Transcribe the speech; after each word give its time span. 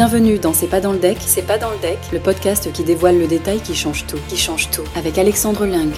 Bienvenue 0.00 0.38
dans 0.38 0.54
C'est 0.54 0.66
pas 0.66 0.80
dans 0.80 0.92
le 0.92 0.98
deck, 0.98 1.18
c'est 1.20 1.46
pas 1.46 1.58
dans 1.58 1.70
le 1.70 1.76
deck, 1.76 1.98
le 2.10 2.20
podcast 2.20 2.72
qui 2.72 2.84
dévoile 2.84 3.18
le 3.18 3.26
détail 3.26 3.60
qui 3.60 3.74
change 3.74 4.06
tout, 4.06 4.16
qui 4.28 4.38
change 4.38 4.70
tout, 4.70 4.80
avec 4.96 5.18
Alexandre 5.18 5.66
Ling. 5.66 5.92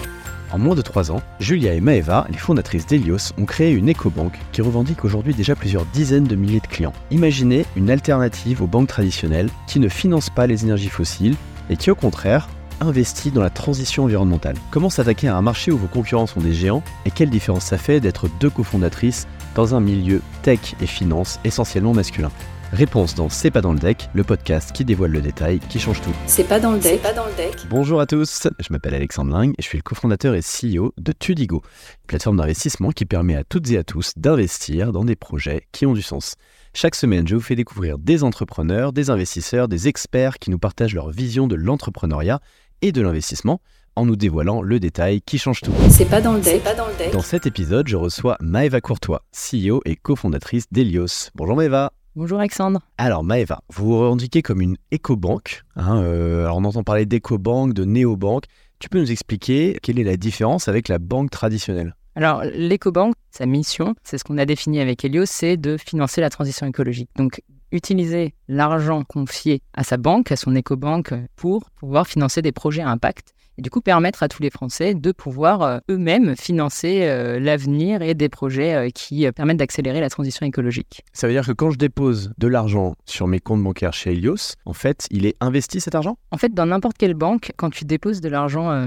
En 0.51 0.59
moins 0.59 0.75
de 0.75 0.83
3 0.83 1.13
ans, 1.13 1.23
Julia 1.39 1.73
et 1.73 1.81
Maeva, 1.81 2.27
les 2.29 2.37
fondatrices 2.37 2.85
d'Elios, 2.85 3.33
ont 3.39 3.45
créé 3.45 3.71
une 3.71 3.89
éco-banque 3.89 4.41
qui 4.51 4.61
revendique 4.61 5.05
aujourd'hui 5.05 5.35
déjà 5.35 5.55
plusieurs 5.55 5.85
dizaines 5.85 6.25
de 6.25 6.35
milliers 6.35 6.59
de 6.59 6.67
clients. 6.67 6.93
Imaginez 7.13 7.65
une 7.77 7.91
alternative 7.91 8.61
aux 8.61 8.67
banques 8.67 8.89
traditionnelles 8.89 9.51
qui 9.69 9.79
ne 9.79 9.89
financent 9.89 10.31
pas 10.31 10.49
les 10.49 10.65
énergies 10.65 10.89
fossiles 10.89 11.37
et 11.71 11.77
qui 11.77 11.93
au 11.93 11.95
contraire 11.95 12.49
investit 12.81 13.31
dans 13.31 13.41
la 13.41 13.51
transition 13.51 14.03
environnementale. 14.03 14.57
Comment 14.73 14.91
s'attaquer 14.91 15.29
à 15.29 15.37
un 15.37 15.43
marché 15.43 15.71
où 15.71 15.79
vos 15.79 15.87
concurrents 15.87 16.27
sont 16.27 16.41
des 16.41 16.55
géants 16.55 16.83
et 17.07 17.13
quelle 17.13 17.31
différence 17.31 17.67
ça 17.67 17.79
fait 17.79 18.01
d'être 18.01 18.29
deux 18.41 18.51
cofondatrices 18.51 19.29
dans 19.55 19.77
un 19.77 19.81
milieu 19.81 20.23
tech 20.43 20.75
et 20.81 20.87
finance 20.87 21.39
essentiellement 21.45 21.95
masculin? 21.95 22.33
Réponse 22.73 23.15
dans 23.15 23.29
C'est 23.29 23.51
pas 23.51 23.61
dans 23.61 23.75
le 23.75 23.79
deck, 23.79 24.09
le 24.15 24.25
podcast 24.25 24.73
qui 24.73 24.87
dévoile 24.87 25.11
le 25.11 25.21
détail, 25.21 25.61
qui 25.61 25.79
change 25.79 26.01
tout. 26.01 26.15
C'est 26.25 26.49
pas 26.49 26.59
dans 26.59 26.73
le 26.73 26.79
deck, 26.79 27.03
pas 27.03 27.13
dans 27.13 27.27
le 27.27 27.37
deck. 27.37 27.67
Bonjour 27.69 28.01
à 28.01 28.07
tous, 28.07 28.49
je 28.59 28.73
m'appelle 28.73 28.95
Alexandre 28.95 29.39
Ling 29.39 29.53
et 29.59 29.63
je 29.63 29.67
suis 29.69 29.77
le 29.77 29.83
cofondateur 29.83 30.35
et 30.35 30.41
CEO 30.41 30.95
de 30.97 31.13
Tudigo, 31.13 31.61
une 31.65 32.07
plateforme 32.07 32.39
d'investissement 32.39 32.91
qui 32.91 33.05
permet 33.05 33.37
à 33.37 33.45
toutes 33.45 33.71
et 33.71 33.77
à 33.77 33.85
tous 33.85 34.13
d'investir 34.17 34.93
dans 34.93 35.05
des 35.05 35.17
projets 35.17 35.67
qui 35.71 35.85
ont 35.85 35.93
du 35.93 36.01
sens. 36.01 36.37
Chaque 36.73 36.95
semaine, 36.95 37.29
je 37.29 37.35
vous 37.35 37.43
fais 37.43 37.57
découvrir 37.57 37.99
des 37.99 38.25
entrepreneurs, 38.25 38.95
des 38.95 39.11
investisseurs, 39.11 39.69
des 39.69 39.89
experts 39.89 40.39
qui 40.39 40.49
nous 40.49 40.59
partagent 40.59 40.95
leur 40.95 41.11
vision 41.11 41.47
de 41.49 41.57
l'entrepreneuriat 41.57 42.41
et 42.81 42.91
de 42.91 43.03
l'investissement 43.03 43.61
en 43.97 44.07
nous 44.07 44.17
dévoilant 44.17 44.63
le 44.63 44.81
détail 44.81 45.21
qui 45.21 45.37
change 45.37 45.61
tout. 45.61 45.75
C'est 45.91 46.09
pas 46.09 46.23
dans 46.23 46.33
le 46.33 46.41
deck, 46.41 46.65
pas 46.65 46.75
dans 46.75 46.87
le 46.87 46.95
deck. 46.97 47.13
Dans 47.13 47.21
cet 47.21 47.45
épisode, 47.45 47.87
je 47.87 47.97
reçois 47.97 48.39
Maëva 48.41 48.81
Courtois, 48.81 49.27
CEO 49.31 49.83
et 49.85 49.95
cofondatrice 49.95 50.65
d'Elios. 50.73 51.29
Bonjour 51.35 51.57
Maëva. 51.57 51.93
Bonjour 52.15 52.41
Alexandre. 52.41 52.81
Alors 52.99 53.25
Maëva, 53.25 53.63
vous 53.71 53.87
vous 53.87 53.99
revendiquez 53.99 54.43
comme 54.43 54.61
une 54.61 54.77
éco-banque. 54.91 55.63
Hein, 55.77 56.03
euh, 56.03 56.45
alors 56.45 56.59
on 56.59 56.65
entend 56.65 56.83
parler 56.83 57.07
d'éco-banque, 57.07 57.73
de 57.73 57.87
néo-banque. 57.87 58.45
Tu 58.81 58.91
peux 58.91 58.99
nous 58.99 59.11
expliquer 59.11 59.79
quelle 59.83 59.99
est 59.99 60.05
la 60.05 60.19
différence 60.19 60.69
avec 60.69 60.89
la 60.89 60.99
banque 60.99 61.31
traditionnelle? 61.31 61.97
Alors 62.15 62.43
l'éco-banque, 62.45 63.15
sa 63.31 63.47
mission, 63.47 63.95
c'est 64.05 64.19
ce 64.19 64.25
qu'on 64.25 64.37
a 64.37 64.45
défini 64.45 64.81
avec 64.81 65.03
Helios, 65.03 65.25
c'est 65.25 65.57
de 65.57 65.79
financer 65.79 66.21
la 66.21 66.29
transition 66.29 66.67
écologique. 66.67 67.09
Donc 67.17 67.41
utiliser 67.71 68.35
l'argent 68.47 69.05
confié 69.05 69.63
à 69.73 69.83
sa 69.83 69.97
banque, 69.97 70.31
à 70.33 70.37
son 70.37 70.55
éco-banque, 70.55 71.15
pour 71.37 71.71
pouvoir 71.71 72.07
financer 72.07 72.43
des 72.43 72.53
projets 72.53 72.83
à 72.83 72.91
impact 72.91 73.33
et 73.63 73.65
du 73.65 73.71
coup 73.71 73.81
permettre 73.81 74.25
à 74.25 74.29
tous 74.29 74.43
les 74.43 74.51
Français 74.51 74.93
de 74.93 75.13
pouvoir 75.13 75.63
euh, 75.63 75.79
eux-mêmes 75.89 76.35
financer 76.37 77.03
euh, 77.03 77.39
l'avenir 77.39 78.03
et 78.03 78.15
des 78.15 78.29
projets 78.29 78.75
euh, 78.75 78.91
qui 78.91 79.31
permettent 79.31 79.59
d'accélérer 79.59 80.01
la 80.01 80.11
transition 80.11 80.45
écologique. 80.45 81.05
Ça 81.13 81.29
veut 81.29 81.33
dire 81.33 81.47
que 81.47 81.53
quand 81.53 81.71
je 81.71 81.79
dépose 81.79 82.33
de 82.39 82.49
l'argent 82.49 82.97
sur 83.07 83.29
mes 83.29 83.39
comptes 83.39 83.63
bancaires 83.63 83.93
chez 83.93 84.15
Helios, 84.15 84.57
en 84.67 84.73
fait, 84.73 85.07
il 85.13 85.27
est 85.27 85.37
investi 85.41 85.81
cet 85.81 85.95
argent? 85.95 86.19
En 86.33 86.39
fait, 86.39 86.53
dans 86.53 86.67
n'importe 86.67 86.99
quelle 86.99 87.15
banque, 87.15 87.53
quand 87.57 87.71
tu 87.71 87.85
déposes 87.85 88.21
de 88.21 88.29
l'argent 88.29 88.85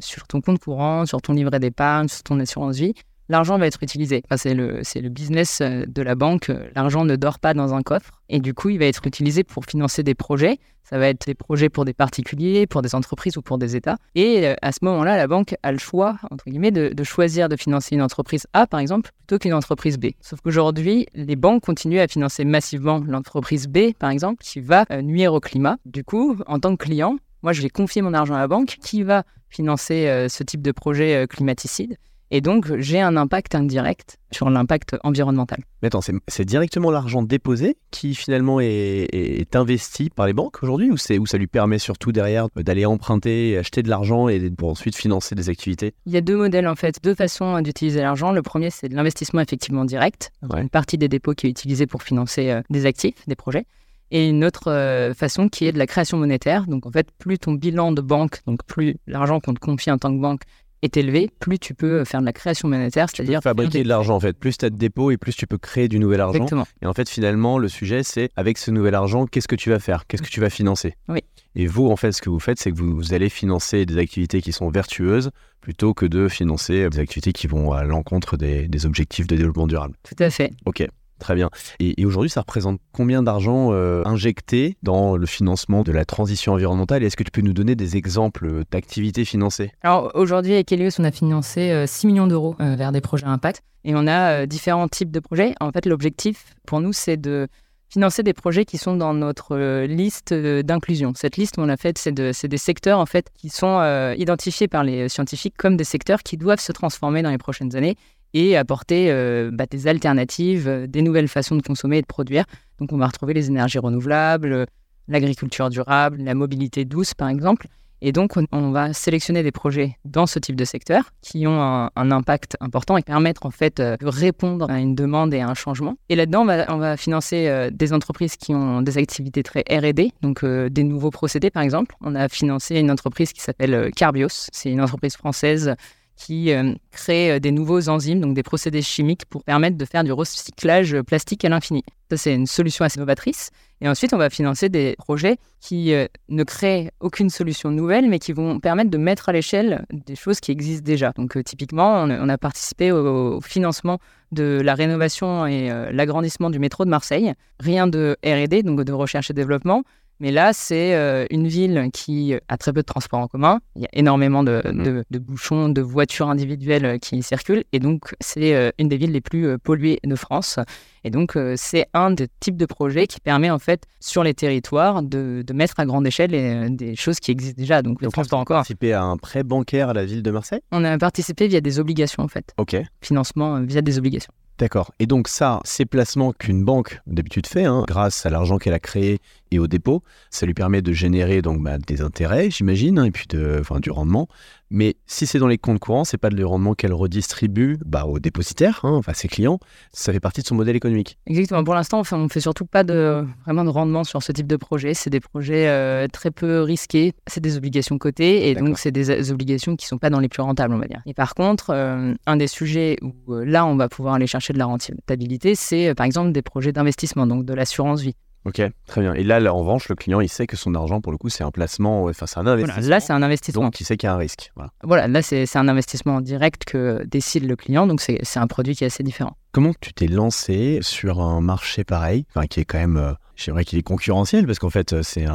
sur 0.00 0.26
ton 0.26 0.40
compte 0.40 0.58
courant, 0.58 1.06
sur 1.06 1.22
ton 1.22 1.34
livret 1.34 1.60
d'épargne, 1.60 2.08
sur 2.08 2.24
ton 2.24 2.40
assurance 2.40 2.78
vie, 2.78 2.94
l'argent 3.28 3.58
va 3.58 3.66
être 3.66 3.82
utilisé. 3.82 4.22
c'est 4.36 4.54
le, 4.54 5.08
business 5.08 5.60
de 5.62 6.02
la 6.02 6.14
banque. 6.14 6.50
L'argent 6.74 7.04
ne 7.04 7.16
dort 7.16 7.38
pas 7.38 7.54
dans 7.54 7.74
un 7.74 7.82
coffre. 7.82 8.22
Et 8.28 8.40
du 8.40 8.54
coup, 8.54 8.70
il 8.70 8.78
va 8.78 8.86
être 8.86 9.06
utilisé 9.06 9.44
pour 9.44 9.64
financer 9.64 10.02
des 10.02 10.14
projets. 10.14 10.58
Ça 10.88 10.98
va 10.98 11.08
être 11.08 11.26
des 11.26 11.34
projets 11.34 11.68
pour 11.68 11.84
des 11.84 11.92
particuliers, 11.92 12.68
pour 12.68 12.80
des 12.80 12.94
entreprises 12.94 13.36
ou 13.36 13.42
pour 13.42 13.58
des 13.58 13.74
États. 13.74 13.96
Et 14.14 14.46
euh, 14.46 14.54
à 14.62 14.70
ce 14.70 14.78
moment-là, 14.82 15.16
la 15.16 15.26
banque 15.26 15.56
a 15.64 15.72
le 15.72 15.78
choix, 15.78 16.16
entre 16.30 16.44
guillemets, 16.46 16.70
de, 16.70 17.02
choisir 17.02 17.48
de 17.48 17.56
financer 17.56 17.96
une 17.96 18.02
entreprise 18.02 18.46
A, 18.52 18.68
par 18.68 18.78
exemple, 18.78 19.10
plutôt 19.26 19.40
qu'une 19.40 19.54
entreprise 19.54 19.98
B. 19.98 20.10
Sauf 20.20 20.40
qu'aujourd'hui, 20.40 21.08
les 21.14 21.34
banques 21.34 21.64
continuent 21.64 21.98
à 21.98 22.06
financer 22.06 22.44
massivement 22.44 23.02
l'entreprise 23.04 23.66
B, 23.66 23.94
par 23.98 24.10
exemple, 24.10 24.44
qui 24.44 24.60
va 24.60 24.84
euh, 24.92 25.02
nuire 25.02 25.34
au 25.34 25.40
climat. 25.40 25.76
Du 25.86 26.04
coup, 26.04 26.36
en 26.46 26.60
tant 26.60 26.76
que 26.76 26.84
client, 26.84 27.16
moi, 27.42 27.52
je 27.52 27.62
vais 27.62 27.68
confier 27.68 28.00
mon 28.00 28.14
argent 28.14 28.34
à 28.34 28.38
la 28.38 28.48
banque 28.48 28.76
qui 28.80 29.02
va 29.02 29.24
financer 29.48 30.06
euh, 30.06 30.28
ce 30.28 30.44
type 30.44 30.62
de 30.62 30.70
projet 30.70 31.26
climaticide. 31.28 31.96
Et 32.30 32.40
donc, 32.40 32.76
j'ai 32.78 33.00
un 33.00 33.16
impact 33.16 33.54
indirect 33.54 34.18
sur 34.32 34.50
l'impact 34.50 34.96
environnemental. 35.04 35.60
Mais 35.80 35.86
attends, 35.86 36.00
c'est 36.26 36.44
directement 36.44 36.90
l'argent 36.90 37.22
déposé 37.22 37.76
qui 37.92 38.14
finalement 38.14 38.58
est, 38.60 39.54
investi 39.54 40.10
par 40.10 40.26
les 40.26 40.32
banques 40.32 40.62
aujourd'hui 40.62 40.90
ou, 40.90 40.94
ou 40.94 41.26
ça 41.26 41.38
lui 41.38 41.46
permet 41.46 41.78
surtout 41.78 42.10
derrière 42.10 42.48
d'aller 42.56 42.84
emprunter, 42.84 43.56
acheter 43.56 43.82
de 43.82 43.88
l'argent 43.88 44.28
et 44.28 44.50
pour 44.50 44.70
ensuite 44.70 44.96
financer 44.96 45.34
des 45.34 45.48
activités? 45.48 45.94
Il 46.04 46.12
y 46.12 46.16
a 46.16 46.20
deux 46.20 46.36
modèles 46.36 46.66
en 46.66 46.74
fait, 46.74 46.98
deux 47.02 47.14
façons 47.14 47.60
d'utiliser 47.60 48.00
l'argent. 48.00 48.32
Le 48.32 48.42
premier, 48.42 48.70
c'est 48.70 48.88
de 48.88 48.96
l'investissement 48.96 49.40
effectivement 49.40 49.84
direct, 49.84 50.32
une 50.56 50.68
partie 50.68 50.98
des 50.98 51.08
dépôts 51.08 51.34
qui 51.34 51.46
est 51.46 51.50
utilisée 51.50 51.86
pour 51.86 52.02
financer 52.02 52.50
euh, 52.50 52.62
des 52.70 52.86
actifs, 52.86 53.26
des 53.28 53.36
projets. 53.36 53.66
Et 54.10 54.28
une 54.28 54.44
autre 54.44 54.70
euh, 54.70 55.14
façon 55.14 55.48
qui 55.48 55.66
est 55.66 55.72
de 55.72 55.78
la 55.78 55.86
création 55.86 56.16
monétaire. 56.16 56.66
Donc 56.66 56.86
en 56.86 56.90
fait, 56.90 57.08
plus 57.18 57.38
ton 57.38 57.52
bilan 57.52 57.92
de 57.92 58.00
banque, 58.00 58.40
donc 58.46 58.64
plus 58.64 58.96
l'argent 59.06 59.40
qu'on 59.40 59.54
te 59.54 59.58
confie 59.58 59.90
en 59.90 59.98
tant 59.98 60.14
que 60.14 60.20
banque 60.20 60.42
est 60.86 60.96
élevé, 60.96 61.30
plus 61.38 61.58
tu 61.58 61.74
peux 61.74 62.04
faire 62.04 62.20
de 62.20 62.26
la 62.26 62.32
création 62.32 62.68
monétaire, 62.68 63.08
c'est-à-dire 63.10 63.40
fabriquer 63.42 63.82
de 63.82 63.88
l'argent 63.88 64.16
en 64.16 64.20
fait. 64.20 64.36
Plus 64.36 64.56
tu 64.56 64.64
as 64.64 64.70
de 64.70 64.76
dépôts 64.76 65.10
et 65.10 65.16
plus 65.16 65.34
tu 65.34 65.46
peux 65.46 65.58
créer 65.58 65.88
du 65.88 65.98
nouvel 65.98 66.20
argent. 66.20 66.34
Exactement. 66.34 66.66
Et 66.82 66.86
en 66.86 66.94
fait, 66.94 67.08
finalement, 67.08 67.58
le 67.58 67.68
sujet, 67.68 68.02
c'est 68.02 68.30
avec 68.36 68.58
ce 68.58 68.70
nouvel 68.70 68.94
argent, 68.94 69.26
qu'est-ce 69.26 69.48
que 69.48 69.56
tu 69.56 69.70
vas 69.70 69.78
faire? 69.78 70.06
Qu'est-ce 70.06 70.22
que 70.22 70.28
tu 70.28 70.40
vas 70.40 70.50
financer? 70.50 70.94
Oui. 71.08 71.20
Et 71.54 71.66
vous, 71.66 71.88
en 71.88 71.96
fait, 71.96 72.12
ce 72.12 72.22
que 72.22 72.30
vous 72.30 72.40
faites, 72.40 72.58
c'est 72.58 72.70
que 72.70 72.76
vous, 72.76 73.14
allez 73.14 73.28
financer 73.28 73.86
des 73.86 73.98
activités 73.98 74.42
qui 74.42 74.52
sont 74.52 74.68
vertueuses 74.70 75.30
plutôt 75.60 75.94
que 75.94 76.06
de 76.06 76.28
financer 76.28 76.88
des 76.88 76.98
activités 76.98 77.32
qui 77.32 77.46
vont 77.46 77.72
à 77.72 77.82
l'encontre 77.84 78.36
des, 78.36 78.68
des 78.68 78.86
objectifs 78.86 79.26
de 79.26 79.36
développement 79.36 79.66
durable. 79.66 79.96
Tout 80.02 80.22
à 80.22 80.30
fait. 80.30 80.52
Ok. 80.64 80.86
Très 81.18 81.34
bien. 81.34 81.48
Et, 81.80 82.04
aujourd'hui, 82.04 82.30
ça 82.30 82.40
représente 82.40 82.78
combien 82.92 83.22
d'argent 83.22 83.72
euh, 83.72 84.02
injecté 84.04 84.76
dans 84.82 85.16
le 85.16 85.26
financement 85.26 85.82
de 85.82 85.92
la 85.92 86.04
transition 86.04 86.52
environnementale? 86.52 87.02
Est-ce 87.02 87.16
que 87.16 87.24
tu 87.24 87.30
peux 87.30 87.40
nous 87.40 87.54
donner 87.54 87.74
des 87.74 87.96
exemples 87.96 88.64
d'activités 88.70 89.24
financées? 89.24 89.72
Alors 89.82 90.10
aujourd'hui, 90.14 90.52
avec 90.52 90.70
Helios, 90.70 90.90
on 90.98 91.04
a 91.04 91.10
financé 91.10 91.84
6 91.86 92.06
euh, 92.06 92.08
millions 92.08 92.26
d'euros 92.26 92.54
euh, 92.60 92.76
vers 92.76 92.92
des 92.92 93.00
projets 93.00 93.26
impact. 93.26 93.62
Et 93.84 93.94
on 93.94 94.06
a 94.08 94.46
différents 94.46 94.88
types 94.88 95.12
de 95.12 95.20
projets. 95.20 95.54
En 95.60 95.70
fait, 95.70 95.86
l'objectif 95.86 96.56
pour 96.66 96.80
nous, 96.80 96.92
c'est 96.92 97.16
de 97.16 97.46
financer 97.88 98.24
des 98.24 98.32
projets 98.32 98.64
qui 98.64 98.78
sont 98.78 98.96
dans 98.96 99.14
notre 99.14 99.84
liste 99.84 100.34
d'inclusion. 100.34 101.12
Cette 101.14 101.36
liste, 101.36 101.56
on 101.56 101.66
l'a 101.66 101.76
faite, 101.76 101.96
c'est 101.96 102.10
de, 102.10 102.32
des 102.48 102.58
secteurs 102.58 102.98
en 102.98 103.06
fait 103.06 103.30
qui 103.36 103.48
sont 103.48 103.80
identifiés 104.18 104.66
par 104.66 104.82
les 104.82 105.08
scientifiques 105.08 105.54
comme 105.56 105.76
des 105.76 105.84
secteurs 105.84 106.24
qui 106.24 106.36
doivent 106.36 106.58
se 106.58 106.72
transformer 106.72 107.22
dans 107.22 107.30
les 107.30 107.38
prochaines 107.38 107.76
années 107.76 107.96
et 108.34 108.56
apporter 108.56 109.10
euh, 109.10 109.50
bah, 109.52 109.66
des 109.70 109.86
alternatives, 109.86 110.68
euh, 110.68 110.86
des 110.86 111.02
nouvelles 111.02 111.28
façons 111.28 111.56
de 111.56 111.62
consommer 111.62 111.98
et 111.98 112.02
de 112.02 112.06
produire. 112.06 112.44
Donc 112.78 112.92
on 112.92 112.98
va 112.98 113.06
retrouver 113.06 113.34
les 113.34 113.48
énergies 113.48 113.78
renouvelables, 113.78 114.52
euh, 114.52 114.66
l'agriculture 115.08 115.70
durable, 115.70 116.18
la 116.22 116.34
mobilité 116.34 116.84
douce 116.84 117.14
par 117.14 117.28
exemple. 117.28 117.66
Et 118.02 118.12
donc 118.12 118.34
on, 118.52 118.70
va 118.72 118.92
sélectionner 118.92 119.42
des 119.42 119.52
projets 119.52 119.96
dans 120.04 120.26
ce 120.26 120.38
type 120.38 120.54
de 120.54 120.66
secteur 120.66 121.12
qui 121.22 121.46
ont 121.46 121.58
un, 121.58 122.10
impact 122.10 122.58
important 122.60 122.98
et 122.98 123.02
permettre 123.02 123.46
en 123.46 123.50
fait 123.50 123.78
de 123.80 124.06
répondre 124.06 124.70
à 124.70 124.80
une 124.80 124.94
demande 124.94 125.32
et 125.32 125.40
à 125.40 125.48
un 125.48 125.54
changement. 125.54 125.96
Et 126.10 126.14
là-dedans, 126.14 126.42
on 126.42 126.44
va, 126.44 126.66
on 126.68 126.76
va 126.76 126.98
financer 126.98 127.70
des 127.72 127.92
entreprises 127.94 128.36
qui 128.36 128.54
ont 128.54 128.82
des 128.82 128.98
activités 128.98 129.42
très 129.42 129.64
R&D, 129.70 130.12
donc 130.20 130.44
des 130.44 130.84
nouveaux 130.84 131.10
procédés 131.10 131.50
par 131.50 131.62
exemple. 131.62 131.96
On 132.02 132.14
a 132.14 132.28
financé 132.28 132.78
une 132.78 132.90
entreprise 132.90 133.32
qui 133.32 133.40
s'appelle 133.40 133.90
Carbios. 133.96 134.50
C'est 134.52 134.70
une 134.70 134.82
entreprise 134.82 135.16
française 135.16 135.74
qui 136.16 136.52
euh, 136.52 136.74
crée 136.90 137.32
euh, 137.32 137.38
des 137.38 137.52
nouveaux 137.52 137.88
enzymes, 137.88 138.20
donc 138.20 138.34
des 138.34 138.42
procédés 138.42 138.82
chimiques 138.82 139.26
pour 139.26 139.44
permettre 139.44 139.76
de 139.76 139.84
faire 139.84 140.02
du 140.02 140.12
recyclage 140.12 141.00
plastique 141.02 141.44
à 141.44 141.48
l'infini. 141.48 141.84
Ça, 142.10 142.16
c'est 142.16 142.34
une 142.34 142.46
solution 142.46 142.84
assez 142.84 142.98
novatrice. 142.98 143.50
Et 143.82 143.88
ensuite, 143.88 144.14
on 144.14 144.16
va 144.16 144.30
financer 144.30 144.70
des 144.70 144.94
projets 144.96 145.36
qui 145.60 145.92
euh, 145.92 146.06
ne 146.28 146.42
créent 146.44 146.90
aucune 147.00 147.28
solution 147.28 147.70
nouvelle, 147.70 148.08
mais 148.08 148.18
qui 148.18 148.32
vont 148.32 148.58
permettre 148.58 148.90
de 148.90 148.98
mettre 148.98 149.28
à 149.28 149.32
l'échelle 149.32 149.84
des 149.92 150.16
choses 150.16 150.40
qui 150.40 150.50
existent 150.52 150.84
déjà. 150.84 151.12
Donc, 151.16 151.42
typiquement, 151.44 152.04
on, 152.04 152.28
a 152.28 152.38
participé 152.38 152.92
au, 152.92 153.40
financement 153.42 153.98
de 154.32 154.60
la 154.64 154.74
rénovation 154.74 155.46
et 155.46 155.68
l'agrandissement 155.92 156.50
du 156.50 156.58
métro 156.58 156.84
de 156.84 156.90
Marseille. 156.90 157.32
Rien 157.60 157.86
de 157.86 158.16
R&D, 158.24 158.62
donc 158.62 158.82
de 158.82 158.92
recherche 158.92 159.30
et 159.30 159.34
développement, 159.34 159.82
mais 160.18 160.30
là, 160.30 160.52
c'est 160.52 160.94
euh, 160.94 161.26
une 161.30 161.46
ville 161.46 161.90
qui 161.92 162.34
a 162.48 162.56
très 162.56 162.72
peu 162.72 162.80
de 162.80 162.86
transports 162.86 163.20
en 163.20 163.28
commun. 163.28 163.60
Il 163.74 163.82
y 163.82 163.84
a 163.84 163.90
énormément 163.92 164.42
de, 164.42 164.62
mhm. 164.64 165.02
bouchons, 165.20 165.68
de 165.68 165.82
voitures 165.82 166.30
individuelles 166.30 166.84
euh, 166.86 166.98
qui 166.98 167.22
circulent. 167.22 167.64
Et 167.72 167.80
donc, 167.80 168.14
c'est 168.20 168.54
euh, 168.54 168.70
une 168.78 168.88
des 168.88 168.96
villes 168.96 169.12
les 169.12 169.20
plus 169.20 169.58
polluées 169.58 169.98
de 170.02 170.14
France. 170.14 170.58
Et 171.04 171.10
donc, 171.10 171.38
c'est 171.54 171.86
un 171.94 172.10
des 172.10 172.26
types 172.40 172.56
de 172.56 172.66
projets 172.66 173.06
qui 173.06 173.20
permet, 173.20 173.48
en 173.48 173.60
fait, 173.60 173.84
sur 174.00 174.24
les 174.24 174.34
territoires, 174.34 175.02
de, 175.04 175.44
mettre 175.54 175.78
à 175.78 175.86
grande 175.86 176.04
échelle 176.04 176.74
des 176.74 176.96
choses 176.96 177.20
qui 177.20 177.30
existent 177.30 177.60
déjà. 177.60 177.82
Donc, 177.82 178.02
le 178.02 178.08
transport 178.08 178.40
en 178.40 178.44
commun. 178.44 178.58
participé 178.58 178.92
à 178.92 179.04
un 179.04 179.16
prêt 179.16 179.44
bancaire 179.44 179.90
à 179.90 179.92
la 179.92 180.04
ville 180.04 180.22
de 180.22 180.30
Marseille? 180.32 180.62
On 180.72 180.82
a 180.82 180.98
participé 180.98 181.46
via 181.46 181.60
des 181.60 181.78
obligations, 181.78 182.24
en 182.24 182.28
fait. 182.28 182.52
OK. 182.56 182.76
Financement 183.02 183.60
via 183.62 183.82
des 183.82 183.98
obligations. 183.98 184.32
D'accord. 184.58 184.92
Et 184.98 185.06
donc 185.06 185.28
ça, 185.28 185.60
ces 185.64 185.84
placements 185.84 186.32
qu'une 186.32 186.64
banque 186.64 187.02
d'habitude 187.06 187.46
fait, 187.46 187.64
hein, 187.64 187.84
grâce 187.86 188.24
à 188.24 188.30
l'argent 188.30 188.56
qu'elle 188.56 188.72
a 188.72 188.78
créé 188.78 189.20
et 189.50 189.58
au 189.58 189.66
dépôt, 189.66 190.02
ça 190.30 190.46
lui 190.46 190.54
permet 190.54 190.80
de 190.80 190.92
générer 190.92 191.42
donc 191.42 191.62
bah, 191.62 191.76
des 191.76 192.00
intérêts, 192.00 192.50
j'imagine, 192.50 192.98
hein, 192.98 193.04
et 193.04 193.10
puis 193.10 193.26
de, 193.28 193.62
du 193.80 193.90
rendement. 193.90 194.28
Mais 194.70 194.96
si 195.06 195.26
c'est 195.26 195.38
dans 195.38 195.46
les 195.46 195.58
comptes 195.58 195.78
courants, 195.78 196.04
c'est 196.04 196.18
pas 196.18 196.30
le 196.30 196.46
rendement 196.46 196.74
qu'elle 196.74 196.92
redistribue 196.92 197.78
bah, 197.84 198.04
aux 198.04 198.18
dépositaires, 198.18 198.80
hein, 198.82 198.92
enfin 198.92 199.12
ses 199.12 199.28
clients. 199.28 199.58
Ça 199.92 200.12
fait 200.12 200.20
partie 200.20 200.42
de 200.42 200.46
son 200.46 200.54
modèle 200.54 200.76
économique. 200.76 201.18
Exactement. 201.26 201.62
Pour 201.62 201.74
l'instant, 201.74 202.02
on 202.10 202.18
ne 202.18 202.28
fait 202.28 202.40
surtout 202.40 202.66
pas 202.66 202.82
de, 202.82 203.24
vraiment 203.44 203.64
de 203.64 203.70
rendement 203.70 204.04
sur 204.04 204.22
ce 204.22 204.32
type 204.32 204.46
de 204.46 204.56
projet. 204.56 204.94
C'est 204.94 205.10
des 205.10 205.20
projets 205.20 205.68
euh, 205.68 206.08
très 206.08 206.30
peu 206.30 206.62
risqués. 206.62 207.12
C'est 207.26 207.40
des 207.40 207.56
obligations 207.56 207.98
cotées 207.98 208.48
et 208.48 208.54
donc 208.54 208.78
c'est 208.78 208.90
des 208.90 209.30
obligations 209.30 209.76
qui 209.76 209.84
ne 209.84 209.88
sont 209.88 209.98
pas 209.98 210.10
dans 210.10 210.20
les 210.20 210.28
plus 210.28 210.42
rentables, 210.42 210.74
on 210.74 210.78
va 210.78 210.86
dire. 210.86 211.02
Et 211.06 211.14
par 211.14 211.34
contre, 211.34 211.70
euh, 211.70 212.14
un 212.26 212.36
des 212.36 212.48
sujets 212.48 212.96
où 213.02 213.34
euh, 213.34 213.44
là, 213.44 213.66
on 213.66 213.76
va 213.76 213.88
pouvoir 213.88 214.14
aller 214.14 214.26
chercher 214.26 214.52
de 214.52 214.58
la 214.58 214.66
rentabilité, 214.66 215.54
c'est 215.54 215.94
par 215.94 216.06
exemple 216.06 216.32
des 216.32 216.42
projets 216.42 216.72
d'investissement, 216.72 217.26
donc 217.26 217.44
de 217.44 217.54
l'assurance 217.54 218.00
vie. 218.00 218.14
Ok, 218.46 218.62
très 218.86 219.00
bien. 219.00 219.12
Et 219.14 219.24
là, 219.24 219.42
en 219.52 219.58
revanche, 219.58 219.88
le 219.88 219.96
client, 219.96 220.20
il 220.20 220.28
sait 220.28 220.46
que 220.46 220.56
son 220.56 220.76
argent, 220.76 221.00
pour 221.00 221.10
le 221.10 221.18
coup, 221.18 221.28
c'est 221.28 221.42
un 221.42 221.50
placement, 221.50 222.04
enfin, 222.04 222.26
c'est 222.26 222.38
un 222.38 222.46
investissement. 222.46 222.88
là, 222.88 223.00
c'est 223.00 223.12
un 223.12 223.22
investissement. 223.22 223.62
Donc, 223.64 223.80
il 223.80 223.84
sait 223.84 223.96
qu'il 223.96 224.06
y 224.06 224.10
a 224.10 224.14
un 224.14 224.18
risque. 224.18 224.52
Voilà, 224.84 225.08
là, 225.08 225.20
c'est 225.20 225.56
un 225.56 225.66
investissement 225.66 226.20
direct 226.20 226.64
que 226.64 227.04
décide 227.06 227.44
le 227.48 227.56
client, 227.56 227.88
donc 227.88 228.00
c'est 228.00 228.38
un 228.38 228.46
produit 228.46 228.76
qui 228.76 228.84
est 228.84 228.86
assez 228.86 229.02
différent. 229.02 229.36
Comment 229.50 229.72
tu 229.80 229.92
t'es 229.92 230.06
lancé 230.06 230.78
sur 230.82 231.20
un 231.20 231.40
marché 231.40 231.82
pareil, 231.82 232.24
enfin, 232.28 232.46
qui 232.46 232.60
est 232.60 232.64
quand 232.64 232.78
même, 232.78 232.98
euh, 232.98 233.14
j'aimerais 233.34 233.64
qu'il 233.64 233.80
est 233.80 233.82
concurrentiel, 233.82 234.46
parce 234.46 234.60
qu'en 234.60 234.70
fait, 234.70 235.02
c'est 235.02 235.26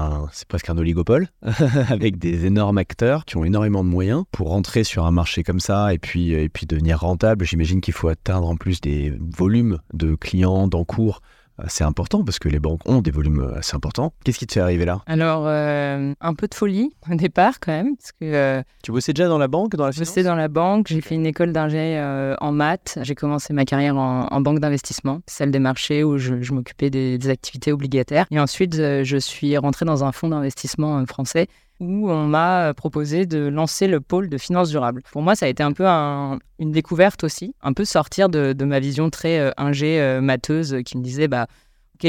presque 0.48 0.70
un 0.70 0.78
oligopole, 0.78 1.28
avec 1.90 2.18
des 2.18 2.46
énormes 2.46 2.78
acteurs 2.78 3.26
qui 3.26 3.36
ont 3.36 3.44
énormément 3.44 3.84
de 3.84 3.90
moyens 3.90 4.24
pour 4.32 4.50
rentrer 4.50 4.86
sur 4.86 5.06
un 5.06 5.12
marché 5.12 5.44
comme 5.44 5.60
ça 5.60 5.94
et 5.94 5.98
puis, 5.98 6.32
et 6.32 6.48
puis 6.48 6.66
devenir 6.66 7.02
rentable. 7.02 7.44
J'imagine 7.44 7.82
qu'il 7.82 7.94
faut 7.94 8.08
atteindre 8.08 8.48
en 8.48 8.56
plus 8.56 8.80
des 8.80 9.14
volumes 9.20 9.80
de 9.94 10.16
clients, 10.16 10.70
d'encours 10.70 11.20
assez 11.64 11.84
important 11.84 12.24
parce 12.24 12.40
que 12.40 12.50
les 12.50 12.60
banques 12.60 12.82
ont 12.86 13.02
des 13.02 13.12
volumes 13.12 13.42
euh, 13.42 13.60
assez 13.60 13.76
importants. 13.76 14.14
Qu'est-ce 14.24 14.40
qui 14.40 14.48
te 14.48 14.54
fait 14.54 14.60
arriver 14.60 14.86
là? 14.86 15.02
Alors, 15.06 15.44
euh, 15.46 16.14
un 16.20 16.34
peu 16.34 16.48
de 16.48 16.56
folie 16.56 16.92
au 17.12 17.16
départ 17.16 17.60
quand 17.60 17.72
même. 17.72 17.96
Parce 17.96 18.12
que, 18.12 18.26
euh, 18.26 18.62
tu 18.84 18.92
bossais 18.92 19.14
déjà 19.14 19.28
dans 19.28 19.38
la 19.38 19.48
banque, 19.48 19.76
dans 19.76 19.86
la 19.86 19.92
finance 19.92 20.08
Je 20.08 20.12
bossais 20.12 20.24
dans 20.24 20.36
la 20.36 20.48
banque, 20.48 20.88
j'ai 20.88 21.02
fait 21.02 21.16
une 21.16 21.26
école 21.26 21.52
d'ingé 21.52 22.00
en 22.40 22.52
maths. 22.52 22.98
J'ai 23.02 23.16
commencé 23.16 23.54
ma 23.54 23.66
carrière 23.66 23.98
en, 23.98 24.42
banque 24.42 24.60
d'investissement, 24.60 25.22
celle 25.28 25.52
des 25.52 25.60
marchés 25.60 26.04
où 26.04 26.18
je, 26.18 26.54
m'occupais 26.54 26.90
des, 26.90 27.18
des, 27.18 27.30
activités 27.30 27.72
obligataires. 27.72 28.26
Et 28.32 28.40
ensuite, 28.40 28.76
je 28.76 29.18
suis 29.18 29.58
rentré 29.58 29.86
dans 29.86 30.04
un 30.04 30.12
fonds 30.12 30.30
d'investissement 30.30 31.06
français 31.06 31.48
où 31.82 32.10
on 32.12 32.28
m'a 32.28 32.70
euh, 32.70 32.74
proposé 32.74 33.26
de 33.26 33.40
lancer 33.48 33.88
le 33.88 34.00
pôle 34.00 34.30
de 34.30 34.38
finances 34.38 34.70
durables. 34.70 35.02
Pour 35.12 35.24
moi, 35.24 35.36
ça 35.36 35.48
a 35.48 35.50
été 35.50 35.64
un 35.64 35.74
peu 35.74 35.86
une 35.88 36.72
découverte 36.72 37.24
aussi, 37.24 37.56
un 37.62 37.74
peu 37.74 37.86
sortir 37.86 38.30
de, 38.30 38.54
ma 38.64 38.80
vision 38.80 39.10
très 39.10 39.40
euh, 39.40 39.52
ingé, 39.58 40.00
euh, 40.00 40.22
matheuse, 40.22 40.78
qui 40.86 40.98
me 40.98 41.04
disait, 41.04 41.28
bah, 41.28 41.48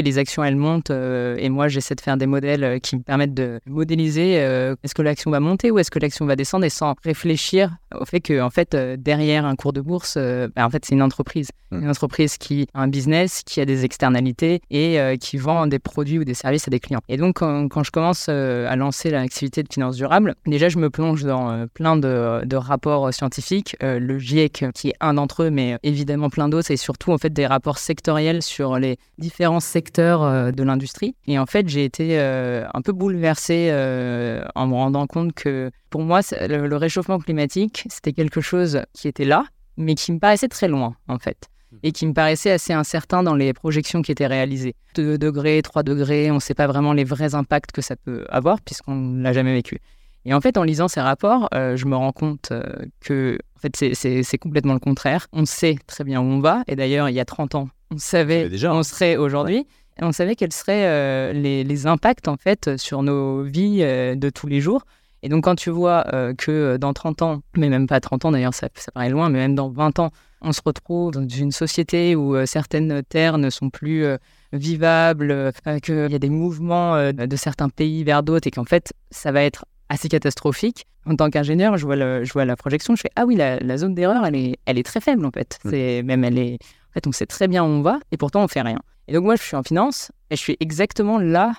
les 0.01 0.17
actions 0.17 0.43
elles 0.43 0.55
montent 0.55 0.91
euh, 0.91 1.35
et 1.37 1.49
moi 1.49 1.67
j'essaie 1.67 1.95
de 1.95 2.01
faire 2.01 2.17
des 2.17 2.25
modèles 2.25 2.63
euh, 2.63 2.79
qui 2.79 2.95
me 2.95 3.01
permettent 3.01 3.33
de 3.33 3.59
modéliser 3.65 4.39
euh, 4.39 4.75
est-ce 4.83 4.95
que 4.95 5.01
l'action 5.01 5.31
va 5.31 5.39
monter 5.39 5.71
ou 5.71 5.79
est-ce 5.79 5.91
que 5.91 5.99
l'action 5.99 6.25
va 6.25 6.35
descendre 6.35 6.65
et 6.65 6.69
sans 6.69 6.95
réfléchir 7.03 7.75
au 7.99 8.05
fait 8.05 8.19
que 8.19 8.41
en 8.41 8.49
fait 8.49 8.75
derrière 8.75 9.45
un 9.45 9.55
cours 9.55 9.73
de 9.73 9.81
bourse 9.81 10.17
bah, 10.17 10.65
en 10.65 10.69
fait 10.69 10.85
c'est 10.85 10.95
une 10.95 11.01
entreprise 11.01 11.49
mmh. 11.71 11.83
une 11.83 11.89
entreprise 11.89 12.37
qui 12.37 12.67
a 12.73 12.81
un 12.81 12.87
business 12.87 13.43
qui 13.45 13.61
a 13.61 13.65
des 13.65 13.85
externalités 13.85 14.61
et 14.71 15.17
qui 15.19 15.37
vend 15.37 15.67
des 15.67 15.79
produits 15.79 16.19
ou 16.19 16.23
des 16.23 16.33
services 16.33 16.67
à 16.67 16.71
des 16.71 16.79
clients 16.79 17.01
et 17.07 17.17
donc 17.17 17.39
quand, 17.39 17.83
je 17.83 17.91
commence 17.91 18.29
à 18.29 18.75
lancer 18.75 19.09
l'activité 19.09 19.63
de 19.63 19.71
finance 19.71 19.95
durable 19.95 20.35
déjà 20.45 20.69
je 20.69 20.77
me 20.77 20.89
plonge 20.89 21.23
dans 21.23 21.67
plein 21.73 21.97
de, 21.97 22.45
de, 22.45 22.55
rapports 22.55 23.13
scientifiques 23.13 23.75
le 23.81 24.17
GIEC 24.17 24.65
qui 24.73 24.89
est 24.89 24.95
un 24.99 25.15
d'entre 25.15 25.43
eux 25.43 25.49
mais 25.49 25.77
évidemment 25.83 26.29
plein 26.29 26.49
d'autres 26.49 26.71
et 26.71 26.77
surtout 26.77 27.11
en 27.11 27.17
fait 27.17 27.31
des 27.31 27.45
rapports 27.45 27.77
sectoriels 27.77 28.41
sur 28.41 28.79
les 28.79 28.97
différents 29.17 29.59
secteurs 29.59 29.82
euh, 29.99 30.51
de 30.51 30.63
l'industrie. 30.63 31.15
Et 31.27 31.39
en 31.39 31.45
fait, 31.45 31.67
j'ai 31.67 31.85
été 31.85 32.19
euh, 32.19 32.65
un 32.73 32.81
peu 32.81 32.91
bouleversée 32.91 33.69
euh, 33.71 34.43
en 34.55 34.67
me 34.67 34.73
rendant 34.73 35.07
compte 35.07 35.33
que 35.33 35.71
pour 35.89 36.01
moi, 36.01 36.21
le, 36.31 36.75
réchauffement 36.75 37.19
climatique, 37.19 37.85
c'était 37.89 38.13
quelque 38.13 38.41
chose 38.41 38.81
qui 38.93 39.07
était 39.07 39.25
là, 39.25 39.45
mais 39.77 39.95
qui 39.95 40.11
me 40.11 40.19
paraissait 40.19 40.47
très 40.47 40.67
loin, 40.67 40.95
en 41.07 41.19
fait 41.19 41.49
et 41.81 41.91
qui 41.91 42.05
me 42.05 42.13
paraissait 42.13 42.51
assez 42.51 42.71
incertain 42.71 43.23
dans 43.23 43.33
les 43.33 43.51
projections 43.51 44.03
qui 44.03 44.11
étaient 44.11 44.27
réalisées. 44.27 44.75
2 44.93 45.17
degrés, 45.17 45.59
3 45.63 45.81
degrés, 45.81 46.29
on 46.29 46.35
ne 46.35 46.39
sait 46.39 46.53
pas 46.53 46.67
vraiment 46.67 46.93
les 46.93 47.03
vrais 47.03 47.33
impacts 47.33 47.71
que 47.71 47.81
ça 47.81 47.95
peut 47.95 48.25
avoir 48.29 48.61
puisqu'on 48.61 48.93
ne 48.93 49.23
l'a 49.23 49.33
jamais 49.33 49.53
vécu. 49.53 49.79
Et 50.23 50.35
en 50.35 50.39
fait, 50.39 50.57
en 50.57 50.63
lisant 50.63 50.87
ces 50.87 51.01
rapports, 51.01 51.49
je 51.51 51.85
me 51.85 51.95
rends 51.95 52.11
compte 52.11 52.53
que 53.01 53.39
en 53.57 53.59
fait, 53.59 53.95
c'est 53.95 54.37
complètement 54.37 54.73
le 54.73 54.79
contraire. 54.79 55.25
On 55.33 55.45
sait 55.45 55.77
très 55.87 56.03
bien 56.03 56.21
où 56.21 56.25
on 56.25 56.39
va. 56.39 56.63
Et 56.67 56.75
d'ailleurs, 56.75 57.09
il 57.09 57.15
y 57.15 57.19
a 57.19 57.25
30 57.25 57.55
ans, 57.55 57.69
on 57.93 57.97
savait 57.97 58.49
déjà. 58.49 58.73
on 58.73 58.83
serait 58.83 59.17
aujourd'hui. 59.17 59.67
Et 59.99 60.03
on 60.03 60.11
savait 60.11 60.35
quels 60.35 60.53
seraient 60.53 60.85
euh, 60.85 61.33
les, 61.33 61.87
impacts 61.87 62.27
en 62.27 62.37
fait 62.37 62.77
sur 62.77 63.03
nos 63.03 63.43
vies 63.43 63.79
euh, 63.81 64.15
de 64.15 64.29
tous 64.29 64.47
les 64.47 64.59
jours. 64.59 64.85
Et 65.21 65.29
donc 65.29 65.45
quand 65.45 65.55
tu 65.55 65.69
vois 65.69 66.05
euh, 66.13 66.33
que 66.33 66.77
dans 66.77 66.93
30 66.93 67.21
ans, 67.21 67.41
mais 67.55 67.69
même 67.69 67.87
pas 67.87 67.99
30 67.99 68.25
ans 68.25 68.31
d'ailleurs, 68.31 68.53
ça, 68.53 68.69
ça, 68.75 68.91
paraît 68.91 69.09
loin, 69.09 69.29
mais 69.29 69.39
même 69.39 69.55
dans 69.55 69.69
20 69.69 69.99
ans, 69.99 70.11
on 70.41 70.51
se 70.51 70.61
retrouve 70.65 71.11
dans 71.11 71.27
une 71.27 71.51
société 71.51 72.15
où 72.15 72.35
certaines 72.45 73.01
terres 73.03 73.37
ne 73.37 73.49
sont 73.49 73.69
plus 73.69 74.05
vivables, 74.51 75.53
qu'il 75.81 76.11
y 76.11 76.15
a 76.15 76.19
des 76.19 76.29
mouvements 76.29 77.13
de 77.13 77.35
certains 77.37 77.69
pays 77.69 78.03
vers 78.03 78.23
d'autres 78.23 78.47
et 78.47 78.51
qu'en 78.51 78.65
fait 78.65 78.91
ça 79.09 79.31
va 79.31 79.41
être 79.41 79.65
assez 79.87 80.09
catastrophique. 80.09 80.85
En 81.05 81.15
tant 81.15 81.29
qu'ingénieur, 81.29 81.77
je, 81.77 81.85
vois 81.85 82.23
je 82.25 82.33
vois 82.33 82.43
la 82.43 82.57
projection, 82.57 82.93
je 82.97 83.03
fais 83.03 83.11
ah 83.15 83.25
oui, 83.25 83.37
la, 83.37 83.77
zone 83.77 83.95
d'erreur, 83.95 84.25
elle 84.25 84.35
est, 84.35 84.57
elle 84.65 84.77
est 84.77 84.83
très 84.83 84.99
faible 84.99 85.25
en 85.25 85.31
fait. 85.31 85.59
C'est 85.63 86.03
même 86.03 86.25
elle 86.25 86.37
est, 86.37 86.57
en 86.93 86.99
fait, 86.99 87.07
on 87.07 87.11
sait 87.11 87.25
très 87.25 87.47
bien 87.47 87.63
où 87.63 87.67
on 87.67 87.81
va 87.81 87.99
et 88.11 88.17
pourtant 88.17 88.43
on 88.43 88.47
fait 88.47 88.61
rien. 88.61 88.79
Et 89.07 89.13
donc 89.13 89.23
moi, 89.23 89.35
je 89.35 89.41
suis 89.41 89.55
en 89.55 89.63
finance 89.63 90.11
et 90.29 90.35
je 90.35 90.41
suis 90.41 90.57
exactement 90.59 91.17
là 91.17 91.53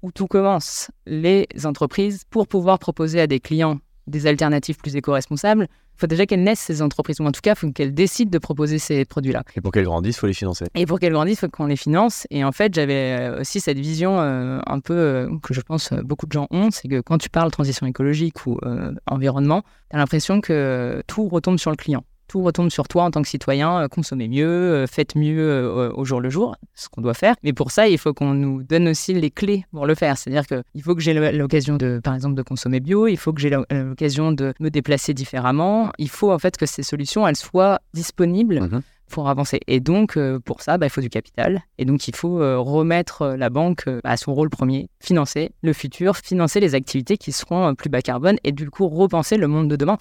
où 0.00 0.10
tout 0.10 0.26
commence. 0.26 0.90
Les 1.04 1.46
entreprises, 1.64 2.24
pour 2.30 2.48
pouvoir 2.48 2.78
proposer 2.78 3.20
à 3.20 3.26
des 3.26 3.40
clients 3.40 3.78
des 4.06 4.26
alternatives 4.26 4.78
plus 4.78 4.96
éco-responsables, 4.96 5.68
il 5.70 6.00
faut 6.00 6.06
déjà 6.06 6.24
qu'elles 6.24 6.42
naissent 6.42 6.60
ces 6.60 6.80
entreprises, 6.80 7.20
ou 7.20 7.26
en 7.26 7.30
tout 7.30 7.42
cas, 7.42 7.52
il 7.52 7.58
faut 7.58 7.70
qu'elles 7.72 7.92
décident 7.92 8.30
de 8.30 8.38
proposer 8.38 8.78
ces 8.78 9.04
produits-là. 9.04 9.42
Et 9.54 9.60
pour 9.60 9.70
qu'elles 9.70 9.84
grandissent, 9.84 10.16
il 10.16 10.20
faut 10.20 10.26
les 10.26 10.32
financer. 10.32 10.64
Et 10.74 10.86
pour 10.86 10.98
qu'elles 10.98 11.12
grandissent, 11.12 11.36
il 11.36 11.40
faut 11.40 11.48
qu'on 11.50 11.66
les 11.66 11.76
finance. 11.76 12.26
Et 12.30 12.42
en 12.42 12.52
fait, 12.52 12.74
j'avais 12.74 13.18
euh, 13.20 13.40
aussi 13.42 13.60
cette 13.60 13.78
vision 13.78 14.18
euh, 14.18 14.60
un 14.66 14.80
peu 14.80 14.94
euh, 14.94 15.28
que 15.42 15.52
je 15.52 15.60
pense 15.60 15.92
beaucoup 15.92 16.24
de 16.24 16.32
gens 16.32 16.46
ont, 16.50 16.70
c'est 16.70 16.88
que 16.88 17.02
quand 17.02 17.18
tu 17.18 17.28
parles 17.28 17.50
transition 17.50 17.86
écologique 17.86 18.46
ou 18.46 18.58
environnement, 19.06 19.62
tu 19.90 19.96
as 19.96 19.98
l'impression 19.98 20.40
que 20.40 21.02
tout 21.06 21.28
retombe 21.28 21.58
sur 21.58 21.70
le 21.70 21.76
client 21.76 22.02
tout 22.30 22.42
retombe 22.42 22.70
sur 22.70 22.86
toi 22.86 23.02
en 23.02 23.10
tant 23.10 23.22
que 23.22 23.28
citoyen, 23.28 23.80
euh, 23.82 23.88
consommez 23.88 24.28
mieux, 24.28 24.46
euh, 24.46 24.86
faites 24.86 25.16
mieux 25.16 25.40
euh, 25.40 25.90
au 25.92 26.04
jour 26.04 26.20
le 26.20 26.30
jour, 26.30 26.54
ce 26.76 26.88
qu'on 26.88 27.00
doit 27.00 27.14
faire. 27.14 27.34
Mais 27.42 27.52
pour 27.52 27.72
ça, 27.72 27.88
il 27.88 27.98
faut 27.98 28.14
qu'on 28.14 28.34
nous 28.34 28.62
donne 28.62 28.86
aussi 28.86 29.12
les 29.12 29.32
clés 29.32 29.64
pour 29.72 29.84
le 29.84 29.96
faire. 29.96 30.16
C'est-à-dire 30.16 30.46
qu'il 30.46 30.82
faut 30.82 30.94
que 30.94 31.00
j'ai 31.00 31.32
l'occasion 31.32 31.76
de, 31.76 32.00
par 32.02 32.14
exemple, 32.14 32.36
de 32.36 32.42
consommer 32.42 32.78
bio, 32.78 33.08
il 33.08 33.16
faut 33.16 33.32
que 33.32 33.40
j'ai 33.40 33.50
l'occasion 33.50 34.30
de 34.30 34.54
me 34.60 34.70
déplacer 34.70 35.12
différemment. 35.12 35.90
Il 35.98 36.08
faut 36.08 36.30
en 36.30 36.38
fait 36.38 36.56
que 36.56 36.66
ces 36.66 36.84
solutions, 36.84 37.26
elles 37.26 37.36
soient 37.36 37.80
disponibles. 37.94 38.60
Mhm. 38.60 38.82
pour 39.10 39.28
avancer. 39.28 39.58
Et 39.66 39.80
donc, 39.80 40.16
pour 40.44 40.62
ça, 40.62 40.78
bah, 40.78 40.86
il 40.86 40.90
faut 40.90 41.00
du 41.00 41.10
capital. 41.10 41.62
Et 41.78 41.84
donc, 41.84 42.06
il 42.06 42.14
faut 42.14 42.38
remettre 42.62 43.26
la 43.36 43.50
banque 43.50 43.88
à 44.04 44.16
son 44.16 44.32
rôle 44.34 44.50
premier, 44.50 44.88
financer 45.00 45.50
le 45.62 45.72
futur, 45.72 46.16
financer 46.16 46.60
les 46.60 46.76
activités 46.76 47.16
qui 47.16 47.32
seront 47.32 47.74
plus 47.74 47.90
bas 47.90 48.02
carbone 48.02 48.36
et 48.44 48.52
du 48.52 48.70
coup, 48.70 48.86
repenser 48.86 49.36
le 49.36 49.48
monde 49.48 49.66
de 49.66 49.74
demain. 49.74 49.98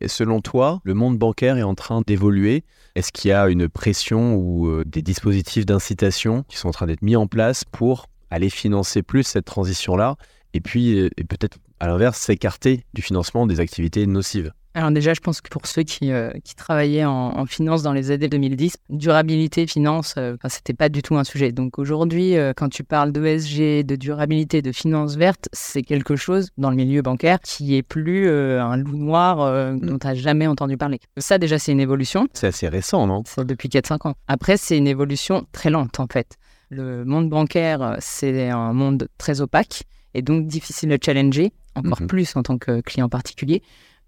Et 0.00 0.08
selon 0.08 0.40
toi, 0.40 0.80
le 0.84 0.94
monde 0.94 1.18
bancaire 1.18 1.56
est 1.56 1.62
en 1.62 1.74
train 1.74 2.02
d'évoluer? 2.06 2.64
Est-ce 2.94 3.12
qu'il 3.12 3.30
y 3.30 3.32
a 3.32 3.48
une 3.48 3.68
pression 3.68 4.34
ou 4.34 4.68
euh, 4.68 4.84
des 4.86 5.02
dispositifs 5.02 5.64
d'incitation 5.64 6.44
qui 6.48 6.56
sont 6.56 6.68
en 6.68 6.72
train 6.72 6.86
d'être 6.86 7.02
mis 7.02 7.16
en 7.16 7.26
place 7.26 7.64
pour 7.64 8.08
aller 8.30 8.50
financer 8.50 9.02
plus 9.02 9.22
cette 9.22 9.44
transition-là 9.44 10.16
et 10.52 10.60
puis 10.60 10.98
euh, 10.98 11.08
peut-être 11.28 11.58
à 11.80 11.86
l'inverse 11.86 12.18
s'écarter 12.18 12.84
du 12.94 13.02
financement 13.02 13.46
des 13.46 13.60
activités 13.60 14.06
nocives? 14.06 14.52
Alors 14.76 14.90
déjà, 14.90 15.14
je 15.14 15.20
pense 15.20 15.40
que 15.40 15.48
pour 15.48 15.66
ceux 15.66 15.84
qui, 15.84 16.12
euh, 16.12 16.30
qui 16.44 16.54
travaillaient 16.54 17.06
en, 17.06 17.46
finance 17.46 17.82
dans 17.82 17.94
les 17.94 18.10
années 18.10 18.28
2010, 18.28 18.76
durabilité, 18.90 19.66
finance, 19.66 20.14
euh, 20.18 20.36
c'était 20.50 20.74
pas 20.74 20.90
du 20.90 21.00
tout 21.00 21.16
un 21.16 21.24
sujet. 21.24 21.50
Donc 21.50 21.78
aujourd'hui, 21.78 22.36
euh, 22.36 22.52
quand 22.54 22.68
tu 22.68 22.84
parles 22.84 23.10
d'ESG, 23.10 23.86
de 23.86 23.96
durabilité, 23.96 24.60
de 24.60 24.72
finance 24.72 25.16
verte, 25.16 25.48
c'est 25.54 25.82
quelque 25.82 26.14
chose 26.14 26.50
dans 26.58 26.68
le 26.68 26.76
milieu 26.76 27.00
bancaire 27.00 27.40
qui 27.40 27.74
est 27.74 27.82
plus 27.82 28.28
un 28.28 28.76
loup 28.76 28.98
noir 28.98 29.38
mm. 29.38 29.80
dont 29.80 29.98
tu 29.98 30.06
n'as 30.06 30.14
jamais 30.14 30.46
entendu 30.46 30.76
parler. 30.76 31.00
Ça 31.16 31.38
déjà, 31.38 31.58
c'est 31.58 31.72
une 31.72 31.80
évolution. 31.80 32.28
C'est 32.34 32.48
assez 32.48 32.68
récent, 32.68 33.06
non? 33.06 33.22
C'est 33.24 33.46
depuis 33.46 33.70
4-5 33.70 34.08
ans. 34.08 34.14
Après, 34.28 34.58
c'est 34.58 34.76
une 34.76 34.88
évolution 34.88 35.46
très 35.52 35.70
lente 35.70 36.00
en 36.00 36.06
fait. 36.06 36.36
Le 36.68 37.06
monde 37.06 37.30
bancaire, 37.30 37.96
c'est 38.00 38.50
un 38.50 38.74
monde 38.74 39.08
très 39.16 39.40
opaque 39.40 39.84
et 40.12 40.20
donc 40.20 40.46
difficile 40.46 40.90
de 40.90 40.98
challenger, 41.02 41.52
encore 41.74 42.02
mm-hmm. 42.02 42.06
plus 42.08 42.36
en 42.36 42.42
tant 42.42 42.58
que 42.58 42.82
client 42.82 43.08
particulier 43.08 43.62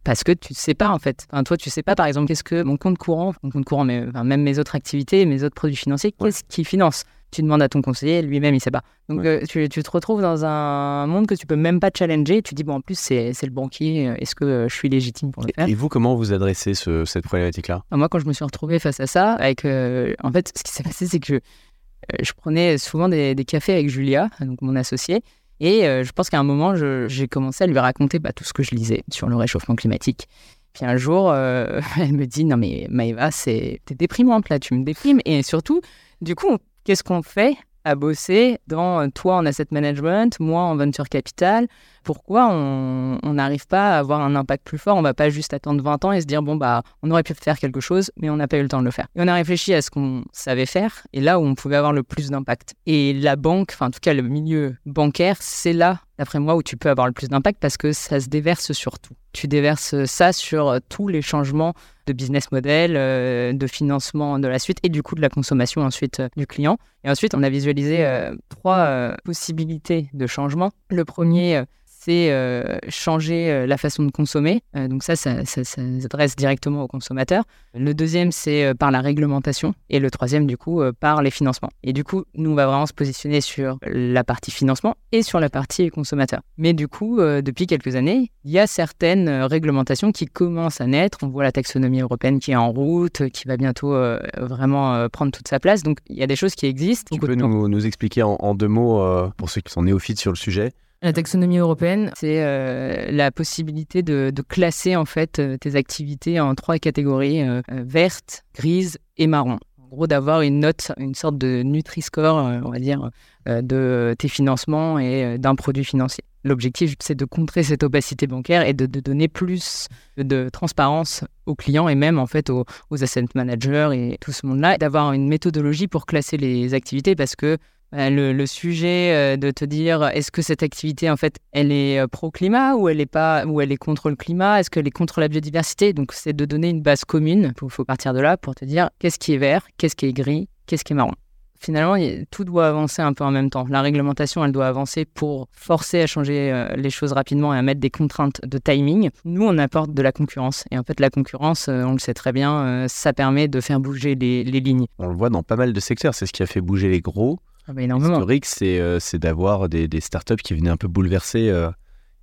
parce 0.09 0.25
que 0.25 0.33
tu 0.33 0.55
ne 0.55 0.57
sais 0.57 0.73
pas 0.73 0.89
en 0.89 0.99
fait. 0.99 1.27
Enfin, 1.31 1.45
toi, 1.45 1.59
tu 1.59 1.69
sais 1.69 1.83
pas 1.83 1.95
par 1.95 2.07
exemple 2.07 2.29
qu'est-ce 2.29 2.43
que 2.43 2.63
mon 2.63 2.79
compte 2.79 2.97
courant, 2.97 3.35
mon 3.43 3.51
compte 3.51 3.67
courant, 3.67 3.85
mais 3.85 4.07
même 4.25 4.41
mes 4.41 4.59
autres 4.59 4.75
activités, 4.75 5.27
mes 5.27 5.45
autres 5.45 5.55
produits 5.55 5.77
financiers, 5.77 6.13
qu'est-ce 6.13 6.45
qui 6.49 6.65
finance? 6.65 7.05
Tu 7.31 7.43
demandes 7.43 7.61
à 7.61 7.69
ton 7.69 7.83
conseiller, 7.83 8.23
lui-même 8.23 8.55
il 8.55 8.61
sait 8.61 8.71
pas. 8.71 8.81
Donc 9.11 9.23
euh, 9.27 9.43
tu, 9.47 9.69
te 9.69 9.91
retrouves 9.91 10.23
dans 10.23 10.47
un 10.47 11.07
monde 11.07 11.27
que 11.27 11.35
tu 11.35 11.47
peux 11.47 11.57
même 11.57 11.79
pas 11.79 11.91
challenger. 11.95 12.41
Tu 12.41 12.55
dis 12.55 12.65
bon 12.65 12.77
en 12.77 12.81
plus 12.81 12.99
c'est 12.99 13.35
le 13.43 13.51
banquier, 13.51 14.15
est-ce 14.17 14.35
que 14.35 14.67
je 14.67 14.75
suis 14.75 14.89
légitime 14.89 15.31
pour 15.31 15.43
le 15.43 15.51
faire? 15.55 15.69
Et 15.69 15.75
vous 15.75 15.91
comment 15.91 16.15
vous 16.15 16.33
adressez 16.33 16.73
cette 16.73 17.25
problématique-là? 17.25 17.83
Moi 17.91 18.09
quand 18.09 18.19
je 18.19 18.27
me 18.27 18.33
suis 18.33 18.47
retrouvé 18.47 18.79
face 18.79 19.01
à 19.01 19.07
ça, 19.07 19.33
avec 19.35 19.67
euh, 19.67 20.15
en 20.25 20.33
fait 20.33 20.51
ce 20.57 20.63
qui 20.63 20.73
s'est 20.73 20.85
passé 20.85 21.07
c'est 21.07 21.21
que 21.21 21.27
je, 21.27 21.35
euh, 21.35 22.23
je 22.23 22.33
prenais 22.33 22.79
souvent 22.79 23.11
des, 23.11 23.35
des, 23.35 23.45
cafés 23.45 23.75
avec 23.75 23.91
Julia, 23.91 24.31
donc 24.41 24.63
mon 24.63 24.75
associé, 24.75 25.21
Et 25.61 25.83
je 25.83 26.13
pense 26.13 26.31
qu'à 26.31 26.39
un 26.39 26.45
moment, 26.45 26.75
j'ai 26.77 27.29
commencé 27.29 27.65
à 27.65 27.67
lui 27.67 27.79
raconter 27.79 28.19
bah, 28.19 28.33
tout 28.33 28.45
ce 28.45 28.53
que 28.53 28.63
je 28.63 28.75
lisais 28.75 29.03
sur 29.11 29.29
le 29.29 29.37
réchauffement 29.37 29.75
climatique. 29.75 30.29
Puis 30.73 30.85
un 30.85 30.97
jour, 30.97 31.35
elle 31.35 32.13
me 32.13 32.27
dit 32.27 32.45
Non, 32.45 32.57
mais 32.57 32.87
Maëva, 32.91 33.31
t'es 33.33 33.81
déprimante 33.91 34.49
là, 34.49 34.59
tu 34.59 34.75
me 34.75 34.85
déprimes. 34.85 35.21
Et 35.25 35.43
surtout, 35.43 35.81
du 36.21 36.35
coup, 36.35 36.59
qu'est-ce 36.85 37.03
qu'on 37.03 37.23
fait 37.23 37.57
à 37.89 37.95
bosser 37.95 38.59
dans 38.67 39.01
euh, 39.01 39.09
toi 39.09 39.37
en 39.37 39.47
asset 39.47 39.67
management, 39.71 40.39
moi 40.41 40.63
en 40.63 40.77
venture 40.77 41.09
capital. 41.09 41.67
Pourquoi 42.09 42.49
on 42.49 43.35
n'arrive 43.35 43.67
pas 43.67 43.97
à 43.97 43.99
avoir 43.99 44.23
un 44.23 44.35
impact 44.35 44.65
plus 44.65 44.79
fort 44.79 44.97
On 44.97 45.03
va 45.03 45.13
pas 45.13 45.29
juste 45.29 45.53
attendre 45.53 45.85
20 45.85 46.07
ans 46.07 46.13
et 46.13 46.23
se 46.23 46.25
dire 46.25 46.43
bon 46.43 46.57
bah 46.57 46.83
on 47.03 47.11
aurait 47.11 47.23
pu 47.23 47.35
faire 47.35 47.59
quelque 47.59 47.81
chose, 47.81 48.11
mais 48.17 48.31
on 48.31 48.37
n'a 48.37 48.49
pas 48.49 48.57
eu 48.57 48.63
le 48.63 48.69
temps 48.69 48.81
de 48.81 48.87
le 48.87 48.91
faire. 48.91 49.09
Et 49.15 49.21
on 49.21 49.29
a 49.29 49.35
réfléchi 49.35 49.75
à 49.75 49.83
ce 49.83 49.91
qu'on 49.91 50.25
savait 50.33 50.65
faire 50.65 51.07
et 51.13 51.21
là 51.21 51.39
où 51.39 51.45
on 51.45 51.55
pouvait 51.55 51.77
avoir 51.77 51.93
le 51.93 52.03
plus 52.03 52.31
d'impact. 52.31 52.77
Et 52.87 53.13
la 53.13 53.37
banque, 53.37 53.73
enfin 53.75 53.89
en 53.89 53.91
tout 53.91 54.01
cas 54.01 54.15
le 54.15 54.23
milieu 54.23 54.75
bancaire, 54.87 55.37
c'est 55.41 55.75
là 55.75 56.01
d'après 56.17 56.39
moi 56.39 56.57
où 56.57 56.63
tu 56.63 56.79
peux 56.79 56.89
avoir 56.89 57.07
le 57.07 57.13
plus 57.13 57.29
d'impact 57.29 57.61
parce 57.61 57.77
que 57.77 57.93
ça 57.93 58.21
se 58.21 58.29
déverse 58.29 58.73
sur 58.73 58.99
tout. 58.99 59.13
Tu 59.35 59.47
déverses 59.47 60.07
ça 60.07 60.33
sur 60.33 60.69
euh, 60.69 60.79
tous 60.89 61.09
les 61.09 61.21
changements 61.21 61.75
de 62.07 62.15
business 62.15 62.51
model, 62.53 62.95
euh, 62.97 63.53
de 63.53 63.67
financement 63.67 64.39
de 64.39 64.49
la 64.49 64.59
suite 64.59 64.79
et 64.83 64.89
du 64.89 65.03
coup 65.03 65.15
de 65.15 65.21
la 65.21 65.29
consommation 65.29 65.83
ensuite 65.83 66.21
euh, 66.21 66.29
du 66.39 66.47
client. 66.47 66.79
Et 67.05 67.11
ensuite, 67.11 67.35
on 67.35 67.43
a 67.43 67.51
visualisé 67.51 68.05
trois 68.49 69.15
possibilités 69.25 70.11
de 70.13 70.27
changement. 70.27 70.73
Le 70.91 71.05
premier, 71.05 71.63
c'est 72.09 72.31
euh, 72.31 72.79
changer 72.89 73.51
euh, 73.51 73.67
la 73.67 73.77
façon 73.77 74.03
de 74.03 74.11
consommer. 74.11 74.63
Euh, 74.75 74.89
donc 74.89 75.03
ça, 75.03 75.15
ça, 75.15 75.45
s'adresse 75.45 76.37
directement 76.37 76.83
aux 76.83 76.89
consommateurs. 76.89 77.45
Le 77.75 77.93
deuxième, 77.93 78.33
c'est 78.33 78.73
par 78.79 78.91
la 78.91 79.03
réglementation. 79.03 79.75
Et 79.91 79.99
le 79.99 80.11
troisième, 80.11 80.47
du 80.47 80.57
coup, 80.57 80.81
par 81.01 81.23
les 81.23 81.31
financements. 81.31 81.69
Et 81.83 81.93
du 81.93 82.05
coup, 82.05 82.25
nous, 82.35 82.51
on 82.51 82.55
va 82.55 82.67
vraiment 82.67 82.87
se 82.87 82.95
positionner 82.95 83.43
sur 83.43 83.79
la 83.83 84.25
partie 84.25 84.51
financement 84.51 84.97
et 85.13 85.23
sur 85.23 85.39
la 85.39 85.51
partie 85.51 85.91
consommateur. 85.91 86.41
Mais 86.57 86.73
du 86.73 86.89
coup, 86.89 87.19
depuis 87.19 87.67
quelques 87.67 87.95
années, 87.95 88.31
il 88.45 88.51
y 88.51 88.59
a 88.59 88.67
certaines 88.67 89.29
réglementations 89.29 90.13
qui 90.13 90.27
commencent 90.27 90.81
à 90.81 90.87
naître. 90.87 91.19
On 91.23 91.29
voit 91.29 91.45
la 91.45 91.53
taxonomie 91.53 92.01
européenne 92.01 92.41
qui 92.41 92.53
est 92.53 92.57
en 92.57 92.73
route, 92.73 93.29
qui 93.31 93.47
va 93.47 93.57
bientôt 93.57 93.95
vraiment 94.37 95.09
prendre 95.11 95.31
toute 95.31 95.49
sa 95.49 95.61
place. 95.61 95.83
Donc, 95.83 95.99
il 96.09 96.17
y 96.17 96.23
a 96.23 96.27
des 96.27 96.37
choses 96.37 96.55
qui 96.55 96.67
existent. 96.67 97.15
Tu 97.15 97.21
peux 97.21 97.35
nous, 97.35 97.87
expliquer 97.87 98.23
en, 98.23 98.37
en 98.41 98.55
deux 98.55 98.69
mots, 98.69 99.05
pour 99.37 99.51
ceux 99.51 99.61
qui 99.61 99.73
sont 99.73 99.83
néophytes 99.83 100.19
sur 100.19 100.33
le 100.33 100.37
sujet, 100.37 100.73
la 101.03 101.13
taxonomie 101.13 101.59
européenne, 101.59 102.11
c'est 102.17 102.43
euh, 102.43 103.11
la 103.11 103.31
possibilité 103.31 104.03
de, 104.03 104.33
classer 104.49 104.97
en 104.97 105.05
fait 105.05 105.39
euh, 105.39 105.57
tes 105.57 105.77
activités 105.77 106.41
en 106.41 106.55
trois 106.55 106.79
catégories 106.79 107.43
euh, 107.43 107.63
verte, 107.71 108.45
grise 108.55 108.99
et 109.17 109.27
marron. 109.27 109.59
En 109.79 109.89
gros, 109.89 110.07
d'avoir 110.07 110.43
une 110.43 110.61
note, 110.61 110.93
une 110.99 111.15
sorte 111.15 111.39
de 111.39 111.63
Nutri-Score, 111.63 112.37
on 112.63 112.71
va 112.71 112.79
dire, 112.79 113.11
de 113.47 114.15
tes 114.19 114.29
financements 114.29 114.99
et 114.99 115.39
d'un 115.39 115.55
produit 115.55 115.83
financier. 115.83 116.25
L'objectif, 116.45 116.95
c'est 117.01 117.15
de 117.15 117.25
contrer 117.25 117.63
cette 117.63 117.83
opacité 117.83 118.27
bancaire 118.27 118.67
et 118.67 118.75
de, 118.75 118.85
donner 118.85 119.29
plus 119.29 119.89
de 120.19 120.51
transparence 120.51 121.25
aux 121.47 121.55
clients 121.55 121.89
et 121.89 121.95
même 121.95 122.19
en 122.19 122.27
fait 122.27 122.51
aux, 122.51 122.67
aux 122.91 123.03
asset 123.03 123.25
managers 123.35 123.89
et 123.95 124.19
tout 124.21 124.33
ce 124.33 124.45
monde-là, 124.45 124.77
d'avoir 124.77 125.15
une 125.15 125.27
méthodologie 125.27 125.89
pour 125.89 126.05
classer 126.05 126.37
les 126.37 126.75
activités 126.75 127.17
parce 127.17 127.35
que 127.35 127.57
bah, 127.91 128.11
le, 128.11 128.47
sujet 128.47 129.15
euh, 129.15 129.37
de 129.39 129.51
te 129.51 129.65
dire 129.65 130.07
est-ce 130.09 130.31
que 130.31 130.43
cette 130.43 130.63
activité 130.63 131.09
en 131.09 131.17
fait 131.17 131.39
elle 131.53 131.73
est 131.73 131.99
euh, 131.99 132.07
pro 132.07 132.31
climat 132.31 132.75
ou 132.75 132.91
elle 132.91 133.01
est 133.01 133.07
pas 133.07 133.47
ou 133.47 133.63
elle 133.63 133.73
est 133.73 133.79
contre 133.79 134.11
le 134.11 134.17
climat? 134.17 134.61
Est-ce 134.61 134.69
qu'elle 134.69 134.87
est 134.87 134.91
contre 134.91 135.21
la 135.21 135.29
biodiversité? 135.29 135.95
Donc 135.95 136.13
c'est 136.13 136.35
de 136.35 136.45
donner 136.45 136.69
une 136.69 136.83
base 136.83 137.07
commune. 137.07 137.55
Il 137.63 137.71
faut 137.71 137.85
partir 137.87 138.13
de 138.13 138.21
là 138.21 138.37
pour 138.37 138.55
te 138.55 138.67
dire 138.67 138.91
qu'est-ce 138.99 139.19
qui 139.19 139.33
est 139.33 139.39
vert 139.39 139.67
qu'est-ce 139.79 139.97
qui 139.97 140.05
est 140.05 140.13
gris 140.13 140.51
qu'est-ce 140.67 140.85
qui 140.85 140.93
est 140.93 140.97
marron? 140.97 141.15
Finalement 141.61 141.97
tout 142.31 142.45
doit 142.45 142.69
avancer 142.69 143.01
un 143.01 143.15
peu 143.15 143.25
en 143.25 143.31
même 143.31 143.49
temps. 143.49 143.67
La 143.71 143.81
réglementation 143.81 144.45
elle 144.45 144.53
doit 144.53 144.69
avancer 144.69 145.07
pour 145.07 145.49
forcer 145.53 146.03
à 146.03 146.07
changer 146.07 146.53
euh, 146.53 146.69
les 146.77 146.91
choses 146.91 147.13
rapidement 147.13 147.55
et 147.55 147.59
à 147.59 147.63
mettre 147.63 147.81
des 147.81 147.91
contraintes 147.91 148.43
de 148.45 148.59
timing. 148.59 149.09
Nous 149.25 149.47
on 149.47 149.57
apporte 149.57 149.95
de 149.95 150.03
la 150.03 150.13
concurrence. 150.13 150.65
Et 150.71 150.79
en 150.79 150.83
fait 150.83 151.01
la 151.01 151.09
concurrence 151.09 151.69
on 151.69 151.93
le 151.93 151.99
sait 151.99 152.15
très 152.15 152.33
bien 152.33 152.87
ça 152.87 153.15
permet 153.15 153.49
de 153.49 153.63
faire 153.63 153.81
bouger 153.81 154.15
les, 154.15 154.45
les 154.45 154.61
lignes. 154.61 154.89
On 154.99 155.09
le 155.09 155.15
voit 155.15 155.31
dans 155.31 155.43
pas 155.43 155.57
mal 155.57 155.73
de 155.73 155.81
secteurs. 155.81 156.15
C'est 156.15 156.27
ce 156.27 156.33
qui 156.35 156.43
a 156.43 156.47
fait 156.47 156.61
bouger 156.61 156.91
les 156.91 157.01
gros 157.01 157.39
ah 157.69 157.75
bah, 157.75 157.83
Historique, 157.83 158.47
euh, 158.63 158.99
c'est 158.99 159.19
d'avoir 159.19 159.69
des, 159.69 159.89
des, 159.89 160.01
startups 160.01 160.37
qui 160.37 160.55
venaient 160.55 160.71
un 160.71 160.79
peu 160.79 160.89
bouleverser 160.89 161.51
euh, 161.51 161.71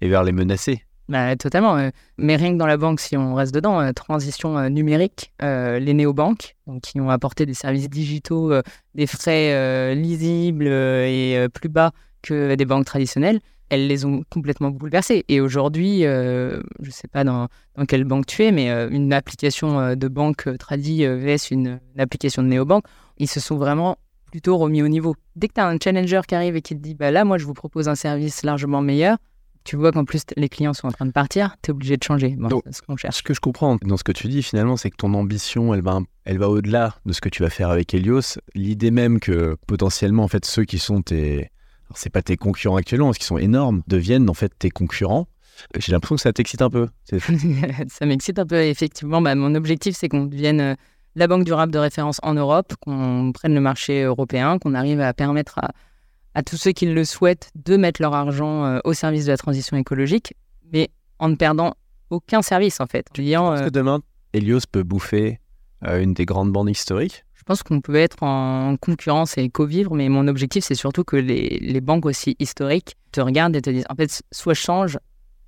et 0.02 0.10
vers 0.10 0.24
les 0.24 0.32
menacer. 0.32 0.84
Bah, 1.08 1.36
totalement. 1.36 1.78
Euh. 1.78 1.92
Mais 2.18 2.36
rien 2.36 2.54
que 2.54 2.58
dans 2.58 2.66
la 2.66 2.78
banque, 2.78 3.00
si 3.00 3.16
on 3.16 3.36
reste 3.36 3.54
dedans, 3.54 3.94
transition 3.94 4.70
numérique, 4.72 5.34
les 5.42 5.94
néobanques, 5.94 6.56
donc, 6.66 6.82
qui 6.82 7.00
ont 7.00 7.12
apporté 7.12 7.46
des 7.46 7.54
services 7.54 7.90
digitaux, 7.90 8.52
des 8.96 9.06
frais 9.06 9.94
lisibles 9.94 10.68
et 10.68 11.48
plus 11.54 11.70
bas 11.70 11.92
que 12.24 12.56
des 12.56 12.66
banques 12.66 12.86
traditionnelles, 12.86 13.40
elles 13.70 13.86
les 13.86 14.06
ont 14.06 14.24
complètement 14.32 14.72
bouleversées. 14.72 15.26
Et 15.28 15.42
aujourd'hui, 15.42 16.02
je 16.02 16.58
ne 16.80 16.92
sais 16.92 17.08
pas 17.08 17.24
dans, 17.24 17.50
dans, 17.76 17.86
quelle 17.86 18.04
banque 18.04 18.26
tu 18.26 18.44
es, 18.44 18.52
mais 18.52 18.72
une 18.90 19.14
application 19.14 19.96
de 19.96 20.08
banque 20.08 20.50
tradie 20.58 21.06
vs 21.06 21.52
une, 21.52 21.80
une 21.94 22.02
application 22.02 22.42
de 22.42 22.48
néobanque, 22.48 22.86
ils 23.18 23.30
se 23.30 23.40
sont 23.40 23.58
vraiment 23.58 23.98
plutôt 24.32 24.58
remis 24.58 24.82
au 24.82 24.88
niveau. 24.88 25.16
Dès 25.36 25.48
que 25.48 25.54
tu 25.54 25.62
as 25.62 25.68
un 25.68 25.78
challenger 25.82 26.22
qui 26.28 26.36
arrive 26.36 26.56
et 26.56 26.62
qui 26.62 26.76
te 26.76 26.82
dit 26.82 26.96
bah 26.96 27.12
là, 27.12 27.26
moi, 27.26 27.38
je 27.38 27.46
vous 27.46 27.54
propose 27.54 27.88
un 27.88 27.96
service 27.96 28.44
largement 28.44 28.82
meilleur, 28.82 29.18
tu 29.66 29.76
vois 29.78 29.92
qu'en 29.92 30.06
plus 30.06 30.22
les 30.38 30.48
clients 30.48 30.74
sont 30.74 30.88
en 30.88 30.92
train 30.92 31.08
de 31.08 31.12
partir, 31.12 31.56
tu 31.64 31.72
es 31.72 31.74
obligé 31.74 31.98
de 31.98 32.04
changer. 32.04 32.38
ce 32.72 32.82
qu'on 32.84 32.96
cherche. 32.96 33.18
Ce 33.18 33.24
que 33.24 33.34
je 33.34 33.40
comprends 33.40 33.78
dans 33.82 33.98
ce 33.98 34.04
que 34.04 34.12
tu 34.12 34.28
dis 34.28 34.44
finalement, 34.44 34.78
c'est 34.78 34.92
que 34.92 34.96
ton 34.96 35.14
ambition, 35.16 35.74
elle 35.74 35.82
va, 35.82 36.00
elle 36.24 36.38
va 36.38 36.50
au-delà 36.50 36.96
de 37.06 37.14
ce 37.14 37.20
que 37.20 37.30
tu 37.30 37.42
vas 37.42 37.50
faire 37.50 37.72
avec 37.72 37.94
Helios. 37.94 38.38
L'idée 38.54 38.92
même 38.92 39.20
que 39.20 39.58
potentiellement, 39.68 40.24
en 40.24 40.28
fait, 40.28 40.46
ceux 40.46 40.66
qui 40.66 40.78
sont 40.78 41.02
tes. 41.02 41.50
c'est 41.96 42.12
pas 42.12 42.22
tes 42.22 42.38
concurrents 42.38 42.76
actuellement, 42.76 43.08
parce 43.08 43.18
qu'ils 43.18 43.26
sont 43.26 43.40
énormes, 43.40 43.82
deviennent 43.88 44.30
en 44.30 44.36
fait 44.36 44.54
tes 44.58 44.70
concurrents. 44.70 45.28
J'ai 45.78 45.94
l'impression 45.94 46.16
que 46.16 46.22
ça 46.22 46.34
t'excite 46.34 46.62
un 46.62 46.70
peu. 46.70 46.88
ça 47.88 48.06
m'excite 48.06 48.38
un 48.38 48.46
peu, 48.46 48.62
effectivement. 48.62 49.22
Bah, 49.22 49.34
mon 49.36 49.56
objectif, 49.56 49.96
c'est 49.96 50.10
qu'on 50.10 50.26
devienne 50.26 50.62
euh, 50.62 50.76
la 51.16 51.28
banque 51.28 51.46
durable 51.46 51.72
de 51.72 51.80
référence 51.80 52.20
en 52.24 52.34
Europe, 52.34 52.74
qu'on 52.82 53.32
prenne 53.34 53.54
le 53.54 53.62
marché 53.62 54.04
européen, 54.04 54.60
qu'on 54.60 54.74
arrive 54.74 55.00
à 55.00 55.14
permettre 55.14 55.60
à, 56.34 56.44
tous 56.44 56.58
ceux 56.58 56.72
qui 56.72 56.86
le 56.86 57.06
souhaitent 57.06 57.50
de 57.56 57.78
mettre 57.78 58.02
leur 58.02 58.14
argent 58.14 58.66
euh, 58.66 58.80
au 58.84 58.94
service 58.94 59.26
de 59.26 59.32
la 59.32 59.38
transition 59.38 59.78
écologique, 59.78 60.36
mais 60.74 60.90
en 61.20 61.30
ne 61.30 61.36
perdant 61.36 61.76
aucun 62.10 62.42
service 62.42 62.82
en 62.82 62.88
fait. 62.88 63.08
Est-ce 63.18 63.64
que 63.64 63.70
demain, 63.70 64.02
Helios 64.34 64.60
peut 64.70 64.84
bouffer 64.84 65.40
euh, 65.86 66.02
une 66.02 66.14
des 66.14 66.26
grandes 66.26 66.52
bandes 66.52 66.70
historiques? 66.70 67.24
Je 67.34 67.44
pense 67.44 67.64
qu'on 67.64 67.80
peut 67.80 67.96
être 67.96 68.24
en 68.24 68.76
concurrence 68.76 69.38
et 69.38 69.50
co-vivre, 69.50 69.94
mais 69.96 70.10
mon 70.10 70.28
objectif, 70.28 70.64
c'est 70.66 70.76
surtout 70.76 71.04
que 71.04 71.16
les, 71.16 71.80
banques 71.80 72.06
aussi 72.06 72.36
historiques 72.40 72.96
te 73.12 73.22
regardent 73.22 73.56
et 73.56 73.62
te 73.62 73.70
disent, 73.70 73.86
en 73.90 73.96
fait, 73.96 74.24
soit 74.32 74.56
je 74.56 74.62
change, 74.62 75.00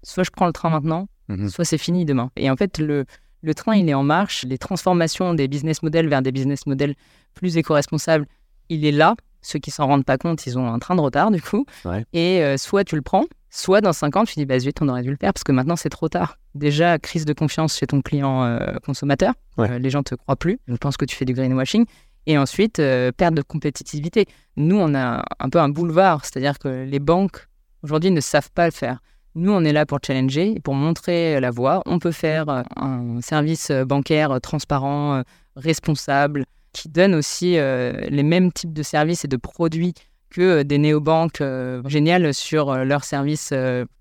soit 0.04 0.24
je 0.24 0.30
prends 0.30 0.46
le 0.46 0.54
train 0.54 0.70
maintenant, 0.70 1.08
mhm. 1.28 1.50
soit 1.50 1.66
c'est 1.66 1.80
fini 1.80 2.06
demain. 2.06 2.30
Et 2.38 2.52
en 2.52 2.56
fait, 2.56 2.78
le, 2.78 3.06
le 3.42 3.54
train, 3.54 3.76
il 3.76 3.90
est 3.90 3.94
en 3.94 4.04
marche. 4.04 4.46
Les 4.48 4.58
transformations 4.58 5.34
des 5.34 5.48
business 5.48 5.84
models 5.84 6.08
vers 6.08 6.22
des 6.22 6.32
business 6.32 6.66
models 6.66 6.96
plus 7.34 7.58
éco-responsables, 7.58 8.26
il 8.70 8.86
est 8.86 8.92
là. 8.92 9.16
Ceux 9.42 9.60
qui 9.60 9.72
s'en 9.72 9.88
rendent 9.88 10.06
pas 10.06 10.18
compte, 10.18 10.46
ils 10.46 10.58
ont 10.58 10.68
un 10.68 10.80
train 10.80 10.96
de 10.96 11.02
retard, 11.02 11.32
du 11.32 11.42
coup. 11.42 11.66
Et 12.14 12.44
euh, 12.44 12.58
soit 12.58 12.84
tu 12.84 12.96
le 12.96 13.02
prends, 13.02 13.26
soit 13.50 13.82
dans 13.82 13.94
5 13.94 14.16
ans, 14.18 14.26
tu 14.26 14.34
dis, 14.36 14.46
bah 14.46 14.60
zut, 14.60 14.82
on 14.82 14.90
aurait 14.90 15.04
dû 15.04 15.12
le 15.12 15.16
faire 15.16 15.32
parce 15.32 15.44
que 15.44 15.52
maintenant, 15.52 15.76
c'est 15.76 15.90
trop 15.90 16.10
tard. 16.10 16.38
Déjà, 16.56 16.98
crise 16.98 17.26
de 17.26 17.34
confiance 17.34 17.78
chez 17.78 17.88
ton 17.88 18.02
client 18.02 18.44
euh, 18.44 18.76
consommateur. 18.86 19.34
Euh, 19.60 19.80
les 19.80 19.90
gens 19.90 20.04
te 20.04 20.16
croient 20.16 20.36
plus. 20.36 20.60
Je 20.68 20.76
pense 20.76 20.98
que 20.98 21.06
tu 21.06 21.16
fais 21.16 21.26
du 21.26 21.34
greenwashing. 21.34 21.86
Et 22.26 22.38
ensuite, 22.38 22.82
perte 23.16 23.36
de 23.36 23.42
compétitivité. 23.42 24.26
Nous, 24.58 24.78
on 24.78 24.94
a 24.96 25.24
un 25.40 25.50
peu 25.50 25.60
un 25.60 25.70
boulevard, 25.70 26.26
c'est-à-dire 26.26 26.60
que 26.60 26.84
les 26.84 27.00
banques, 27.00 27.48
aujourd'hui, 27.84 28.12
ne 28.12 28.20
savent 28.20 28.52
pas 28.52 28.66
le 28.66 28.74
faire. 28.74 29.00
Nous, 29.38 29.52
on 29.52 29.64
est 29.64 29.72
là 29.72 29.86
pour 29.86 30.00
challenger, 30.04 30.60
pour 30.64 30.74
montrer 30.74 31.40
la 31.40 31.52
voie. 31.52 31.84
On 31.86 32.00
peut 32.00 32.12
faire 32.12 32.50
euh, 32.50 32.64
un 32.76 33.22
service 33.22 33.70
bancaire 33.70 34.42
transparent, 34.42 35.18
euh, 35.18 35.22
responsable, 35.56 36.46
qui 36.74 36.90
donne 36.90 37.14
aussi 37.14 37.60
euh, 37.60 37.92
les 38.10 38.24
mêmes 38.24 38.52
types 38.52 38.74
de 38.74 38.82
services 38.82 39.26
et 39.26 39.28
de 39.28 39.38
produits 39.38 39.94
que 40.32 40.64
des 40.64 40.80
néobanques 40.80 41.44
géniales 41.86 42.34
sur 42.34 42.76
leurs 42.84 43.04
services 43.04 43.54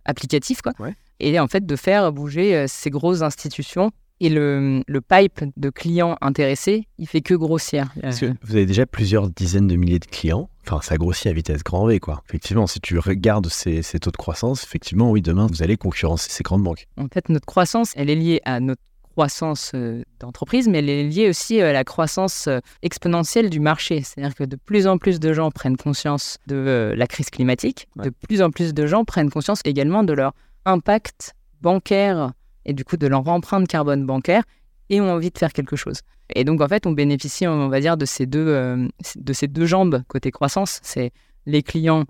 applicatifs. 0.06 0.60
Quoi. 0.60 0.72
Et 1.20 1.38
en 1.38 1.46
fait, 1.46 1.64
de 1.64 1.76
faire 1.76 2.12
bouger 2.12 2.66
ces 2.66 2.90
grosses 2.90 3.22
institutions 3.22 3.92
et 4.20 4.28
le, 4.28 4.82
le, 4.86 5.00
pipe 5.00 5.44
de 5.56 5.70
clients 5.70 6.16
intéressés, 6.20 6.86
il 6.98 7.06
fait 7.06 7.20
que 7.20 7.34
grossir. 7.34 7.92
Parce 8.00 8.20
que 8.20 8.26
vous 8.42 8.56
avez 8.56 8.66
déjà 8.66 8.86
plusieurs 8.86 9.28
dizaines 9.28 9.66
de 9.66 9.76
milliers 9.76 9.98
de 9.98 10.06
clients. 10.06 10.48
Enfin, 10.66 10.80
ça 10.82 10.96
grossit 10.96 11.26
à 11.26 11.32
vitesse 11.32 11.62
grand 11.62 11.86
V, 11.86 12.00
quoi. 12.00 12.22
Effectivement, 12.28 12.66
si 12.66 12.80
tu 12.80 12.98
regardes 12.98 13.48
ces, 13.48 13.82
ces, 13.82 14.00
taux 14.00 14.10
de 14.10 14.16
croissance, 14.16 14.64
effectivement, 14.64 15.10
oui, 15.10 15.22
demain, 15.22 15.46
vous 15.46 15.62
allez 15.62 15.76
concurrencer 15.76 16.30
ces 16.30 16.42
grandes 16.42 16.62
banques. 16.62 16.86
En 16.96 17.08
fait, 17.12 17.28
notre 17.28 17.46
croissance, 17.46 17.92
elle 17.94 18.10
est 18.10 18.16
liée 18.16 18.40
à 18.44 18.58
notre 18.58 18.82
croissance 19.16 19.72
euh, 19.74 20.02
d'entreprise, 20.20 20.68
mais 20.68 20.78
elle 20.78 20.90
est 20.90 21.04
liée 21.04 21.30
aussi 21.30 21.58
à 21.62 21.72
la 21.72 21.84
croissance 21.84 22.48
euh, 22.48 22.58
exponentielle 22.82 23.48
du 23.48 23.60
marché. 23.60 24.02
C'est-à-dire 24.02 24.34
que 24.34 24.44
de 24.44 24.56
plus 24.56 24.86
en 24.86 24.98
plus 24.98 25.20
de 25.20 25.32
gens 25.32 25.50
prennent 25.50 25.78
conscience 25.78 26.36
de 26.46 26.56
euh, 26.56 26.94
la 26.94 27.06
crise 27.06 27.30
climatique, 27.30 27.88
de 27.96 28.10
plus 28.10 28.42
en 28.42 28.50
plus 28.50 28.74
de 28.74 28.86
gens 28.86 29.06
prennent 29.06 29.30
conscience 29.30 29.60
également 29.64 30.04
de 30.04 30.12
leur 30.12 30.34
impact 30.66 31.32
bancaire 31.62 32.32
et 32.66 32.74
du 32.74 32.84
coup 32.84 32.98
de 32.98 33.06
leur 33.06 33.26
empreinte 33.26 33.66
carbone 33.66 34.04
bancaire 34.04 34.42
et 34.90 35.00
ont 35.00 35.10
envie 35.10 35.30
de 35.30 35.38
faire 35.38 35.52
quelque 35.52 35.76
chose. 35.76 36.00
Et 36.34 36.44
donc 36.44 36.60
en 36.60 36.68
fait, 36.68 36.86
on 36.86 36.92
bénéficie, 36.92 37.46
on 37.46 37.68
va 37.68 37.80
dire, 37.80 37.96
de 37.96 38.04
ces 38.04 38.26
deux, 38.26 38.46
euh, 38.46 38.86
de 39.16 39.32
ces 39.32 39.48
deux 39.48 39.64
jambes 39.64 40.02
côté 40.08 40.30
croissance. 40.30 40.80
C'est 40.82 41.12
les 41.46 41.62
clients 41.62 42.04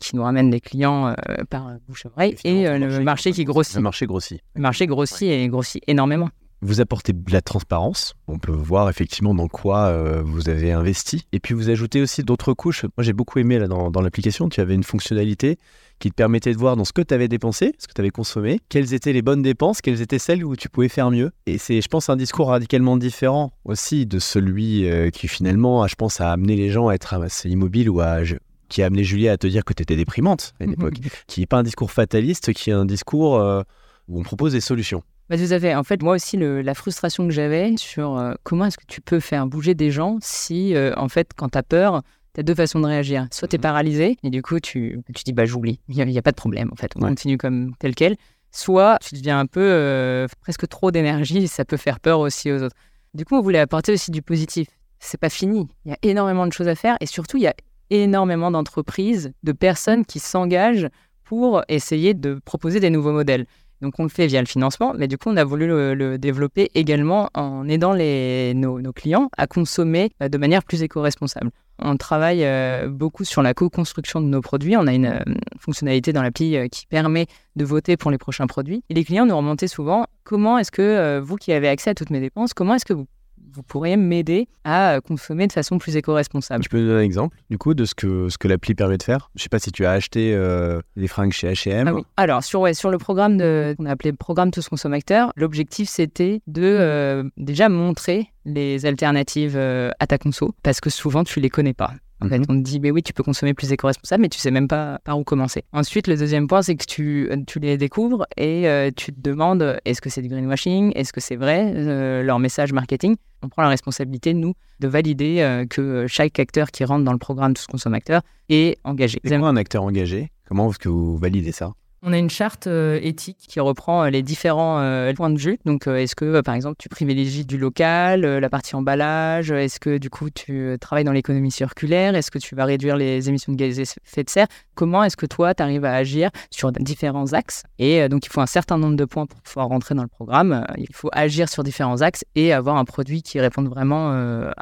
qui 0.00 0.14
nous 0.14 0.22
ramène 0.22 0.50
des 0.50 0.60
clients 0.60 1.14
par 1.48 1.72
bouche 1.88 2.06
à 2.06 2.10
oreille 2.10 2.36
et 2.44 2.68
le 2.78 3.00
marché 3.00 3.32
qui 3.32 3.44
grossit. 3.44 3.76
Le 3.76 3.82
marché 3.82 4.06
grossit. 4.06 4.40
Le 4.54 4.60
marché 4.60 4.86
grossit 4.86 5.28
et 5.28 5.48
grossit 5.48 5.82
énormément. 5.88 6.28
Vous 6.62 6.80
apportez 6.80 7.12
de 7.12 7.32
la 7.32 7.40
transparence. 7.40 8.14
On 8.28 8.38
peut 8.38 8.52
voir 8.52 8.90
effectivement 8.90 9.34
dans 9.34 9.48
quoi 9.48 9.86
euh, 9.86 10.22
vous 10.22 10.48
avez 10.48 10.72
investi. 10.72 11.26
Et 11.32 11.40
puis 11.40 11.54
vous 11.54 11.70
ajoutez 11.70 12.02
aussi 12.02 12.22
d'autres 12.22 12.52
couches. 12.52 12.84
Moi 12.96 13.04
j'ai 13.04 13.12
beaucoup 13.12 13.38
aimé 13.38 13.58
là, 13.58 13.66
dans, 13.66 13.90
dans 13.90 14.02
l'application, 14.02 14.48
tu 14.48 14.60
avais 14.60 14.74
une 14.74 14.84
fonctionnalité 14.84 15.58
qui 16.00 16.10
te 16.10 16.14
permettait 16.14 16.52
de 16.52 16.58
voir 16.58 16.76
dans 16.76 16.84
ce 16.84 16.92
que 16.92 17.02
tu 17.02 17.14
avais 17.14 17.28
dépensé, 17.28 17.74
ce 17.78 17.86
que 17.86 17.92
tu 17.92 18.00
avais 18.00 18.10
consommé, 18.10 18.60
quelles 18.68 18.94
étaient 18.94 19.12
les 19.12 19.22
bonnes 19.22 19.42
dépenses, 19.42 19.80
quelles 19.80 20.00
étaient 20.00 20.18
celles 20.18 20.44
où 20.44 20.56
tu 20.56 20.68
pouvais 20.68 20.88
faire 20.88 21.10
mieux. 21.10 21.30
Et 21.46 21.58
c'est, 21.58 21.80
je 21.80 21.88
pense, 21.88 22.08
un 22.08 22.16
discours 22.16 22.48
radicalement 22.48 22.96
différent 22.96 23.52
aussi 23.64 24.06
de 24.06 24.18
celui 24.18 24.88
euh, 24.88 25.10
qui 25.10 25.28
finalement, 25.28 25.86
je 25.86 25.94
pense, 25.94 26.20
a 26.20 26.32
amené 26.32 26.56
les 26.56 26.70
gens 26.70 26.88
à 26.88 26.94
être 26.94 27.14
assez 27.14 27.50
immobiles 27.50 27.90
ou 27.90 28.00
à 28.00 28.20
qui 28.68 28.82
a 28.82 28.86
amené 28.86 29.04
Julie 29.04 29.28
à 29.28 29.36
te 29.36 29.46
dire 29.46 29.64
que 29.64 29.74
tu 29.74 29.82
étais 29.82 29.96
déprimante 29.96 30.54
à 30.60 30.64
une 30.64 30.72
époque, 30.74 30.94
qui 31.26 31.40
n'est 31.40 31.46
pas 31.46 31.58
un 31.58 31.62
discours 31.62 31.90
fataliste, 31.90 32.52
qui 32.54 32.70
est 32.70 32.74
un 32.74 32.86
discours 32.86 33.36
euh, 33.36 33.62
où 34.08 34.18
on 34.18 34.22
propose 34.22 34.52
des 34.52 34.60
solutions. 34.60 35.02
Bah, 35.30 35.36
tout 35.38 35.52
à 35.52 35.60
fait. 35.60 35.76
En 35.76 35.84
fait, 35.84 36.02
moi 36.02 36.16
aussi, 36.16 36.36
la 36.36 36.74
frustration 36.74 37.28
que 37.28 37.32
j'avais 37.32 37.76
sur 37.76 38.18
euh, 38.18 38.34
comment 38.42 38.64
est-ce 38.64 38.76
que 38.76 38.86
tu 38.86 39.00
peux 39.00 39.20
faire 39.20 39.46
bouger 39.46 39.76
des 39.76 39.92
gens 39.92 40.18
si, 40.20 40.74
euh, 40.74 40.92
en 40.96 41.08
fait, 41.08 41.30
quand 41.36 41.50
tu 41.50 41.58
as 41.58 41.62
peur, 41.62 42.02
tu 42.34 42.40
as 42.40 42.42
deux 42.42 42.56
façons 42.56 42.80
de 42.80 42.86
réagir. 42.86 43.28
Soit 43.30 43.46
tu 43.46 43.54
es 43.54 43.58
mhm. 43.58 43.62
paralysé 43.62 44.16
et 44.24 44.30
du 44.30 44.42
coup, 44.42 44.58
tu, 44.58 45.00
tu 45.14 45.22
dis, 45.22 45.32
bah, 45.32 45.44
j'oublie. 45.44 45.78
Il 45.88 46.04
n'y 46.04 46.18
a, 46.18 46.22
pas 46.22 46.32
de 46.32 46.36
problème, 46.36 46.68
en 46.72 46.76
fait. 46.76 46.90
On 46.96 47.00
continue 47.00 47.38
comme 47.38 47.76
tel 47.78 47.94
quel. 47.94 48.16
Soit 48.50 48.98
tu 49.00 49.14
deviens 49.14 49.38
un 49.38 49.46
peu 49.46 49.62
euh, 49.62 50.26
presque 50.40 50.66
trop 50.66 50.90
d'énergie, 50.90 51.46
ça 51.46 51.64
peut 51.64 51.76
faire 51.76 52.00
peur 52.00 52.18
aussi 52.18 52.50
aux 52.50 52.64
autres. 52.64 52.74
Du 53.14 53.24
coup, 53.24 53.36
on 53.36 53.40
voulait 53.40 53.60
apporter 53.60 53.92
aussi 53.92 54.10
du 54.10 54.22
positif. 54.22 54.66
C'est 54.98 55.20
pas 55.20 55.30
fini. 55.30 55.68
Il 55.84 55.92
y 55.92 55.94
a 55.94 55.98
énormément 56.02 56.48
de 56.48 56.52
choses 56.52 56.66
à 56.66 56.74
faire 56.74 56.96
et 57.00 57.06
surtout, 57.06 57.36
il 57.36 57.44
y 57.44 57.46
a 57.46 57.54
énormément 57.90 58.50
d'entreprises, 58.50 59.32
de 59.44 59.52
personnes 59.52 60.04
qui 60.04 60.18
s'engagent 60.18 60.88
pour 61.22 61.62
essayer 61.68 62.14
de 62.14 62.40
proposer 62.44 62.80
des 62.80 62.90
nouveaux 62.90 63.12
modèles. 63.12 63.46
Donc 63.80 63.94
on 63.98 64.02
le 64.02 64.08
fait 64.08 64.26
via 64.26 64.40
le 64.40 64.46
financement, 64.46 64.92
mais 64.96 65.08
du 65.08 65.16
coup 65.16 65.30
on 65.30 65.36
a 65.36 65.44
voulu 65.44 65.66
le, 65.66 66.18
développer 66.18 66.70
également 66.74 67.30
en 67.34 67.68
aidant 67.68 67.94
nos, 67.94 68.92
clients 68.92 69.30
à 69.36 69.46
consommer 69.46 70.10
euh, 70.22 70.28
de 70.28 70.38
manière 70.38 70.62
plus 70.62 70.82
éco-responsable. 70.82 71.50
On 71.78 71.96
travaille 71.96 72.44
euh, 72.44 72.88
beaucoup 72.88 73.24
sur 73.24 73.42
la 73.42 73.54
co-construction 73.54 74.20
de 74.20 74.26
nos 74.26 74.42
produits. 74.42 74.76
On 74.76 74.86
a 74.86 74.92
une 74.92 75.06
euh, 75.06 75.18
fonctionnalité 75.58 76.12
dans 76.12 76.22
l'appli 76.22 76.56
qui 76.70 76.86
permet 76.86 77.26
de 77.56 77.64
voter 77.64 77.96
pour 77.96 78.10
les 78.10 78.18
prochains 78.18 78.46
produits. 78.46 78.82
Et 78.90 78.94
les 78.94 79.04
clients 79.04 79.24
nous 79.24 79.36
remontaient 79.36 79.68
souvent 79.68 80.06
comment 80.24 80.58
est-ce 80.58 80.70
que 80.70 81.18
vous 81.20 81.36
qui 81.36 81.52
avez 81.52 81.68
accès 81.68 81.90
à 81.90 81.94
toutes 81.94 82.10
mes 82.10 82.20
dépenses, 82.20 82.52
comment 82.52 82.74
est-ce 82.74 82.84
que 82.84 82.92
vous 82.92 83.06
vous 83.52 83.62
pourriez 83.62 83.96
m'aider 83.96 84.48
à 84.64 84.94
euh, 84.94 85.00
consommer 85.00 85.46
de 85.46 85.52
façon 85.52 85.78
plus 85.78 85.96
éco-responsable. 85.96 86.62
Je 86.64 86.68
peux 86.68 86.78
donner 86.78 87.00
un 87.00 87.04
exemple 87.04 87.36
du 87.50 87.58
coup 87.58 87.74
de 87.74 87.84
ce 87.84 87.94
que, 87.94 88.28
ce 88.28 88.38
que 88.38 88.48
l'appli 88.48 88.74
permet 88.74 88.98
de 88.98 89.02
faire 89.02 89.30
Je 89.34 89.40
ne 89.40 89.42
sais 89.42 89.48
pas 89.48 89.58
si 89.58 89.72
tu 89.72 89.84
as 89.84 89.92
acheté 89.92 90.34
euh, 90.34 90.80
des 90.96 91.08
fringues 91.08 91.32
chez 91.32 91.52
H&M. 91.52 91.88
Ah 91.88 91.94
oui. 91.94 92.02
Alors 92.16 92.44
sur, 92.44 92.60
ouais, 92.60 92.74
sur 92.74 92.90
le 92.90 92.98
programme 92.98 93.38
qu'on 93.38 93.86
a 93.86 93.90
appelé 93.90 94.12
programme 94.12 94.50
Tous 94.50 94.68
Consommateurs, 94.68 95.32
l'objectif 95.36 95.88
c'était 95.88 96.40
de 96.46 96.62
euh, 96.62 97.24
déjà 97.36 97.68
montrer 97.68 98.30
les 98.44 98.86
alternatives 98.86 99.56
à 99.56 100.06
ta 100.06 100.18
conso 100.18 100.54
parce 100.62 100.80
que 100.80 100.90
souvent 100.90 101.24
tu 101.24 101.40
les 101.40 101.50
connais 101.50 101.74
pas. 101.74 101.92
En 102.22 102.28
fait, 102.28 102.38
mhm. 102.38 102.46
on 102.48 102.54
te 102.58 102.62
dit, 102.62 102.80
mais 102.80 102.90
oui, 102.90 103.02
tu 103.02 103.12
peux 103.12 103.22
consommer 103.22 103.54
plus 103.54 103.72
éco-responsable, 103.72 104.22
mais 104.22 104.28
tu 104.28 104.38
sais 104.38 104.50
même 104.50 104.68
pas 104.68 104.98
par 105.04 105.18
où 105.18 105.24
commencer. 105.24 105.64
Ensuite, 105.72 106.06
le 106.06 106.16
deuxième 106.16 106.48
point, 106.48 106.62
c'est 106.62 106.76
que 106.76 106.84
tu, 106.84 107.30
tu, 107.46 107.58
les 107.60 107.78
découvres 107.78 108.26
et 108.36 108.68
euh, 108.68 108.90
tu 108.94 109.12
te 109.12 109.20
demandes, 109.20 109.78
est-ce 109.84 110.02
que 110.02 110.10
c'est 110.10 110.20
du 110.20 110.28
greenwashing? 110.28 110.92
Est-ce 110.94 111.12
que 111.12 111.20
c'est 111.20 111.36
vrai 111.36 111.72
euh, 111.74 112.22
Leur 112.22 112.38
message 112.38 112.72
marketing? 112.72 113.16
On 113.42 113.48
prend 113.48 113.62
la 113.62 113.68
responsabilité, 113.68 114.34
nous, 114.34 114.52
de 114.80 114.88
valider 114.88 115.40
euh, 115.40 115.64
que 115.64 116.06
chaque 116.08 116.38
acteur 116.38 116.70
qui 116.70 116.84
rentre 116.84 117.04
dans 117.04 117.12
le 117.12 117.18
programme 117.18 117.54
Tous 117.54 117.66
Consommateurs 117.66 118.20
est 118.50 118.78
engagé. 118.84 119.18
C'est 119.24 119.38
quoi 119.38 119.48
un 119.48 119.56
acteur 119.56 119.82
engagé? 119.82 120.30
Comment 120.46 120.70
est-ce 120.70 120.78
que 120.78 120.90
vous 120.90 121.16
validez 121.16 121.52
ça? 121.52 121.72
On 122.02 122.12
a 122.12 122.18
une 122.18 122.30
charte 122.30 122.66
euh, 122.66 122.98
éthique 123.02 123.38
qui 123.48 123.60
reprend 123.60 124.04
euh, 124.04 124.10
les 124.10 124.22
différents 124.22 124.80
euh, 124.80 125.12
points 125.12 125.30
de 125.30 125.38
vue. 125.38 125.58
Donc, 125.64 125.86
est-ce 125.86 126.14
que, 126.14 126.40
par 126.40 126.54
exemple, 126.54 126.76
tu 126.78 126.88
privilégies 126.88 127.44
du 127.44 127.58
local, 127.58 128.22
la 128.22 128.48
partie 128.48 128.74
emballage? 128.74 129.50
Est-ce 129.50 129.78
que, 129.80 129.98
du 129.98 130.08
coup, 130.10 130.30
tu 130.30 130.76
travailles 130.80 131.04
dans 131.04 131.12
l'économie 131.12 131.50
circulaire? 131.50 132.14
Est-ce 132.14 132.30
que 132.30 132.38
tu 132.38 132.54
vas 132.54 132.64
réduire 132.64 132.96
les 132.96 133.28
émissions 133.28 133.52
de 133.52 133.56
gaz 133.56 133.78
à 133.78 133.82
effet 133.82 134.24
de 134.24 134.30
serre? 134.30 134.46
Comment 134.74 135.04
est-ce 135.04 135.16
que 135.16 135.26
toi, 135.26 135.54
tu 135.54 135.62
arrives 135.62 135.84
à 135.84 135.94
agir 135.94 136.30
sur 136.50 136.72
différents 136.72 137.32
axes? 137.32 137.64
Et 137.78 138.08
donc, 138.08 138.26
il 138.26 138.30
faut 138.30 138.40
un 138.40 138.46
certain 138.46 138.78
nombre 138.78 138.96
de 138.96 139.04
points 139.04 139.26
pour 139.26 139.40
pouvoir 139.42 139.68
rentrer 139.68 139.94
dans 139.94 140.02
le 140.02 140.08
programme. 140.08 140.64
Il 140.78 140.94
faut 140.94 141.10
agir 141.12 141.48
sur 141.48 141.62
différents 141.62 142.00
axes 142.00 142.24
et 142.34 142.52
avoir 142.52 142.76
un 142.76 142.84
produit 142.84 143.22
qui 143.22 143.40
réponde 143.40 143.68
vraiment 143.68 144.10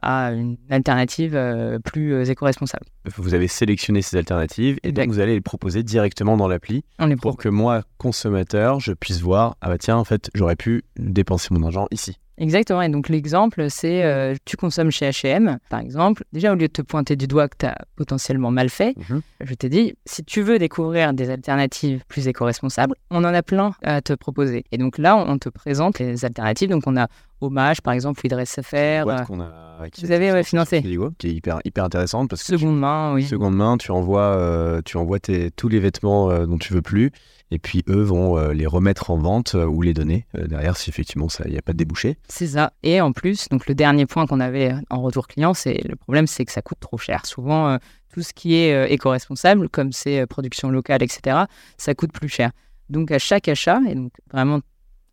à 0.02 0.32
une 0.32 0.56
alternative 0.70 1.38
plus 1.84 2.28
éco-responsable. 2.28 2.86
Vous 3.16 3.34
avez 3.34 3.48
sélectionné 3.48 4.02
ces 4.02 4.16
alternatives 4.16 4.78
et 4.82 4.92
donc 4.92 5.08
vous 5.08 5.20
allez 5.20 5.34
les 5.34 5.40
proposer 5.40 5.82
directement 5.82 6.36
dans 6.36 6.48
l'appli 6.48 6.84
pour 7.28 7.36
que 7.36 7.50
moi, 7.50 7.82
consommateur, 7.98 8.80
je 8.80 8.94
puisse 8.94 9.20
voir, 9.20 9.58
ah 9.60 9.68
bah 9.68 9.76
tiens, 9.76 9.98
en 9.98 10.04
fait, 10.04 10.30
j'aurais 10.34 10.56
pu 10.56 10.84
dépenser 10.96 11.52
mon 11.52 11.62
argent 11.62 11.86
ici. 11.90 12.18
Exactement. 12.38 12.82
Et 12.82 12.88
donc 12.88 13.08
l'exemple, 13.08 13.66
c'est 13.68 14.04
euh, 14.04 14.34
tu 14.44 14.56
consommes 14.56 14.90
chez 14.90 15.08
H&M, 15.08 15.58
par 15.68 15.80
exemple. 15.80 16.24
Déjà, 16.32 16.52
au 16.52 16.54
lieu 16.54 16.68
de 16.68 16.72
te 16.72 16.82
pointer 16.82 17.16
du 17.16 17.26
doigt 17.26 17.48
que 17.48 17.56
tu 17.58 17.66
as 17.66 17.76
potentiellement 17.96 18.50
mal 18.50 18.68
fait, 18.68 18.94
mhm. 19.08 19.20
je 19.40 19.54
t'ai 19.54 19.68
dit, 19.68 19.94
si 20.06 20.24
tu 20.24 20.42
veux 20.42 20.58
découvrir 20.58 21.12
des 21.12 21.30
alternatives 21.30 22.04
plus 22.08 22.28
éco-responsables, 22.28 22.94
on 23.10 23.24
en 23.24 23.34
a 23.34 23.42
plein 23.42 23.72
à 23.82 24.00
te 24.00 24.12
proposer. 24.12 24.64
Et 24.72 24.78
donc 24.78 24.98
là, 24.98 25.16
on 25.16 25.38
te 25.38 25.48
présente 25.48 25.98
les 25.98 26.24
alternatives. 26.24 26.70
Donc 26.70 26.84
on 26.86 26.96
a 26.96 27.08
Hommage, 27.40 27.82
par 27.82 27.94
exemple, 27.94 28.20
Idriss 28.26 28.50
Sefer. 28.50 29.04
Euh, 29.06 29.88
vous 30.02 30.10
avez 30.10 30.42
financé. 30.42 30.82
Qui 31.18 31.28
est 31.28 31.32
hyper, 31.32 31.60
hyper 31.64 31.84
intéressante 31.84 32.28
parce 32.28 32.42
que 32.42 32.58
seconde 32.58 32.80
main, 32.80 33.14
oui. 33.14 33.24
Seconde 33.24 33.54
main, 33.54 33.76
tu 33.76 33.92
envoies, 33.92 34.22
euh, 34.22 34.80
tu 34.84 34.96
envoies 34.96 35.20
tes, 35.20 35.52
tous 35.52 35.68
les 35.68 35.78
vêtements 35.78 36.46
dont 36.46 36.58
tu 36.58 36.72
veux 36.72 36.82
plus 36.82 37.12
et 37.50 37.58
puis 37.58 37.84
eux 37.88 38.02
vont 38.02 38.38
euh, 38.38 38.52
les 38.52 38.66
remettre 38.66 39.10
en 39.10 39.16
vente 39.16 39.54
euh, 39.54 39.64
ou 39.64 39.82
les 39.82 39.94
donner 39.94 40.26
euh, 40.34 40.46
derrière 40.46 40.76
si 40.76 40.90
effectivement 40.90 41.28
il 41.44 41.52
n'y 41.52 41.58
a 41.58 41.62
pas 41.62 41.72
de 41.72 41.78
débouché. 41.78 42.18
C'est 42.28 42.48
ça. 42.48 42.72
Et 42.82 43.00
en 43.00 43.12
plus, 43.12 43.48
donc 43.48 43.66
le 43.66 43.74
dernier 43.74 44.06
point 44.06 44.26
qu'on 44.26 44.40
avait 44.40 44.74
en 44.90 45.00
retour 45.00 45.26
client, 45.26 45.54
c'est 45.54 45.80
le 45.88 45.96
problème, 45.96 46.26
c'est 46.26 46.44
que 46.44 46.52
ça 46.52 46.62
coûte 46.62 46.80
trop 46.80 46.98
cher. 46.98 47.26
Souvent, 47.26 47.78
tout 48.12 48.22
ce 48.22 48.32
qui 48.32 48.54
est 48.54 48.92
éco-responsable, 48.92 49.68
comme 49.68 49.92
c'est 49.92 50.26
production 50.26 50.70
locale, 50.70 51.02
etc., 51.02 51.44
ça 51.76 51.94
coûte 51.94 52.12
plus 52.12 52.28
cher. 52.28 52.50
Donc 52.88 53.10
à 53.10 53.18
chaque 53.18 53.48
achat, 53.48 53.80
et 53.88 53.94
donc 53.94 54.12
vraiment 54.32 54.60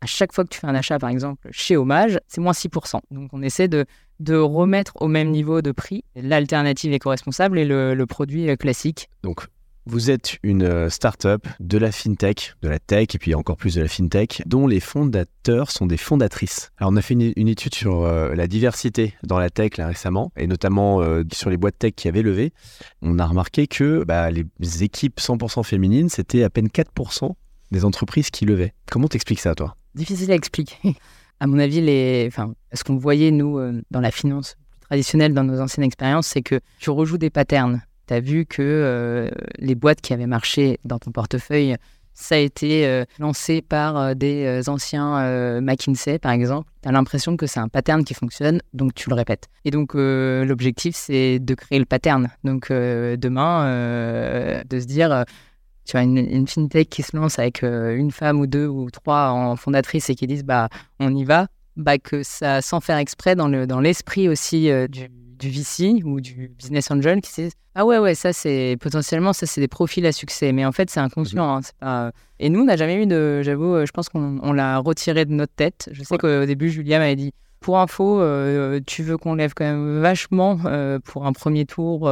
à 0.00 0.06
chaque 0.06 0.32
fois 0.32 0.44
que 0.44 0.50
tu 0.50 0.60
fais 0.60 0.66
un 0.66 0.74
achat, 0.74 0.98
par 0.98 1.10
exemple, 1.10 1.48
chez 1.50 1.76
Hommage, 1.76 2.20
c'est 2.28 2.40
moins 2.40 2.52
6%. 2.52 3.00
Donc 3.10 3.30
on 3.32 3.42
essaie 3.42 3.68
de, 3.68 3.86
de 4.20 4.36
remettre 4.36 4.92
au 5.00 5.08
même 5.08 5.30
niveau 5.30 5.62
de 5.62 5.72
prix 5.72 6.04
l'alternative 6.14 6.92
éco-responsable 6.92 7.58
et 7.58 7.64
le, 7.64 7.94
le, 7.94 8.06
produit 8.06 8.54
classique. 8.56 9.08
Donc 9.22 9.48
vous 9.86 10.10
êtes 10.10 10.38
une 10.42 10.64
euh, 10.64 10.90
start-up 10.90 11.46
de 11.60 11.78
la 11.78 11.92
fintech, 11.92 12.54
de 12.60 12.68
la 12.68 12.80
tech 12.80 13.14
et 13.14 13.18
puis 13.18 13.34
encore 13.34 13.56
plus 13.56 13.76
de 13.76 13.82
la 13.82 13.88
fintech, 13.88 14.42
dont 14.44 14.66
les 14.66 14.80
fondateurs 14.80 15.70
sont 15.70 15.86
des 15.86 15.96
fondatrices. 15.96 16.70
Alors 16.78 16.92
on 16.92 16.96
a 16.96 17.02
fait 17.02 17.14
une, 17.14 17.48
étude 17.48 17.74
sur 17.74 18.02
euh, 18.02 18.34
la 18.34 18.48
diversité 18.48 19.14
dans 19.22 19.38
la 19.38 19.48
tech 19.48 19.76
là 19.76 19.86
récemment, 19.86 20.32
et 20.36 20.48
notamment 20.48 21.00
euh, 21.00 21.22
sur 21.32 21.50
les 21.50 21.56
boîtes 21.56 21.78
tech 21.78 21.92
qui 21.94 22.08
avaient 22.08 22.22
levé. 22.22 22.52
On 23.00 23.18
a 23.20 23.26
remarqué 23.26 23.68
que 23.68 24.04
bah, 24.04 24.30
les 24.30 24.44
équipes 24.82 25.20
100% 25.20 25.62
féminines, 25.62 26.08
c'était 26.08 26.42
à 26.42 26.50
peine 26.50 26.66
4% 26.66 27.32
des 27.70 27.84
entreprises 27.84 28.30
qui 28.30 28.44
levaient. 28.44 28.74
Comment 28.90 29.06
t'expliques 29.06 29.40
ça, 29.40 29.54
toi? 29.54 29.76
Difficile 29.94 30.32
à 30.32 30.34
expliquer. 30.34 30.76
à 31.40 31.46
mon 31.46 31.58
avis, 31.58 31.80
les... 31.80 32.30
ce 32.72 32.84
qu'on 32.84 32.96
voyait, 32.96 33.30
nous, 33.30 33.60
dans 33.90 34.00
la 34.00 34.10
finance 34.10 34.56
traditionnelle, 34.80 35.34
dans 35.34 35.44
nos 35.44 35.60
anciennes 35.60 35.84
expériences, 35.84 36.28
c'est 36.28 36.42
que 36.42 36.60
tu 36.78 36.90
rejoues 36.90 37.18
des 37.18 37.30
patterns 37.30 37.82
tu 38.06 38.14
as 38.14 38.20
vu 38.20 38.46
que 38.46 38.62
euh, 38.62 39.30
les 39.58 39.74
boîtes 39.74 40.00
qui 40.00 40.12
avaient 40.12 40.26
marché 40.26 40.78
dans 40.84 40.98
ton 40.98 41.10
portefeuille, 41.10 41.76
ça 42.14 42.36
a 42.36 42.38
été 42.38 42.86
euh, 42.86 43.04
lancé 43.18 43.60
par 43.60 43.96
euh, 43.96 44.14
des 44.14 44.68
anciens 44.68 45.60
McKinsey, 45.60 46.18
par 46.18 46.32
exemple. 46.32 46.70
Tu 46.82 46.88
as 46.88 46.92
l'impression 46.92 47.36
que 47.36 47.46
c'est 47.46 47.60
un 47.60 47.68
pattern 47.68 48.04
qui 48.04 48.14
fonctionne, 48.14 48.60
donc 48.72 48.94
tu 48.94 49.10
le 49.10 49.14
répètes. 49.14 49.48
Et 49.64 49.70
donc, 49.70 49.94
l'objectif, 49.94 50.94
c'est 50.96 51.38
de 51.38 51.54
créer 51.54 51.78
le 51.78 51.84
pattern. 51.84 52.28
Donc, 52.44 52.70
demain, 52.70 53.64
de 54.64 54.80
se 54.80 54.86
dire, 54.86 55.24
tu 55.84 55.96
as 55.96 56.02
une, 56.02 56.18
une, 56.18 56.46
fintech 56.46 56.88
qui 56.88 57.02
se 57.02 57.16
lance 57.16 57.38
avec 57.38 57.62
une 57.62 58.10
femme 58.10 58.40
ou 58.40 58.46
deux 58.46 58.66
ou 58.66 58.90
trois 58.90 59.30
en 59.30 59.56
fondatrice 59.56 60.08
et 60.10 60.14
qui 60.14 60.26
disent, 60.26 60.44
bah, 60.44 60.68
on 61.00 61.14
y 61.14 61.24
va, 61.24 61.48
bah, 61.76 61.98
que 61.98 62.22
ça, 62.22 62.62
sans 62.62 62.80
faire 62.80 62.98
exprès, 62.98 63.34
dans 63.34 63.80
l'esprit 63.80 64.28
aussi 64.28 64.70
du 64.88 65.08
du 65.38 65.50
VC 65.50 66.02
ou 66.04 66.20
du 66.20 66.50
business 66.58 66.90
angel 66.90 67.20
qui 67.20 67.30
sait 67.30 67.50
ah 67.74 67.84
ouais 67.84 67.98
ouais 67.98 68.14
ça 68.14 68.32
c'est 68.32 68.76
potentiellement 68.80 69.32
ça 69.32 69.46
c'est 69.46 69.60
des 69.60 69.68
profils 69.68 70.04
à 70.06 70.12
succès 70.12 70.52
mais 70.52 70.64
en 70.64 70.72
fait 70.72 70.88
c'est 70.90 71.00
inconscient 71.00 71.56
hein, 71.56 71.60
pas... 71.78 72.12
et 72.38 72.48
nous 72.48 72.60
on 72.60 72.64
n'a 72.64 72.76
jamais 72.76 73.02
eu 73.02 73.06
de 73.06 73.42
j'avoue 73.42 73.74
euh, 73.74 73.86
je 73.86 73.92
pense 73.92 74.08
qu'on 74.08 74.52
l'a 74.52 74.78
retiré 74.78 75.24
de 75.24 75.32
notre 75.32 75.54
tête. 75.54 75.88
Je 75.92 76.02
sais 76.02 76.18
qu'au 76.18 76.44
début 76.46 76.70
Julia 76.70 76.98
m'avait 76.98 77.16
dit 77.16 77.32
pour 77.60 77.78
info 77.78 78.20
euh, 78.20 78.80
tu 78.86 79.02
veux 79.02 79.18
qu'on 79.18 79.34
lève 79.34 79.52
quand 79.54 79.64
même 79.64 80.00
vachement 80.00 80.58
euh, 80.64 80.98
pour 81.04 81.26
un 81.26 81.32
premier 81.32 81.66
tour 81.66 82.10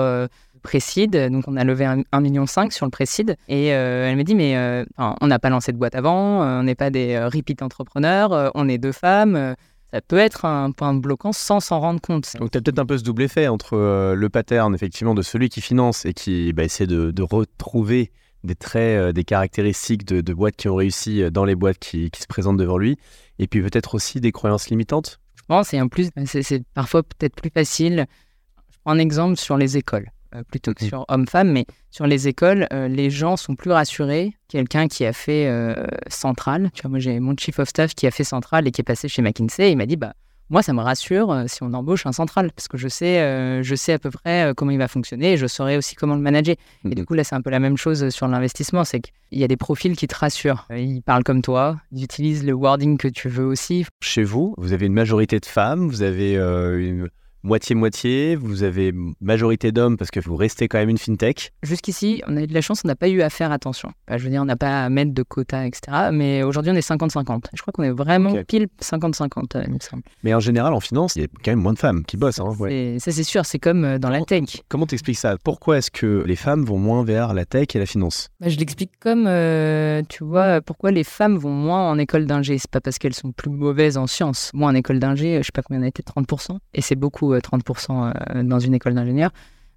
Précide, 0.63 1.15
donc 1.31 1.45
on 1.47 1.59
a 1.59 1.65
levé 1.65 1.85
1,5 1.85 2.23
million 2.23 2.47
sur 2.47 2.87
le 2.87 2.91
Précide. 2.91 3.37
Et 3.49 3.67
elle 3.67 4.17
m'a 4.17 4.23
dit, 4.23 4.35
mais 4.35 4.57
on 4.97 5.27
n'a 5.27 5.39
pas 5.39 5.51
lancé 5.51 5.73
de 5.73 5.77
boîte 5.77 5.95
avant, 5.95 6.41
on 6.41 6.63
n'est 6.63 6.75
pas 6.75 6.89
des 6.89 7.19
repeat 7.23 7.61
entrepreneurs, 7.61 8.51
on 8.55 8.67
est 8.67 8.79
deux 8.79 8.93
femmes, 8.93 9.55
ça 9.95 10.01
peut 10.01 10.19
être 10.19 10.45
un 10.45 10.73
point 10.73 10.93
bloquant 10.93 11.33
sans 11.33 11.61
s'en 11.61 11.79
rendre 11.79 12.01
compte. 12.01 12.33
Donc 12.41 12.51
tu 12.51 12.59
as 12.59 12.61
peut-être 12.61 12.81
un 12.81 12.87
peu 12.87 12.99
ce 12.99 13.05
double 13.05 13.23
effet 13.23 13.47
entre 13.47 13.75
euh, 13.75 14.17
le 14.17 14.29
pattern 14.29 14.75
effectivement 14.75 15.15
de 15.15 15.23
celui 15.23 15.49
qui 15.49 15.61
finance 15.61 16.05
et 16.05 16.13
qui 16.13 16.53
bah, 16.53 16.65
essaie 16.65 16.89
de, 16.89 17.23
retrouver 17.23 18.11
des 18.43 18.57
traits, 18.57 18.99
euh, 18.99 19.13
des 19.13 19.23
caractéristiques 19.23 20.05
de, 20.05 20.35
boîtes 20.35 20.57
qui 20.57 20.69
ont 20.69 20.75
réussi 20.75 21.23
euh, 21.23 21.31
dans 21.31 21.45
les 21.45 21.55
boîtes 21.55 21.79
qui, 21.79 22.11
se 22.13 22.27
présentent 22.27 22.57
devant 22.57 22.77
lui, 22.77 22.99
et 23.39 23.47
puis 23.47 23.63
peut-être 23.63 23.95
aussi 23.95 24.21
des 24.21 24.33
croyances 24.33 24.69
limitantes. 24.69 25.21
Je 25.37 25.43
pense, 25.47 25.73
et 25.73 25.81
en 25.81 25.87
plus, 25.87 26.11
c'est 26.27 26.65
parfois 26.75 27.05
peut-être 27.05 27.37
plus 27.37 27.51
facile. 27.51 28.07
Je 28.73 28.79
prends 28.85 28.95
un 28.95 28.99
exemple 28.99 29.37
sur 29.37 29.57
les 29.57 29.77
écoles. 29.77 30.11
Euh, 30.35 30.43
plutôt 30.43 30.75
que 30.75 30.85
sur 30.85 31.05
homme-femme, 31.09 31.53
mais 31.53 31.67
sur 31.91 32.07
les 32.07 32.27
écoles, 32.27 32.67
euh, 32.73 32.89
les 32.89 33.11
gens 33.11 33.37
sont 33.37 33.55
plus 33.55 33.71
rassurés. 33.71 34.35
Quelqu'un 34.49 34.89
qui 34.89 35.05
a 35.05 35.13
fait 35.13 35.47
euh, 35.47 35.87
Centrale, 36.09 36.71
tu 36.75 36.83
vois, 36.83 36.91
moi 36.91 36.99
j'ai 36.99 37.21
mon 37.21 37.37
chief 37.37 37.59
of 37.61 37.69
staff 37.69 37.95
qui 37.95 38.07
a 38.07 38.11
fait 38.11 38.25
Centrale 38.25 38.67
et 38.67 38.73
qui 38.73 38.81
est 38.81 38.85
passé 38.85 39.09
chez 39.09 39.23
McKinsey, 39.23 39.71
il 39.71 39.77
m'a 39.77 39.87
dit, 39.87 39.97
bah, 39.97 40.15
moi, 40.51 40.63
ça 40.63 40.73
me 40.73 40.81
rassure 40.81 41.45
si 41.47 41.63
on 41.63 41.73
embauche 41.73 42.05
un 42.05 42.13
central, 42.13 42.51
parce 42.53 42.69
que 42.69 42.77
je 42.77 42.87
sais, 42.87 43.63
je 43.63 43.75
sais 43.75 43.95
à 43.95 43.99
peu 43.99 44.11
près 44.11 44.53
comment 44.55 44.73
il 44.73 44.79
va 44.79 44.89
fonctionner 44.89 45.39
je 45.39 45.47
saurai 45.47 45.79
aussi 45.79 45.95
comment 45.95 46.15
le 46.17 46.21
manager. 46.21 46.55
Et 46.85 46.95
du 46.95 47.07
coup, 47.07 47.15
là, 47.15 47.25
c'est 47.25 47.35
un 47.35 47.41
peu 47.41 47.49
la 47.49 47.61
même 47.61 47.79
chose 47.79 48.11
sur 48.11 48.29
l'investissement, 48.29 48.85
c'est 48.85 49.01
qu'il 49.01 49.39
y 49.39 49.43
a 49.43 49.49
des 49.49 49.57
profils 49.57 49.97
qui 49.97 50.07
te 50.07 50.15
rassurent. 50.15 50.67
Ils 50.71 51.01
parlent 51.01 51.25
comme 51.25 51.41
toi, 51.41 51.79
ils 51.93 52.05
utilisent 52.05 52.45
le 52.45 52.53
wording 52.53 52.99
que 52.99 53.09
tu 53.09 53.31
veux 53.31 53.47
aussi. 53.47 53.87
Chez 54.03 54.23
vous, 54.23 54.55
vous 54.59 54.75
avez 54.75 54.85
une 54.85 54.93
majorité 54.93 55.41
de 55.41 55.47
femmes, 55.47 55.89
vous 55.89 56.03
avez 56.03 56.35
une 56.35 57.09
moitié-moitié, 57.45 58.37
vous 58.37 58.63
avez 58.63 58.93
majorité 59.21 59.71
d'hommes 59.71 59.97
parce 59.97 60.11
que 60.11 60.19
vous 60.19 60.35
restez 60.35 60.67
quand 60.67 60.79
même 60.79 60.89
une 60.89 60.99
fintech. 60.99 61.53
Jusqu'ici, 61.63 62.23
on 62.27 62.37
a 62.37 62.43
eu 62.43 62.47
de 62.47 62.55
la 62.55 62.63
chance, 62.63 62.81
on 62.85 62.89
n'a 62.89 62.97
pas 62.97 63.09
eu 63.09 63.21
à 63.23 63.31
faire 63.31 63.53
attention. 63.53 63.91
je 64.11 64.23
veux 64.23 64.31
dire, 64.31 64.43
on 64.43 64.47
n'a 64.47 64.57
pas 64.57 64.85
à 64.85 64.89
mettre 64.89 65.13
de 65.13 65.23
quotas, 65.23 65.65
etc. 65.67 66.09
Mais 66.13 66.43
aujourd'hui, 66.43 66.73
on 66.73 66.75
est 66.75 66.89
50-50. 66.89 67.45
Je 67.55 67.61
crois 67.63 67.73
qu'on 67.73 67.83
est 67.83 67.91
vraiment 67.91 68.35
pile 68.49 68.69
50-50, 68.83 69.57
euh, 69.57 69.65
il 69.67 69.75
me 69.75 69.79
semble. 69.79 70.03
Mais 70.23 70.35
en 70.35 70.41
général, 70.41 70.73
en 70.73 70.81
finance, 70.81 71.17
il 71.17 71.23
y 71.23 71.25
a 71.25 71.29
quand 71.45 71.53
même 71.53 71.61
moins 71.61 71.75
de 71.75 71.79
femmes 71.79 72.05
qui 72.05 72.17
bossent. 72.17 72.41
Hein, 72.41 72.53
Ça, 72.99 73.13
c'est 73.13 73.23
sûr, 73.23 73.45
c'est 73.45 73.59
comme 73.59 73.85
euh, 73.85 73.99
dans 73.99 74.09
la 74.09 74.23
tech. 74.23 74.63
Comment 74.69 74.87
t'expliques 74.87 75.19
ça? 75.19 75.37
Pourquoi 75.45 75.79
est-ce 75.79 75.91
que 75.91 76.25
les 76.27 76.37
femmes 76.37 76.65
vont 76.65 76.79
moins 76.79 77.05
vers 77.05 77.35
la 77.35 77.45
tech 77.45 77.69
et 77.75 77.79
la 77.79 77.87
finance? 77.87 78.31
Bah, 78.41 78.49
Je 78.49 78.57
l'explique 78.57 78.93
comme, 79.01 79.27
euh, 79.27 80.03
tu 80.09 80.25
vois, 80.25 80.63
pourquoi 80.63 80.91
les 80.91 81.05
femmes 81.05 81.37
vont 81.37 81.51
moins 81.51 81.91
en 81.91 81.99
école 81.99 82.25
d'ingé. 82.25 82.57
C'est 82.59 82.71
pas 82.71 82.81
parce 82.81 82.99
qu'elles 82.99 83.15
sont 83.15 83.33
plus 83.33 83.51
mauvaises 83.51 83.99
en 83.99 84.07
sciences. 84.07 84.51
Moi, 84.55 84.71
en 84.71 84.75
école 84.75 84.99
d'ingé, 84.99 85.39
je 85.39 85.43
sais 85.43 85.53
pas 85.53 85.63
combien 85.63 85.83
on 85.83 85.85
a 85.85 85.89
été, 85.89 86.03
30%. 86.03 86.57
Et 86.73 86.81
c'est 86.81 86.97
beaucoup 86.97 87.34
30% 87.41 88.13
euh, 88.37 88.43
dans 88.43 88.59
une 88.59 88.75
école 88.75 88.95
d'ingénieur, 88.95 89.31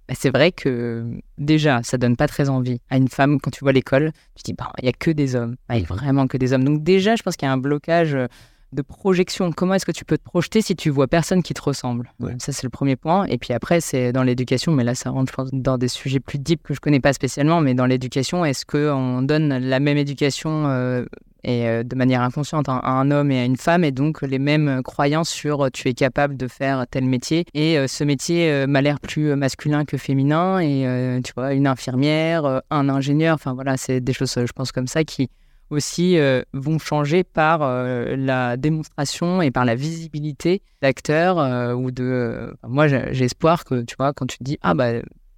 bah, 0.08 0.14
c'est 0.18 0.30
vrai 0.30 0.52
que 0.52 1.04
déjà, 1.36 1.82
ça 1.82 1.98
donne 1.98 2.16
pas 2.16 2.28
très 2.28 2.48
envie 2.48 2.80
à 2.88 2.96
une 2.96 3.08
femme 3.08 3.40
quand 3.40 3.50
tu 3.50 3.60
vois 3.60 3.72
l'école. 3.72 4.12
Tu 4.34 4.42
te 4.42 4.50
dis, 4.50 4.54
bah, 4.54 4.72
il 4.78 4.84
n'y 4.84 4.88
a 4.88 4.92
que 4.92 5.10
des 5.10 5.36
hommes. 5.36 5.56
Il 5.70 5.76
n'y 5.76 5.82
a 5.82 5.86
vraiment 5.86 6.26
que 6.26 6.38
des 6.38 6.52
hommes. 6.52 6.64
Donc 6.64 6.82
déjà, 6.82 7.14
je 7.14 7.22
pense 7.22 7.36
qu'il 7.36 7.46
y 7.46 7.50
a 7.50 7.52
un 7.52 7.58
blocage 7.58 8.14
euh, 8.14 8.26
de 8.72 8.82
projection. 8.82 9.52
Comment 9.52 9.74
est-ce 9.74 9.86
que 9.86 9.92
tu 9.92 10.06
peux 10.06 10.16
te 10.16 10.24
projeter 10.24 10.62
si 10.62 10.76
tu 10.76 10.88
vois 10.88 11.08
personne 11.08 11.42
qui 11.42 11.52
te 11.52 11.60
ressemble? 11.60 12.12
Ça, 12.38 12.52
c'est 12.52 12.64
le 12.64 12.70
premier 12.70 12.96
point. 12.96 13.24
Et 13.26 13.38
puis 13.38 13.52
après, 13.52 13.80
c'est 13.80 14.12
dans 14.12 14.22
l'éducation, 14.22 14.72
mais 14.72 14.84
là, 14.84 14.94
ça 14.94 15.10
rentre, 15.10 15.30
je 15.30 15.36
pense, 15.36 15.50
dans 15.52 15.78
des 15.78 15.88
sujets 15.88 16.20
plus 16.20 16.38
deep 16.38 16.62
que 16.62 16.74
je 16.74 16.80
connais 16.80 17.00
pas 17.00 17.12
spécialement. 17.12 17.60
Mais 17.60 17.74
dans 17.74 17.86
l'éducation, 17.86 18.44
est-ce 18.44 18.66
qu'on 18.66 19.22
donne 19.22 19.58
la 19.58 19.80
même 19.80 19.98
éducation 19.98 20.68
euh, 20.68 21.04
et 21.44 21.66
euh, 21.66 21.82
de 21.82 21.94
manière 21.94 22.22
inconsciente 22.22 22.68
à 22.68 22.80
un 22.84 23.10
homme 23.10 23.30
et 23.30 23.40
à 23.40 23.44
une 23.44 23.56
femme 23.56 23.84
et 23.84 23.92
donc 23.92 24.22
les 24.22 24.38
mêmes 24.38 24.82
croyances 24.82 25.30
sur 25.30 25.66
euh, 25.66 25.68
tu 25.72 25.88
es 25.88 25.94
capable 25.94 26.36
de 26.36 26.48
faire 26.48 26.86
tel 26.90 27.04
métier 27.04 27.44
et 27.54 27.78
euh, 27.78 27.86
ce 27.86 28.04
métier 28.04 28.66
m'a 28.66 28.82
l'air 28.82 29.00
plus 29.00 29.34
masculin 29.36 29.84
que 29.84 29.96
féminin 29.96 30.58
et 30.60 31.20
tu 31.24 31.32
vois 31.36 31.54
une 31.54 31.66
infirmière 31.66 32.62
un 32.70 32.88
ingénieur 32.88 33.34
enfin 33.34 33.54
voilà 33.54 33.76
c'est 33.76 34.00
des 34.00 34.12
choses 34.12 34.34
je 34.34 34.52
pense 34.52 34.72
comme 34.72 34.86
ça 34.86 35.04
qui 35.04 35.30
aussi 35.70 36.16
vont 36.54 36.78
changer 36.78 37.24
par 37.24 37.60
la 37.60 38.56
démonstration 38.56 39.42
et 39.42 39.50
par 39.50 39.64
la 39.64 39.74
visibilité 39.74 40.62
d'acteurs 40.82 41.76
ou 41.76 41.90
de 41.90 42.54
moi 42.66 42.88
j'ai 42.88 43.24
espoir 43.24 43.64
que 43.64 43.82
tu 43.82 43.94
vois 43.98 44.12
quand 44.12 44.26
tu 44.26 44.38
te 44.38 44.44
dis 44.44 44.58
ah 44.62 44.74
bah 44.74 44.92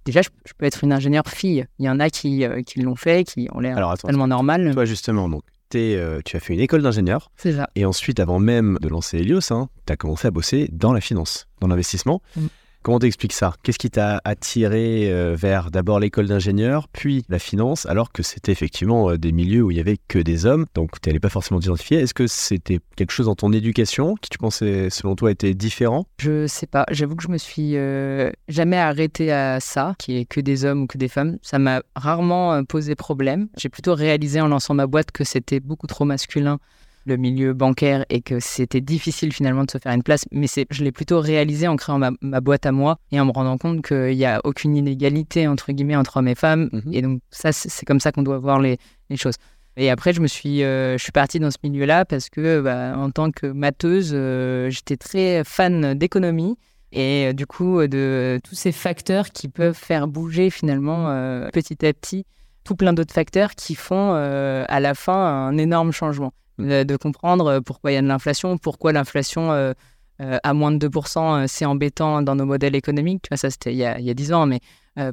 déjà, 0.05 0.21
je, 0.21 0.29
peux 0.57 0.65
être 0.65 0.83
une 0.83 0.93
ingénieure 0.93 1.27
fille. 1.27 1.65
Il 1.79 1.85
y 1.85 1.89
en 1.89 1.99
a 1.99 2.09
qui, 2.09 2.43
qui 2.65 2.81
l'ont 2.81 2.95
fait, 2.95 3.23
qui 3.23 3.47
ont 3.53 3.59
l'air 3.59 3.95
tellement 3.97 4.27
normal. 4.27 4.71
Toi, 4.73 4.85
justement, 4.85 5.29
donc, 5.29 5.43
euh, 5.79 6.21
tu 6.23 6.37
as 6.37 6.39
fait 6.39 6.53
une 6.53 6.59
école 6.59 6.81
d'ingénieur. 6.81 7.31
C'est 7.35 7.53
ça. 7.53 7.69
Et 7.75 7.85
ensuite, 7.85 8.19
avant 8.19 8.39
même 8.39 8.77
de 8.81 8.87
lancer 8.87 9.17
Helios, 9.17 9.51
hein, 9.51 9.69
tu 9.85 9.93
as 9.93 9.97
commencé 9.97 10.27
à 10.27 10.31
bosser 10.31 10.69
dans 10.71 10.93
la 10.93 11.01
finance, 11.01 11.47
dans 11.59 11.67
l'investissement. 11.67 12.21
Mm. 12.35 12.47
Comment 12.83 12.97
t'expliques 12.97 13.33
ça? 13.33 13.53
Qu'est-ce 13.61 13.77
qui 13.77 13.91
t'a 13.91 14.21
attiré 14.23 15.11
euh, 15.11 15.35
vers 15.37 15.69
d'abord 15.69 15.99
l'école 15.99 16.25
d'ingénieur, 16.25 16.87
puis 16.87 17.23
la 17.29 17.37
finance, 17.37 17.85
alors 17.85 18.11
que 18.11 18.23
c'était 18.23 18.51
effectivement 18.51 19.11
euh, 19.11 19.17
des 19.19 19.31
milieux 19.31 19.61
où 19.61 19.69
il 19.69 19.77
y 19.77 19.79
avait 19.79 19.99
que 20.07 20.17
des 20.17 20.47
hommes, 20.47 20.65
donc 20.73 20.99
tu 20.99 21.07
n'allais 21.07 21.19
pas 21.19 21.29
forcément 21.29 21.59
t'identifier. 21.59 21.99
Est-ce 21.99 22.15
que 22.15 22.25
c'était 22.25 22.79
quelque 22.95 23.11
chose 23.11 23.27
dans 23.27 23.35
ton 23.35 23.53
éducation 23.53 24.15
qui 24.15 24.31
tu 24.31 24.39
pensais, 24.39 24.89
selon 24.89 25.15
toi, 25.15 25.29
était 25.29 25.53
différent? 25.53 26.07
Je 26.17 26.47
sais 26.47 26.65
pas. 26.65 26.85
J'avoue 26.89 27.15
que 27.15 27.21
je 27.21 27.29
me 27.29 27.37
suis 27.37 27.75
euh, 27.75 28.31
jamais 28.47 28.77
arrêté 28.77 29.31
à 29.31 29.59
ça, 29.59 29.93
qui 29.99 30.17
est 30.17 30.25
que 30.25 30.41
des 30.41 30.65
hommes 30.65 30.81
ou 30.81 30.87
que 30.87 30.97
des 30.97 31.07
femmes. 31.07 31.37
Ça 31.43 31.59
m'a 31.59 31.83
rarement 31.95 32.63
posé 32.63 32.95
problème. 32.95 33.47
J'ai 33.57 33.69
plutôt 33.69 33.93
réalisé 33.93 34.41
en 34.41 34.47
lançant 34.47 34.73
ma 34.73 34.87
boîte 34.87 35.11
que 35.11 35.23
c'était 35.23 35.59
beaucoup 35.59 35.85
trop 35.85 36.05
masculin 36.05 36.57
le 37.05 37.17
milieu 37.17 37.53
bancaire 37.53 38.05
et 38.09 38.21
que 38.21 38.39
c'était 38.39 38.81
difficile 38.81 39.33
finalement 39.33 39.63
de 39.63 39.71
se 39.71 39.77
faire 39.77 39.93
une 39.93 40.03
place. 40.03 40.25
Mais 40.31 40.47
c'est, 40.47 40.65
je 40.69 40.83
l'ai 40.83 40.91
plutôt 40.91 41.19
réalisé 41.19 41.67
en 41.67 41.75
créant 41.75 41.99
ma, 41.99 42.41
boîte 42.41 42.65
à 42.65 42.71
moi 42.71 42.97
et 43.11 43.19
en 43.19 43.25
me 43.25 43.31
rendant 43.31 43.57
compte 43.57 43.81
qu'il 43.85 44.15
n'y 44.15 44.25
a 44.25 44.41
aucune 44.43 44.75
inégalité 44.75 45.47
entre 45.47 45.71
guillemets 45.71 45.95
entre 45.95 46.17
hommes 46.17 46.27
et 46.27 46.35
femmes. 46.35 46.69
Mhm. 46.71 46.93
Et 46.93 47.01
donc 47.01 47.21
ça, 47.29 47.51
c'est 47.51 47.85
comme 47.85 47.99
ça 47.99 48.11
qu'on 48.11 48.23
doit 48.23 48.37
voir 48.37 48.59
les, 48.59 48.77
choses. 49.15 49.35
Et 49.77 49.89
après, 49.89 50.13
je 50.13 50.21
me 50.21 50.27
suis, 50.27 50.63
euh, 50.63 50.97
je 50.97 51.03
suis 51.03 51.11
partie 51.11 51.39
dans 51.39 51.51
ce 51.51 51.57
milieu-là 51.63 52.05
parce 52.05 52.29
que, 52.29 52.61
bah, 52.61 52.93
en 52.97 53.09
tant 53.09 53.31
que 53.31 53.47
matheuse, 53.47 54.11
euh, 54.13 54.69
j'étais 54.69 54.97
très 54.97 55.43
fan 55.43 55.93
d'économie 55.95 56.57
et 56.93 57.27
euh, 57.27 57.33
du 57.33 57.45
coup 57.45 57.85
de 57.87 58.39
tous 58.43 58.55
ces 58.55 58.71
facteurs 58.71 59.29
qui 59.29 59.47
peuvent 59.47 59.77
faire 59.77 60.07
bouger 60.07 60.49
finalement 60.49 61.05
petit 61.51 61.85
à 61.85 61.93
petit 61.93 62.25
tout 62.63 62.75
plein 62.75 62.93
d'autres 62.93 63.13
facteurs 63.13 63.55
qui 63.55 63.75
font 63.75 64.11
à 64.13 64.79
la 64.79 64.93
fin 64.93 65.13
un 65.13 65.57
énorme 65.57 65.91
changement 65.91 66.33
de 66.61 66.95
comprendre 66.95 67.47
euh, 67.47 67.61
pourquoi 67.61 67.91
il 67.91 67.95
y 67.95 67.97
a 67.97 68.01
de 68.01 68.07
l'inflation, 68.07 68.57
pourquoi 68.57 68.91
l'inflation 68.91 69.51
euh, 69.51 69.73
euh, 70.21 70.37
à 70.43 70.53
moins 70.53 70.71
de 70.71 70.87
2%, 70.87 71.47
c'est 71.47 71.65
embêtant 71.65 72.21
dans 72.21 72.35
nos 72.35 72.45
modèles 72.45 72.75
économiques. 72.75 73.27
Ça, 73.33 73.49
c'était 73.49 73.73
il, 73.73 73.79
y 73.79 73.85
a 73.85 74.13
10 74.13 74.33
ans, 74.33 74.45
mais 74.45 74.59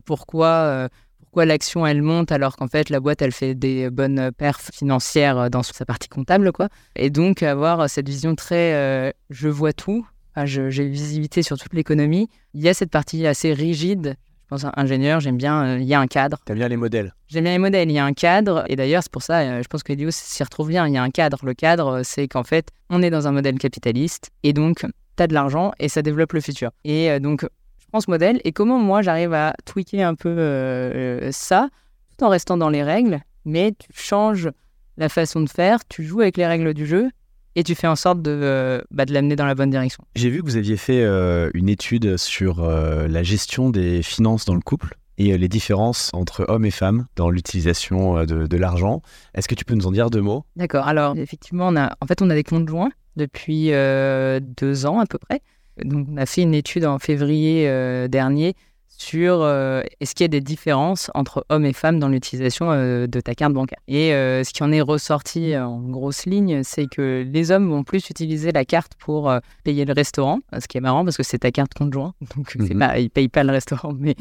pourquoi 0.04 0.88
pourquoi 1.20 1.44
l'action 1.44 1.86
elle 1.86 2.02
monte 2.02 2.32
alors 2.32 2.56
qu'en 2.56 2.68
fait 2.68 2.88
la 2.88 3.00
boîte 3.00 3.20
elle 3.20 3.32
fait 3.32 3.54
des 3.54 3.90
bonnes 3.90 4.32
perfs 4.32 4.70
financières 4.72 5.50
dans 5.50 5.62
sa 5.62 5.84
partie 5.84 6.08
comptable 6.08 6.52
quoi 6.52 6.68
et 6.96 7.10
donc 7.10 7.42
avoir 7.42 7.88
cette 7.88 8.08
vision 8.08 8.34
très 8.34 9.14
je 9.30 9.48
vois 9.48 9.74
tout 9.74 10.06
j'ai 10.44 10.88
visibilité 10.88 11.42
sur 11.42 11.58
toute 11.58 11.74
l'économie 11.74 12.28
il 12.54 12.62
y 12.62 12.68
a 12.68 12.74
cette 12.74 12.90
partie 12.90 13.26
assez 13.26 13.52
rigide 13.52 14.16
pense 14.48 14.64
ingénieur, 14.76 15.20
j'aime 15.20 15.36
bien, 15.36 15.64
euh, 15.64 15.78
il 15.78 15.86
y 15.86 15.94
a 15.94 16.00
un 16.00 16.06
cadre. 16.06 16.38
T'aimes 16.44 16.58
bien 16.58 16.68
les 16.68 16.76
modèles 16.76 17.14
J'aime 17.28 17.44
bien 17.44 17.52
les 17.52 17.58
modèles, 17.58 17.90
il 17.90 17.94
y 17.94 17.98
a 17.98 18.04
un 18.04 18.14
cadre. 18.14 18.64
Et 18.68 18.76
d'ailleurs, 18.76 19.02
c'est 19.02 19.12
pour 19.12 19.22
ça, 19.22 19.40
euh, 19.40 19.62
je 19.62 19.68
pense 19.68 19.82
que 19.82 19.92
Helios 19.92 20.10
s'y 20.10 20.42
retrouve 20.42 20.68
bien. 20.68 20.86
Il 20.86 20.94
y 20.94 20.96
a 20.96 21.02
un 21.02 21.10
cadre. 21.10 21.38
Le 21.44 21.54
cadre, 21.54 22.02
c'est 22.02 22.28
qu'en 22.28 22.44
fait, 22.44 22.70
on 22.90 23.02
est 23.02 23.10
dans 23.10 23.28
un 23.28 23.32
modèle 23.32 23.58
capitaliste. 23.58 24.30
Et 24.42 24.52
donc, 24.52 24.86
tu 25.16 25.22
as 25.22 25.26
de 25.26 25.34
l'argent 25.34 25.72
et 25.78 25.88
ça 25.88 26.02
développe 26.02 26.32
le 26.32 26.40
futur. 26.40 26.70
Et 26.84 27.10
euh, 27.10 27.18
donc, 27.18 27.42
je 27.42 27.86
prends 27.88 28.00
ce 28.00 28.10
modèle. 28.10 28.40
Et 28.44 28.52
comment 28.52 28.78
moi, 28.78 29.02
j'arrive 29.02 29.34
à 29.34 29.54
tweaker 29.64 30.06
un 30.06 30.14
peu 30.14 31.28
ça, 31.30 31.68
tout 32.16 32.24
en 32.24 32.28
restant 32.28 32.56
dans 32.56 32.70
les 32.70 32.82
règles, 32.82 33.20
mais 33.44 33.72
tu 33.72 33.88
changes 33.92 34.50
la 34.96 35.08
façon 35.08 35.40
de 35.40 35.48
faire, 35.48 35.86
tu 35.88 36.02
joues 36.02 36.20
avec 36.20 36.36
les 36.36 36.46
règles 36.46 36.74
du 36.74 36.86
jeu 36.86 37.10
et 37.58 37.64
tu 37.64 37.74
fais 37.74 37.88
en 37.88 37.96
sorte 37.96 38.22
de, 38.22 38.30
euh, 38.30 38.80
bah, 38.92 39.04
de 39.04 39.12
l'amener 39.12 39.34
dans 39.34 39.44
la 39.44 39.56
bonne 39.56 39.70
direction. 39.70 40.04
J'ai 40.14 40.30
vu 40.30 40.42
que 40.42 40.46
vous 40.46 40.56
aviez 40.56 40.76
fait 40.76 41.02
euh, 41.02 41.50
une 41.54 41.68
étude 41.68 42.16
sur 42.16 42.62
euh, 42.62 43.08
la 43.08 43.24
gestion 43.24 43.70
des 43.70 44.00
finances 44.04 44.44
dans 44.44 44.54
le 44.54 44.60
couple 44.60 44.96
et 45.18 45.36
les 45.36 45.48
différences 45.48 46.10
entre 46.12 46.44
hommes 46.46 46.64
et 46.64 46.70
femmes 46.70 47.06
dans 47.16 47.30
l'utilisation 47.30 48.24
de, 48.24 48.46
de 48.46 48.56
l'argent. 48.56 49.02
Est-ce 49.34 49.48
que 49.48 49.56
tu 49.56 49.64
peux 49.64 49.74
nous 49.74 49.88
en 49.88 49.90
dire 49.90 50.08
deux 50.08 50.20
mots? 50.20 50.44
D'accord. 50.54 50.86
Alors, 50.86 51.16
effectivement, 51.16 51.66
on 51.66 51.74
a, 51.74 51.96
en 52.00 52.06
fait, 52.06 52.22
on 52.22 52.30
a 52.30 52.36
des 52.36 52.44
comptes 52.44 52.68
joints 52.68 52.92
depuis 53.16 53.70
deux 53.70 54.86
ans 54.86 55.00
à 55.00 55.06
peu 55.06 55.18
près. 55.18 55.40
Donc, 55.82 56.06
on 56.08 56.16
a 56.18 56.26
fait 56.26 56.42
une 56.42 56.54
étude 56.54 56.84
en 56.84 57.00
février 57.00 57.64
dernier 58.08 58.54
sur 58.98 59.42
euh, 59.42 59.82
est-ce 60.00 60.14
qu'il 60.14 60.24
y 60.24 60.26
a 60.26 60.28
des 60.28 60.40
différences 60.40 61.10
entre 61.14 61.46
hommes 61.48 61.64
et 61.64 61.72
femmes 61.72 62.00
dans 62.00 62.08
l'utilisation 62.08 62.72
euh, 62.72 63.06
de 63.06 63.20
ta 63.20 63.34
carte 63.34 63.54
bancaire? 63.54 63.78
Et 63.86 64.12
euh, 64.12 64.42
ce 64.42 64.52
qui 64.52 64.62
en 64.64 64.72
est 64.72 64.80
ressorti 64.80 65.56
en 65.56 65.80
grosse 65.80 66.26
ligne, 66.26 66.62
c'est 66.64 66.88
que 66.88 67.24
les 67.26 67.50
hommes 67.52 67.70
vont 67.70 67.84
plus 67.84 68.10
utiliser 68.10 68.50
la 68.50 68.64
carte 68.64 68.92
pour 68.98 69.32
payer 69.62 69.84
le 69.84 69.92
restaurant, 69.92 70.40
ce 70.58 70.66
qui 70.66 70.78
est 70.78 70.80
marrant 70.80 71.04
parce 71.04 71.16
que 71.16 71.22
c'est 71.22 71.38
ta 71.38 71.52
carte 71.52 71.74
conjoint, 71.74 72.12
donc 72.36 72.50
c'est 72.50 72.74
mhm. 72.74 72.78
pas, 72.78 72.98
ils 72.98 73.08
payent 73.08 73.28
pas 73.28 73.44
le 73.44 73.52
restaurant, 73.52 73.92
mais 73.96 74.16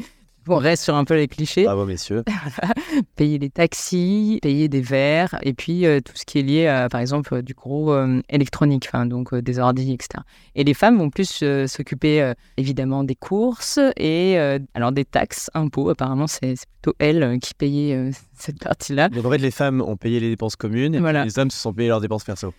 on 0.50 0.58
reste 0.58 0.84
sur 0.84 0.94
un 0.94 1.04
peu 1.04 1.14
les 1.14 1.28
clichés. 1.28 1.64
Bravo, 1.64 1.84
messieurs. 1.84 2.24
payer 3.16 3.38
les 3.38 3.50
taxis, 3.50 4.38
payer 4.42 4.68
des 4.68 4.80
verres, 4.80 5.38
et 5.42 5.54
puis 5.54 5.86
euh, 5.86 6.00
tout 6.00 6.12
ce 6.14 6.24
qui 6.24 6.38
est 6.38 6.42
lié 6.42 6.66
à, 6.66 6.88
par 6.88 7.00
exemple, 7.00 7.42
du 7.42 7.54
gros 7.54 7.92
euh, 7.92 8.20
électronique, 8.28 8.88
donc 9.06 9.32
euh, 9.32 9.42
des 9.42 9.58
ordi, 9.58 9.92
etc. 9.92 10.22
Et 10.54 10.64
les 10.64 10.74
femmes 10.74 10.98
vont 10.98 11.10
plus 11.10 11.44
s'occuper, 11.66 12.32
évidemment, 12.56 13.04
des 13.04 13.14
courses 13.14 13.78
et 13.96 14.38
alors 14.74 14.92
des 14.92 15.04
taxes, 15.04 15.50
impôts. 15.54 15.90
Apparemment, 15.90 16.26
c'est 16.26 16.54
plutôt 16.80 16.96
elles 16.98 17.38
qui 17.40 17.54
payaient 17.54 18.10
cette 18.34 18.58
partie-là. 18.58 19.08
Donc, 19.08 19.24
en 19.24 19.30
fait, 19.30 19.38
les 19.38 19.50
femmes 19.50 19.80
ont 19.80 19.96
payé 19.96 20.20
les 20.20 20.30
dépenses 20.30 20.56
communes, 20.56 20.94
et 20.94 21.24
les 21.24 21.38
hommes 21.38 21.50
se 21.50 21.58
sont 21.58 21.72
payés 21.72 21.88
leurs 21.88 22.00
dépenses 22.00 22.24
perso. 22.24 22.52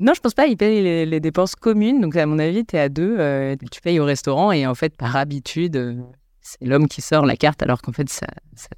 Non, 0.00 0.12
je 0.14 0.20
pense 0.20 0.34
pas. 0.34 0.46
Ils 0.46 0.56
payent 0.56 1.06
les, 1.06 1.20
dépenses 1.20 1.54
communes. 1.54 2.00
Donc, 2.00 2.16
à 2.16 2.26
mon 2.26 2.38
avis, 2.38 2.64
tu 2.64 2.76
es 2.76 2.80
à 2.80 2.88
deux. 2.88 3.16
euh, 3.18 3.56
tu 3.70 3.80
payes 3.80 4.00
au 4.00 4.04
restaurant 4.04 4.52
et 4.52 4.66
en 4.66 4.74
fait, 4.74 4.96
par 4.96 5.16
habitude, 5.16 5.76
euh, 5.76 5.94
c'est 6.44 6.62
l'homme 6.64 6.86
qui 6.86 7.00
sort 7.00 7.26
la 7.26 7.36
carte 7.36 7.62
alors 7.62 7.82
qu'en 7.82 7.92
fait, 7.92 8.08
ça, 8.08 8.26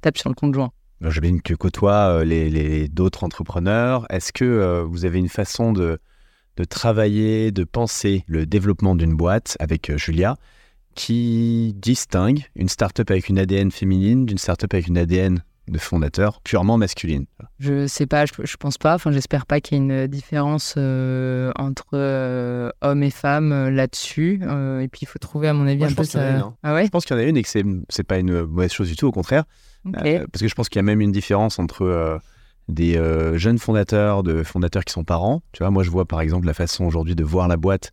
tape 0.01 0.17
sur 0.17 0.29
le 0.29 0.35
compte 0.35 0.55
joint. 0.55 0.71
Alors, 1.01 1.11
J'imagine 1.11 1.37
que 1.41 1.53
tu 1.53 1.57
côtoies 1.57 1.93
euh, 2.21 2.23
les, 2.23 2.49
les- 2.49 2.87
d'autres 2.87 3.23
entrepreneurs. 3.23 4.05
Est-ce 4.09 4.33
que 4.33 4.45
euh, 4.45 4.83
vous 4.83 5.05
avez 5.05 5.19
une 5.19 5.29
façon 5.29 5.73
de, 5.73 5.99
de 6.55 6.63
travailler, 6.63 7.51
de 7.51 7.63
penser 7.65 8.23
le 8.25 8.45
développement 8.47 8.95
d'une 8.95 9.13
boîte 9.15 9.57
avec 9.59 9.91
euh, 9.91 9.97
Julia 9.97 10.37
qui 10.95 11.73
distingue 11.75 12.45
une 12.55 12.69
startup 12.69 13.11
avec 13.11 13.29
une 13.29 13.37
ADN 13.37 13.69
féminine 13.69 14.25
d'une 14.25 14.39
startup 14.39 14.73
avec 14.73 14.87
une 14.87 14.97
ADN 14.97 15.43
de 15.67 15.77
fondateur 15.77 16.41
purement 16.41 16.77
masculine 16.77 17.25
Je 17.59 17.87
sais 17.87 18.05
pas, 18.05 18.25
je, 18.25 18.31
je 18.43 18.57
pense 18.57 18.77
pas. 18.77 18.95
Enfin, 18.95 19.11
j'espère 19.11 19.45
pas 19.45 19.59
qu'il 19.59 19.77
y 19.77 19.81
ait 19.81 19.83
une 19.83 20.07
différence 20.07 20.75
euh, 20.77 21.51
entre 21.57 21.85
euh, 21.93 22.69
hommes 22.81 23.03
et 23.03 23.09
femmes 23.11 23.51
euh, 23.51 23.69
là-dessus. 23.69 24.39
Euh, 24.43 24.79
et 24.79 24.87
puis, 24.87 25.01
il 25.03 25.07
faut 25.07 25.19
trouver, 25.19 25.47
à 25.47 25.53
mon 25.53 25.67
avis, 25.67 25.79
Moi, 25.79 25.89
un 25.89 25.93
peu 25.93 26.03
ça. 26.03 26.29
une, 26.29 26.35
hein. 26.37 26.55
Ah 26.63 26.73
ouais? 26.73 26.85
Je 26.85 26.89
pense 26.89 27.05
qu'il 27.05 27.15
y 27.15 27.19
en 27.19 27.23
a 27.23 27.25
une 27.25 27.37
et 27.37 27.43
que 27.43 27.49
c'est, 27.49 27.65
c'est 27.89 28.03
pas 28.03 28.17
une 28.17 28.43
mauvaise 28.45 28.71
chose 28.71 28.87
du 28.87 28.95
tout, 28.95 29.07
au 29.07 29.11
contraire. 29.11 29.43
Euh, 29.85 30.25
parce 30.31 30.41
que 30.41 30.47
je 30.47 30.55
pense 30.55 30.69
qu'il 30.69 30.79
y 30.79 30.81
a 30.81 30.83
même 30.83 31.01
une 31.01 31.11
différence 31.11 31.59
entre 31.59 31.83
euh, 31.83 32.17
des 32.67 32.97
euh, 32.97 33.37
jeunes 33.37 33.57
fondateurs, 33.57 34.23
de 34.23 34.43
fondateurs 34.43 34.83
qui 34.83 34.93
sont 34.93 35.03
parents. 35.03 35.41
Tu 35.53 35.63
vois, 35.63 35.71
moi, 35.71 35.83
je 35.83 35.89
vois 35.89 36.05
par 36.05 36.21
exemple 36.21 36.45
la 36.45 36.53
façon 36.53 36.85
aujourd'hui 36.85 37.15
de 37.15 37.23
voir 37.23 37.47
la 37.47 37.57
boîte. 37.57 37.91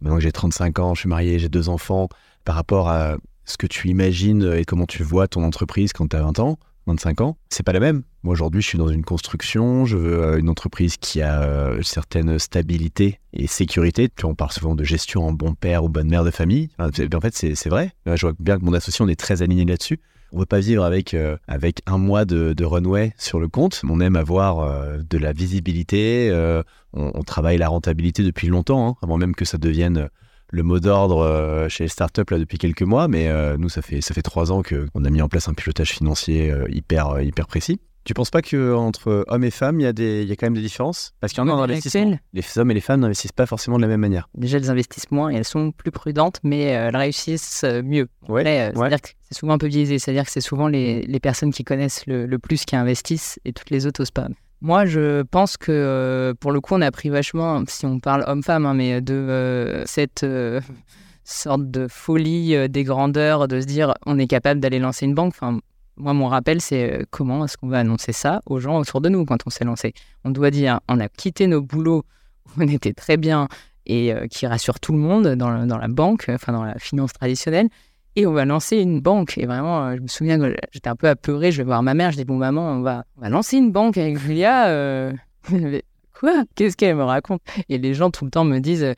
Maintenant 0.00 0.16
que 0.18 0.22
j'ai 0.22 0.32
35 0.32 0.78
ans, 0.78 0.94
je 0.94 1.00
suis 1.00 1.08
marié, 1.08 1.38
j'ai 1.38 1.48
deux 1.48 1.68
enfants, 1.68 2.08
par 2.44 2.54
rapport 2.54 2.88
à 2.88 3.16
ce 3.44 3.56
que 3.56 3.66
tu 3.66 3.88
imagines 3.88 4.52
et 4.56 4.64
comment 4.64 4.86
tu 4.86 5.02
vois 5.02 5.26
ton 5.26 5.42
entreprise 5.42 5.92
quand 5.92 6.08
tu 6.08 6.16
as 6.16 6.22
20 6.22 6.38
ans, 6.38 6.58
25 6.86 7.20
ans, 7.20 7.36
c'est 7.50 7.62
pas 7.62 7.72
la 7.72 7.80
même. 7.80 8.02
Moi, 8.22 8.32
aujourd'hui, 8.32 8.62
je 8.62 8.68
suis 8.68 8.78
dans 8.78 8.88
une 8.88 9.04
construction, 9.04 9.84
je 9.84 9.96
veux 9.96 10.22
euh, 10.22 10.38
une 10.38 10.48
entreprise 10.48 10.96
qui 10.96 11.22
a 11.22 11.42
euh, 11.42 11.76
une 11.76 11.82
certaine 11.82 12.38
stabilité 12.38 13.20
et 13.32 13.46
sécurité. 13.46 14.08
On 14.22 14.34
parle 14.34 14.52
souvent 14.52 14.74
de 14.74 14.84
gestion 14.84 15.24
en 15.26 15.32
bon 15.32 15.54
père 15.54 15.84
ou 15.84 15.88
bonne 15.88 16.08
mère 16.08 16.24
de 16.24 16.30
famille. 16.30 16.70
En 16.78 16.90
fait, 16.90 17.34
c'est 17.34 17.68
vrai. 17.68 17.92
Je 18.06 18.26
vois 18.26 18.34
bien 18.38 18.58
que 18.58 18.64
mon 18.64 18.72
associé, 18.72 19.04
on 19.04 19.08
est 19.08 19.18
très 19.18 19.42
aligné 19.42 19.64
là-dessus. 19.64 20.00
On 20.32 20.36
ne 20.36 20.40
veut 20.42 20.46
pas 20.46 20.60
vivre 20.60 20.82
avec, 20.82 21.12
euh, 21.12 21.36
avec 21.46 21.82
un 21.86 21.98
mois 21.98 22.24
de, 22.24 22.54
de 22.54 22.64
runway 22.64 23.12
sur 23.18 23.38
le 23.38 23.48
compte. 23.48 23.82
On 23.86 24.00
aime 24.00 24.16
avoir 24.16 24.60
euh, 24.60 24.98
de 25.08 25.18
la 25.18 25.32
visibilité. 25.32 26.30
euh, 26.30 26.62
on, 26.94 27.22
travaille 27.22 27.58
la 27.58 27.68
rentabilité 27.68 28.22
depuis 28.22 28.48
longtemps, 28.48 28.88
hein, 28.88 28.96
avant 29.02 29.18
même 29.18 29.34
que 29.34 29.44
ça 29.44 29.58
devienne 29.58 29.98
euh, 29.98 30.08
le 30.52 30.62
mot 30.62 30.78
d'ordre 30.78 31.18
euh, 31.24 31.68
chez 31.68 31.84
les 31.84 31.88
startups 31.88 32.22
là, 32.30 32.38
depuis 32.38 32.58
quelques 32.58 32.82
mois. 32.82 33.08
Mais 33.08 33.28
euh, 33.28 33.56
nous, 33.58 33.68
ça 33.68 33.82
fait, 33.82 34.00
ça 34.00 34.14
fait 34.14 34.22
trois 34.22 34.52
ans 34.52 34.62
qu'on 34.62 35.04
a 35.04 35.10
mis 35.10 35.20
en 35.22 35.28
place 35.28 35.48
un 35.48 35.54
pilotage 35.54 35.90
financier 35.90 36.50
euh, 36.52 36.66
hyper, 36.70 37.20
hyper 37.20 37.46
précis. 37.48 37.80
Tu 38.04 38.14
penses 38.14 38.30
pas 38.30 38.42
qu'entre 38.42 39.24
hommes 39.28 39.44
et 39.44 39.50
femmes, 39.52 39.78
il 39.78 39.84
y, 39.84 39.86
a 39.86 39.92
des- 39.92 40.22
il 40.22 40.28
y 40.28 40.32
a 40.32 40.34
quand 40.36 40.46
même 40.46 40.54
des 40.54 40.60
différences? 40.60 41.14
Parce 41.20 41.32
qu'il 41.32 41.40
y 41.40 41.46
en 41.46 41.48
a 41.48 41.52
en 41.52 41.56
Modèle 41.58 41.76
investissement. 41.76 42.02
Excel. 42.10 42.20
Les 42.32 42.58
hommes 42.60 42.70
et 42.72 42.74
les 42.74 42.80
femmes 42.80 42.98
n'investissent 43.00 43.30
pas 43.32 43.46
forcément 43.46 43.76
de 43.76 43.82
la 43.82 43.86
même 43.88 44.00
manière. 44.00 44.28
Déjà, 44.34 44.58
elles 44.58 44.70
investissent 44.70 45.10
moins 45.12 45.30
et 45.30 45.36
elles 45.36 45.44
sont 45.44 45.70
plus 45.70 45.92
prudentes, 45.92 46.40
mais 46.42 46.62
elles 46.62 46.96
réussissent 46.96 47.64
mieux. 47.84 48.08
Ouais, 48.28 48.40
Après, 48.40 48.66
ouais. 48.66 48.72
C'est-à-dire 48.74 49.00
que 49.02 49.08
c'est 49.30 49.38
souvent 49.38 49.52
un 49.52 49.58
peu 49.58 49.68
biaisé. 49.68 50.00
C'est-à-dire 50.00 50.24
que 50.24 50.32
c'est 50.32 50.40
souvent 50.40 50.66
les, 50.66 51.02
les 51.02 51.20
personnes 51.20 51.52
qui 51.52 51.62
connaissent 51.62 52.04
le, 52.08 52.26
le 52.26 52.38
plus 52.40 52.64
qui 52.64 52.74
investissent 52.74 53.38
et 53.44 53.52
toutes 53.52 53.70
les 53.70 53.86
autres 53.86 54.02
osent 54.02 54.10
pas. 54.10 54.26
Moi, 54.64 54.86
je 54.86 55.22
pense 55.22 55.56
que 55.56 55.72
euh, 55.72 56.34
pour 56.38 56.52
le 56.52 56.60
coup, 56.60 56.74
on 56.74 56.82
a 56.82 56.92
pris 56.92 57.08
vachement, 57.08 57.64
si 57.66 57.84
on 57.84 57.98
parle 57.98 58.22
homme-femme, 58.28 58.64
hein, 58.64 58.74
mais 58.74 59.00
de 59.00 59.12
euh, 59.12 59.84
cette 59.86 60.22
euh, 60.22 60.60
sorte 61.24 61.68
de 61.68 61.88
folie 61.88 62.68
des 62.68 62.84
grandeurs, 62.84 63.48
de 63.48 63.60
se 63.60 63.66
dire 63.66 63.94
on 64.06 64.20
est 64.20 64.28
capable 64.28 64.60
d'aller 64.60 64.78
lancer 64.78 65.04
une 65.04 65.14
banque. 65.14 65.34
Enfin, 65.34 65.58
moi, 65.96 66.12
mon 66.14 66.28
rappel, 66.28 66.60
c'est 66.60 67.04
comment 67.10 67.44
est-ce 67.44 67.56
qu'on 67.56 67.66
va 67.66 67.80
annoncer 67.80 68.12
ça 68.12 68.40
aux 68.46 68.60
gens 68.60 68.78
autour 68.78 69.00
de 69.00 69.08
nous 69.08 69.24
quand 69.24 69.38
on 69.46 69.50
s'est 69.50 69.64
lancé? 69.64 69.94
On 70.22 70.30
doit 70.30 70.52
dire 70.52 70.78
on 70.88 71.00
a 71.00 71.08
quitté 71.08 71.48
nos 71.48 71.60
boulots 71.60 72.04
où 72.46 72.62
on 72.62 72.68
était 72.68 72.92
très 72.92 73.16
bien 73.16 73.48
et 73.86 74.14
qui 74.30 74.46
rassure 74.46 74.78
tout 74.78 74.92
le 74.92 74.98
monde 74.98 75.26
dans, 75.34 75.66
dans 75.66 75.78
la 75.78 75.88
banque, 75.88 76.26
enfin 76.28 76.52
dans 76.52 76.62
la 76.62 76.78
finance 76.78 77.12
traditionnelle. 77.12 77.68
Et 78.16 78.26
on 78.26 78.32
va 78.32 78.44
lancer 78.44 78.76
une 78.78 79.00
banque. 79.00 79.38
Et 79.38 79.46
vraiment, 79.46 79.86
euh, 79.86 79.96
je 79.96 80.02
me 80.02 80.06
souviens 80.08 80.38
que 80.38 80.54
j'étais 80.70 80.88
un 80.88 80.96
peu 80.96 81.08
apeurée. 81.08 81.50
Je 81.52 81.58
vais 81.58 81.64
voir 81.64 81.82
ma 81.82 81.94
mère. 81.94 82.10
Je 82.12 82.16
dis 82.18 82.24
Bon, 82.24 82.36
maman, 82.36 82.62
on 82.72 82.80
va, 82.82 83.04
on 83.16 83.22
va 83.22 83.28
lancer 83.30 83.56
une 83.56 83.72
banque 83.72 83.96
avec 83.98 84.18
Julia. 84.18 84.68
euh. 84.68 85.12
Quoi? 86.18 86.44
Qu'est-ce 86.54 86.76
qu'elle 86.76 86.96
me 86.96 87.04
raconte? 87.04 87.40
Et 87.68 87.78
les 87.78 87.94
gens 87.94 88.10
tout 88.10 88.24
le 88.24 88.30
temps 88.30 88.44
me 88.44 88.58
disent 88.58 88.94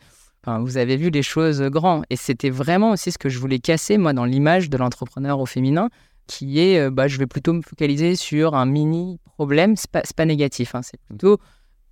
Vous 0.47 0.77
avez 0.77 0.97
vu 0.97 1.11
les 1.11 1.23
choses 1.23 1.63
grands. 1.63 2.03
Et 2.11 2.17
c'était 2.17 2.51
vraiment 2.51 2.91
aussi 2.91 3.13
ce 3.13 3.19
que 3.19 3.29
je 3.29 3.39
voulais 3.39 3.61
casser, 3.61 3.99
moi, 3.99 4.13
dans 4.13 4.25
l'image 4.25 4.69
de 4.69 4.77
l'entrepreneur 4.77 5.39
au 5.41 5.47
féminin, 5.47 5.89
qui 6.27 6.59
est 6.61 6.79
euh, 6.81 6.91
bah, 6.91 7.07
je 7.09 7.19
vais 7.19 7.27
plutôt 7.27 7.53
me 7.53 7.63
focaliser 7.63 8.17
sur 8.17 8.55
un 8.55 8.67
mini 8.67 9.21
problème. 9.37 9.77
C'est 9.77 9.91
pas, 9.91 10.01
c'est 10.05 10.17
pas 10.17 10.27
négatif. 10.27 10.75
hein. 10.75 10.81
C'est 10.83 11.01
plutôt 11.09 11.39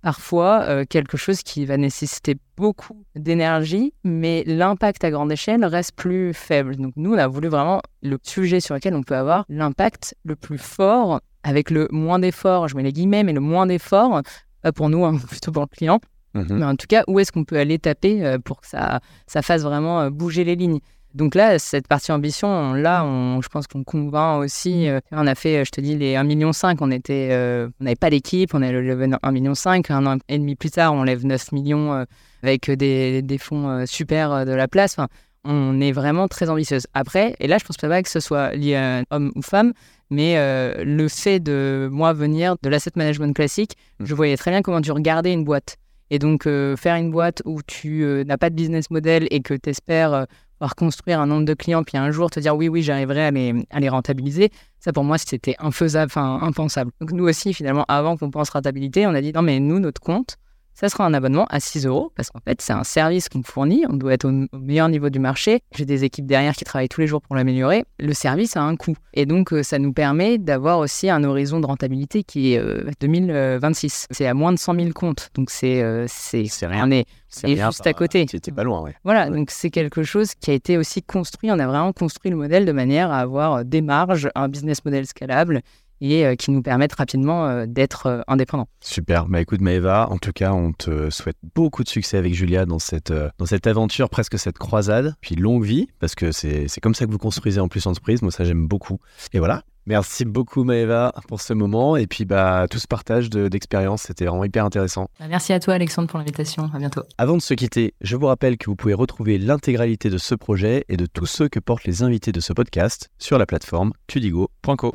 parfois 0.03 0.61
euh, 0.63 0.85
quelque 0.87 1.17
chose 1.17 1.41
qui 1.41 1.65
va 1.65 1.77
nécessiter 1.77 2.35
beaucoup 2.55 3.03
d'énergie, 3.15 3.93
mais 4.03 4.43
l'impact 4.45 5.03
à 5.03 5.09
grande 5.09 5.31
échelle 5.31 5.65
reste 5.65 5.95
plus 5.95 6.33
faible. 6.33 6.75
Donc 6.75 6.93
nous, 6.97 7.13
on 7.13 7.17
a 7.17 7.27
voulu 7.27 7.47
vraiment 7.47 7.81
le 8.03 8.19
sujet 8.21 8.59
sur 8.59 8.75
lequel 8.75 8.93
on 8.93 9.01
peut 9.01 9.15
avoir 9.15 9.45
l'impact 9.49 10.15
le 10.23 10.35
plus 10.35 10.59
fort 10.59 11.21
avec 11.41 11.71
le 11.71 11.87
moins 11.91 12.19
d'efforts, 12.19 12.67
je 12.67 12.75
mets 12.75 12.83
les 12.83 12.93
guillemets, 12.93 13.23
mais 13.23 13.33
le 13.33 13.39
moins 13.39 13.65
d'efforts, 13.65 14.21
pas 14.61 14.71
pour 14.71 14.89
nous, 14.89 15.03
hein, 15.03 15.17
plutôt 15.29 15.51
pour 15.51 15.63
le 15.63 15.67
client, 15.67 15.99
mais 16.33 16.65
en 16.65 16.75
tout 16.75 16.87
cas, 16.87 17.03
où 17.07 17.19
est-ce 17.19 17.31
qu'on 17.31 17.43
peut 17.43 17.57
aller 17.57 17.77
taper 17.77 18.25
euh, 18.25 18.39
pour 18.39 18.61
que 18.61 18.67
ça, 18.67 19.01
ça 19.27 19.41
fasse 19.41 19.61
vraiment 19.61 20.01
euh, 20.01 20.09
bouger 20.09 20.43
les 20.43 20.55
lignes? 20.55 20.79
Donc 21.13 21.35
là, 21.35 21.59
cette 21.59 21.87
partie 21.87 22.11
ambition, 22.11 22.47
on- 22.47 22.73
là, 22.73 23.05
on, 23.05 23.41
je 23.41 23.47
pense 23.49 23.67
qu'on 23.67 23.83
convainc 23.83 24.43
aussi. 24.43 24.87
euh, 24.89 24.99
on 25.11 25.27
a 25.27 25.35
fait, 25.35 25.57
euh, 25.57 25.63
je 25.65 25.71
te 25.71 25.79
dis, 25.81 25.95
les 25.95 26.15
1,5 26.15 26.23
million. 26.25 26.51
On 26.81 26.91
était, 26.91 27.29
euh, 27.31 27.69
on 27.79 27.83
n'avait 27.83 27.95
pas 27.95 28.09
d'équipe, 28.09 28.53
on 28.53 28.61
a 28.61 28.71
levé 28.71 29.07
1,5 29.21 29.31
million. 29.31 29.53
Un 29.89 30.05
an 30.05 30.17
et 30.27 30.37
demi 30.39 30.55
plus 30.55 30.71
tard, 30.71 30.93
on 30.93 31.03
lève 31.03 31.25
9 31.25 31.51
millions 31.51 31.93
euh, 31.93 32.05
avec 32.41 32.69
des, 32.71 33.21
des 33.21 33.37
fonds 33.37 33.85
super 33.85 34.45
de 34.45 34.51
la 34.51 34.67
place. 34.67 34.93
Enfin, 34.97 35.07
on 35.45 35.79
est 35.81 35.91
vraiment 35.91 36.27
très 36.27 36.49
ambitieuse. 36.49 36.87
Après, 36.93 37.35
et 37.39 37.47
là, 37.47 37.57
je 37.57 37.65
pense 37.65 37.77
pas 37.77 38.01
que 38.01 38.09
ce 38.09 38.19
soit 38.19 38.53
lié 38.55 38.75
à 38.75 39.03
homme 39.11 39.31
ou 39.35 39.41
femme, 39.41 39.73
mais 40.09 40.35
le 40.83 41.07
fait 41.07 41.39
de 41.39 41.89
moi 41.91 42.13
venir 42.13 42.55
de 42.61 42.69
l'asset 42.69 42.91
management 42.95 43.33
classique, 43.33 43.75
je 43.99 44.13
voyais 44.15 44.37
très 44.37 44.51
bien 44.51 44.61
comment 44.61 44.81
tu 44.81 44.91
regardais 44.91 45.31
une 45.33 45.43
boîte. 45.43 45.77
Et 46.09 46.19
donc, 46.19 46.45
euh, 46.45 46.75
faire 46.75 46.95
une 46.95 47.11
boîte 47.11 47.41
où 47.45 47.61
tu 47.65 48.03
euh, 48.03 48.23
n'as 48.23 48.37
pas 48.37 48.49
de 48.49 48.55
business 48.55 48.91
model 48.91 49.27
et 49.31 49.41
que 49.41 49.53
tu 49.55 49.69
espères 49.69 50.27
construire 50.75 51.19
un 51.19 51.27
nombre 51.27 51.45
de 51.45 51.53
clients, 51.53 51.83
puis 51.83 51.97
un 51.97 52.11
jour 52.11 52.29
te 52.29 52.39
dire 52.39 52.55
oui, 52.55 52.67
oui, 52.69 52.81
j'arriverai 52.81 53.25
à 53.69 53.79
les, 53.79 53.89
rentabiliser, 53.89 54.49
ça 54.79 54.93
pour 54.93 55.03
moi, 55.03 55.17
c'était 55.17 55.55
infaisable, 55.59 56.11
enfin 56.11 56.39
impensable. 56.41 56.91
Donc 56.99 57.11
nous 57.11 57.25
aussi, 57.25 57.53
finalement, 57.53 57.85
avant 57.87 58.17
qu'on 58.17 58.31
pense 58.31 58.49
rentabilité, 58.49 59.05
on 59.07 59.13
a 59.13 59.21
dit 59.21 59.33
non, 59.33 59.41
mais 59.41 59.59
nous, 59.59 59.79
notre 59.79 60.01
compte, 60.01 60.37
ça 60.73 60.89
sera 60.89 61.05
un 61.05 61.13
abonnement 61.13 61.45
à 61.49 61.59
6 61.59 61.85
euros, 61.85 62.11
parce 62.15 62.29
qu'en 62.29 62.39
fait, 62.39 62.61
c'est 62.61 62.73
un 62.73 62.83
service 62.83 63.29
qu'on 63.29 63.43
fournit, 63.43 63.85
on 63.89 63.93
doit 63.95 64.13
être 64.13 64.25
au, 64.25 64.31
au 64.51 64.59
meilleur 64.59 64.89
niveau 64.89 65.09
du 65.09 65.19
marché. 65.19 65.61
J'ai 65.75 65.85
des 65.85 66.03
équipes 66.03 66.25
derrière 66.25 66.55
qui 66.55 66.63
travaillent 66.65 66.89
tous 66.89 67.01
les 67.01 67.07
jours 67.07 67.21
pour 67.21 67.35
l'améliorer. 67.35 67.85
Le 67.99 68.13
service 68.13 68.57
a 68.57 68.61
un 68.61 68.75
coût. 68.75 68.95
Et 69.13 69.25
donc, 69.25 69.53
euh, 69.53 69.63
ça 69.63 69.79
nous 69.79 69.93
permet 69.93 70.37
d'avoir 70.37 70.79
aussi 70.79 71.09
un 71.09 71.23
horizon 71.23 71.59
de 71.59 71.65
rentabilité 71.65 72.23
qui 72.23 72.53
est 72.53 72.59
euh, 72.59 72.89
2026. 72.99 74.07
C'est 74.11 74.27
à 74.27 74.33
moins 74.33 74.51
de 74.51 74.59
100 74.59 74.75
000 74.75 74.89
comptes. 74.93 75.29
Donc, 75.35 75.49
c'est 75.49 75.81
euh, 75.81 76.05
c'est 76.07 76.47
rien. 76.63 76.87
On 76.87 76.91
est, 76.91 77.05
rien 77.43 77.69
juste 77.69 77.85
à 77.87 77.93
côté. 77.93 78.25
Tu 78.25 78.35
étais 78.37 78.51
pas 78.51 78.63
loin, 78.63 78.81
ouais. 78.81 78.95
Voilà, 79.03 79.29
Ouais. 79.29 79.37
donc 79.37 79.51
c'est 79.51 79.69
quelque 79.69 80.03
chose 80.03 80.33
qui 80.35 80.51
a 80.51 80.53
été 80.53 80.77
aussi 80.77 81.01
construit. 81.01 81.51
On 81.51 81.59
a 81.59 81.67
vraiment 81.67 81.93
construit 81.93 82.31
le 82.31 82.37
modèle 82.37 82.65
de 82.65 82.71
manière 82.71 83.11
à 83.11 83.19
avoir 83.19 83.63
des 83.63 83.81
marges, 83.81 84.29
un 84.35 84.47
business 84.49 84.83
model 84.85 85.05
scalable 85.05 85.61
et 86.03 86.25
euh, 86.25 86.35
qui 86.35 86.51
nous 86.51 86.61
permettent 86.61 86.93
rapidement 86.93 87.47
euh, 87.47 87.65
d'être 87.65 88.07
euh, 88.07 88.21
indépendants. 88.27 88.67
Super. 88.81 89.25
Bah 89.27 89.39
écoute, 89.39 89.61
Maëva, 89.61 90.09
en 90.09 90.17
tout 90.17 90.33
cas, 90.33 90.51
on 90.51 90.73
te 90.73 91.09
souhaite 91.09 91.37
beaucoup 91.55 91.83
de 91.83 91.89
succès 91.89 92.17
avec 92.17 92.33
Julia 92.33 92.65
dans 92.65 92.79
cette, 92.79 93.13
dans 93.37 93.45
cette 93.45 93.67
aventure, 93.67 94.09
presque 94.09 94.37
cette 94.37 94.57
croisade. 94.57 95.15
Puis 95.21 95.35
longue 95.35 95.63
vie, 95.63 95.87
parce 95.99 96.13
que 96.13 96.31
c'est 96.31 96.67
c'est 96.67 96.81
comme 96.81 96.93
ça 96.93 97.05
que 97.05 97.11
vous 97.11 97.17
construisez 97.17 97.61
en 97.61 97.69
plus 97.69 97.87
entreprise. 97.87 98.21
Moi, 98.21 98.31
ça, 98.31 98.43
j'aime 98.43 98.67
beaucoup. 98.67 98.99
Et 99.31 99.39
voilà. 99.39 99.63
Merci 99.85 100.23
beaucoup, 100.25 100.63
Maëva, 100.63 101.11
pour 101.27 101.41
ce 101.41 101.53
moment. 101.53 101.97
Et 101.97 102.07
puis, 102.07 102.25
bah, 102.25 102.67
tout 102.69 102.79
ce 102.79 102.87
partage 102.87 103.29
de- 103.29 103.47
d'expérience, 103.49 104.03
c'était 104.03 104.25
vraiment 104.25 104.43
hyper 104.45 104.63
intéressant. 104.65 105.09
Bah, 105.19 105.25
Merci 105.29 105.51
à 105.53 105.59
toi, 105.59 105.73
Alexandre, 105.73 106.07
pour 106.07 106.19
l'invitation. 106.19 106.69
À 106.73 106.77
bientôt. 106.77 107.01
Avant 107.17 107.35
de 107.35 107.41
se 107.41 107.53
quitter, 107.53 107.93
je 108.01 108.15
vous 108.15 108.27
rappelle 108.27 108.57
que 108.57 108.65
vous 108.67 108.75
pouvez 108.75 108.93
retrouver 108.93 109.37
l'intégralité 109.37 110.09
de 110.09 110.17
ce 110.17 110.35
projet 110.35 110.85
et 110.87 110.95
de 110.97 111.05
tous 111.05 111.25
ceux 111.25 111.49
que 111.49 111.59
portent 111.59 111.83
les 111.85 112.01
invités 112.03 112.31
de 112.31 112.39
ce 112.39 112.53
podcast 112.53 113.09
sur 113.19 113.37
la 113.37 113.45
plateforme 113.45 113.91
tudigo.co. 114.07 114.93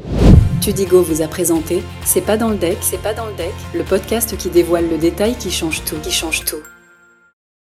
Tudigo 0.61 1.03
vous 1.03 1.23
a 1.23 1.29
présenté 1.29 1.83
C'est 2.05 2.21
pas 2.25 2.37
dans 2.37 2.49
le 2.49 2.57
deck, 2.57 2.79
c'est 2.81 3.01
pas 3.03 3.15
dans 3.15 3.27
le 3.27 3.35
deck, 3.35 3.55
le 3.75 3.85
podcast 3.85 4.37
qui 4.37 4.49
dévoile 4.51 4.89
le 4.89 4.99
détail 4.99 5.37
qui 5.37 5.51
change 5.51 5.85
tout, 5.85 5.97
qui 6.03 6.11
change 6.11 6.45
tout. 6.45 6.57